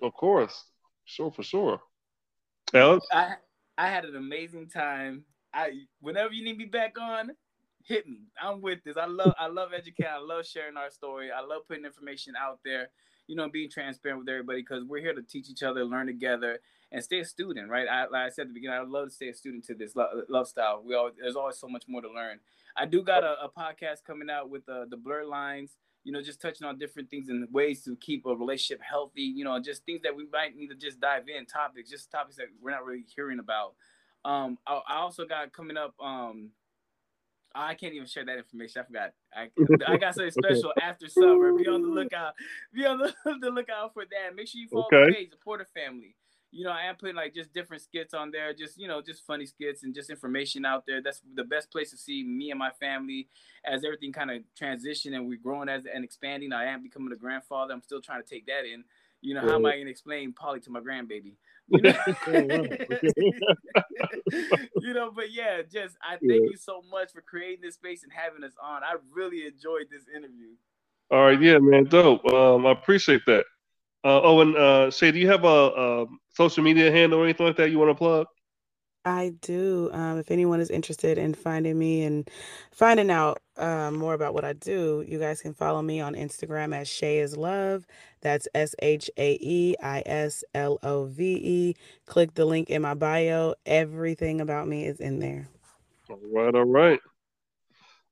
me. 0.00 0.06
Of 0.06 0.14
course. 0.14 0.64
Sure 1.04 1.32
for 1.32 1.42
sure. 1.42 1.80
Alex? 2.72 3.04
I 3.12 3.34
I 3.76 3.88
had 3.88 4.04
an 4.04 4.14
amazing 4.14 4.68
time. 4.68 5.24
I 5.52 5.72
whenever 6.00 6.32
you 6.32 6.44
need 6.44 6.58
me 6.58 6.66
back 6.66 6.96
on, 7.00 7.32
hit 7.88 8.06
me. 8.06 8.18
I'm 8.40 8.60
with 8.60 8.84
this. 8.84 8.96
I 8.96 9.06
love 9.06 9.32
I 9.38 9.46
love 9.46 9.70
educating. 9.74 10.12
I 10.12 10.18
love 10.18 10.46
sharing 10.46 10.76
our 10.76 10.90
story. 10.90 11.30
I 11.32 11.40
love 11.40 11.66
putting 11.66 11.84
information 11.84 12.34
out 12.40 12.60
there. 12.64 12.90
You 13.26 13.36
know, 13.36 13.48
being 13.48 13.70
transparent 13.70 14.20
with 14.20 14.28
everybody 14.28 14.62
because 14.62 14.84
we're 14.84 15.00
here 15.00 15.14
to 15.14 15.22
teach 15.22 15.50
each 15.50 15.62
other, 15.62 15.84
learn 15.84 16.06
together, 16.06 16.60
and 16.92 17.02
stay 17.02 17.20
a 17.20 17.24
student. 17.24 17.70
Right? 17.70 17.86
I, 17.88 18.06
like 18.06 18.26
I 18.26 18.28
said 18.28 18.42
at 18.42 18.48
the 18.48 18.54
beginning, 18.54 18.78
I 18.78 18.82
love 18.82 19.08
to 19.08 19.14
stay 19.14 19.28
a 19.28 19.34
student 19.34 19.64
to 19.64 19.74
this 19.74 19.96
love, 19.96 20.10
love 20.28 20.48
style. 20.48 20.82
We 20.86 20.94
all 20.94 21.10
there's 21.18 21.36
always 21.36 21.58
so 21.58 21.68
much 21.68 21.84
more 21.88 22.02
to 22.02 22.10
learn. 22.10 22.40
I 22.76 22.86
do 22.86 23.02
got 23.02 23.24
a, 23.24 23.36
a 23.42 23.48
podcast 23.48 24.04
coming 24.06 24.30
out 24.30 24.50
with 24.50 24.68
uh, 24.68 24.84
the 24.88 24.96
blurred 24.96 25.26
lines. 25.26 25.76
You 26.04 26.12
know, 26.12 26.22
just 26.22 26.40
touching 26.40 26.66
on 26.66 26.78
different 26.78 27.10
things 27.10 27.28
and 27.28 27.46
ways 27.52 27.82
to 27.84 27.96
keep 27.96 28.24
a 28.24 28.34
relationship 28.34 28.80
healthy. 28.82 29.22
You 29.22 29.44
know, 29.44 29.58
just 29.60 29.84
things 29.84 30.02
that 30.04 30.14
we 30.14 30.26
might 30.32 30.56
need 30.56 30.68
to 30.68 30.76
just 30.76 31.00
dive 31.00 31.24
in 31.28 31.44
topics, 31.46 31.90
just 31.90 32.10
topics 32.10 32.36
that 32.36 32.46
we're 32.62 32.70
not 32.70 32.84
really 32.84 33.04
hearing 33.14 33.40
about. 33.40 33.74
Um, 34.24 34.58
I, 34.66 34.80
I 34.88 34.96
also 34.96 35.26
got 35.26 35.52
coming 35.52 35.76
up. 35.76 35.94
Um, 36.00 36.50
I 37.66 37.74
can't 37.74 37.94
even 37.94 38.06
share 38.06 38.24
that 38.24 38.38
information. 38.38 38.82
I 38.82 38.84
forgot. 38.84 39.10
I, 39.34 39.50
I 39.92 39.96
got 39.96 40.14
something 40.14 40.30
special 40.30 40.72
after 40.80 41.08
summer. 41.08 41.52
Be 41.52 41.66
on 41.66 41.82
the 41.82 41.88
lookout. 41.88 42.34
Be 42.72 42.86
on 42.86 42.98
the, 42.98 43.12
the 43.40 43.50
lookout 43.50 43.94
for 43.94 44.04
that. 44.04 44.34
Make 44.34 44.48
sure 44.48 44.60
you 44.60 44.68
follow 44.68 44.86
okay. 44.92 45.06
the 45.06 45.12
page, 45.12 45.30
the 45.30 45.36
Porter 45.36 45.66
family. 45.74 46.14
You 46.50 46.64
know, 46.64 46.70
I 46.70 46.84
am 46.84 46.96
putting 46.96 47.14
like 47.14 47.34
just 47.34 47.52
different 47.52 47.82
skits 47.82 48.14
on 48.14 48.30
there, 48.30 48.54
just 48.54 48.78
you 48.78 48.88
know, 48.88 49.02
just 49.02 49.26
funny 49.26 49.44
skits 49.44 49.82
and 49.82 49.94
just 49.94 50.08
information 50.08 50.64
out 50.64 50.84
there. 50.86 51.02
That's 51.02 51.20
the 51.34 51.44
best 51.44 51.70
place 51.70 51.90
to 51.90 51.98
see 51.98 52.24
me 52.24 52.50
and 52.50 52.58
my 52.58 52.70
family 52.80 53.28
as 53.66 53.84
everything 53.84 54.12
kind 54.12 54.30
of 54.30 54.42
transition 54.56 55.12
and 55.12 55.28
we're 55.28 55.38
growing 55.42 55.68
as 55.68 55.84
and 55.92 56.04
expanding. 56.04 56.54
I 56.54 56.66
am 56.66 56.82
becoming 56.82 57.12
a 57.12 57.16
grandfather. 57.16 57.74
I'm 57.74 57.82
still 57.82 58.00
trying 58.00 58.22
to 58.22 58.28
take 58.28 58.46
that 58.46 58.64
in. 58.64 58.84
You 59.20 59.34
know, 59.34 59.40
how 59.40 59.56
am 59.56 59.66
I 59.66 59.76
gonna 59.76 59.90
explain 59.90 60.32
poly 60.32 60.60
to 60.60 60.70
my 60.70 60.80
grandbaby? 60.80 61.34
You 61.68 61.82
know? 61.82 61.94
you 64.80 64.94
know, 64.94 65.10
but 65.14 65.32
yeah, 65.32 65.62
just 65.70 65.96
I 66.02 66.16
thank 66.16 66.22
yeah. 66.22 66.50
you 66.50 66.56
so 66.56 66.82
much 66.90 67.12
for 67.12 67.20
creating 67.20 67.60
this 67.62 67.74
space 67.74 68.02
and 68.02 68.12
having 68.12 68.44
us 68.44 68.54
on. 68.62 68.82
I 68.82 68.94
really 69.14 69.46
enjoyed 69.46 69.86
this 69.90 70.04
interview. 70.14 70.54
All 71.10 71.24
right, 71.24 71.40
yeah, 71.40 71.58
man, 71.58 71.84
dope. 71.84 72.24
Um, 72.32 72.66
I 72.66 72.72
appreciate 72.72 73.22
that. 73.26 73.44
Uh, 74.04 74.20
oh, 74.22 74.40
and 74.40 74.56
uh, 74.56 74.90
Shae, 74.90 75.12
do 75.12 75.18
you 75.18 75.28
have 75.28 75.44
a, 75.44 75.48
a 75.48 76.06
social 76.30 76.62
media 76.62 76.90
handle 76.90 77.20
or 77.20 77.24
anything 77.24 77.46
like 77.46 77.56
that 77.56 77.70
you 77.70 77.78
want 77.78 77.90
to 77.90 77.94
plug? 77.94 78.26
I 79.08 79.30
do. 79.40 79.90
Um, 79.92 80.18
if 80.18 80.30
anyone 80.30 80.60
is 80.60 80.70
interested 80.70 81.18
in 81.18 81.34
finding 81.34 81.78
me 81.78 82.04
and 82.04 82.28
finding 82.70 83.10
out 83.10 83.40
uh, 83.56 83.90
more 83.90 84.14
about 84.14 84.34
what 84.34 84.44
I 84.44 84.52
do, 84.52 85.04
you 85.08 85.18
guys 85.18 85.40
can 85.40 85.54
follow 85.54 85.82
me 85.82 86.00
on 86.00 86.14
Instagram 86.14 86.74
at 86.76 86.86
Shae 86.86 87.22
is 87.22 87.36
Love. 87.36 87.86
That's 88.20 88.46
S 88.54 88.74
H 88.80 89.10
A 89.16 89.38
E 89.40 89.74
I 89.82 90.02
S 90.06 90.44
L 90.54 90.78
O 90.82 91.06
V 91.06 91.40
E. 91.42 91.74
Click 92.06 92.34
the 92.34 92.44
link 92.44 92.70
in 92.70 92.82
my 92.82 92.94
bio. 92.94 93.54
Everything 93.66 94.40
about 94.40 94.68
me 94.68 94.84
is 94.84 95.00
in 95.00 95.18
there. 95.18 95.48
All 96.10 96.20
right, 96.32 96.54
all 96.54 96.64
right. 96.64 97.00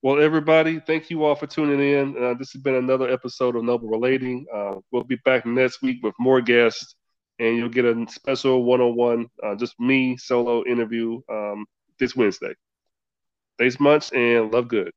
Well, 0.02 0.20
everybody, 0.20 0.80
thank 0.80 1.10
you 1.10 1.24
all 1.24 1.34
for 1.34 1.46
tuning 1.46 1.80
in. 1.80 2.22
Uh, 2.22 2.34
this 2.34 2.52
has 2.52 2.62
been 2.62 2.74
another 2.76 3.08
episode 3.10 3.56
of 3.56 3.64
Noble 3.64 3.88
Relating. 3.88 4.46
Uh, 4.52 4.76
we'll 4.90 5.04
be 5.04 5.16
back 5.24 5.46
next 5.46 5.82
week 5.82 6.02
with 6.02 6.14
more 6.18 6.40
guests 6.40 6.95
and 7.38 7.56
you'll 7.56 7.68
get 7.68 7.84
a 7.84 8.06
special 8.08 8.64
one-on-one, 8.64 9.26
uh, 9.42 9.54
just 9.54 9.78
me 9.78 10.16
solo 10.16 10.64
interview 10.64 11.20
um, 11.30 11.66
this 11.98 12.16
Wednesday. 12.16 12.54
Thanks 13.58 13.80
much, 13.80 14.12
and 14.12 14.52
love 14.52 14.68
good. 14.68 14.92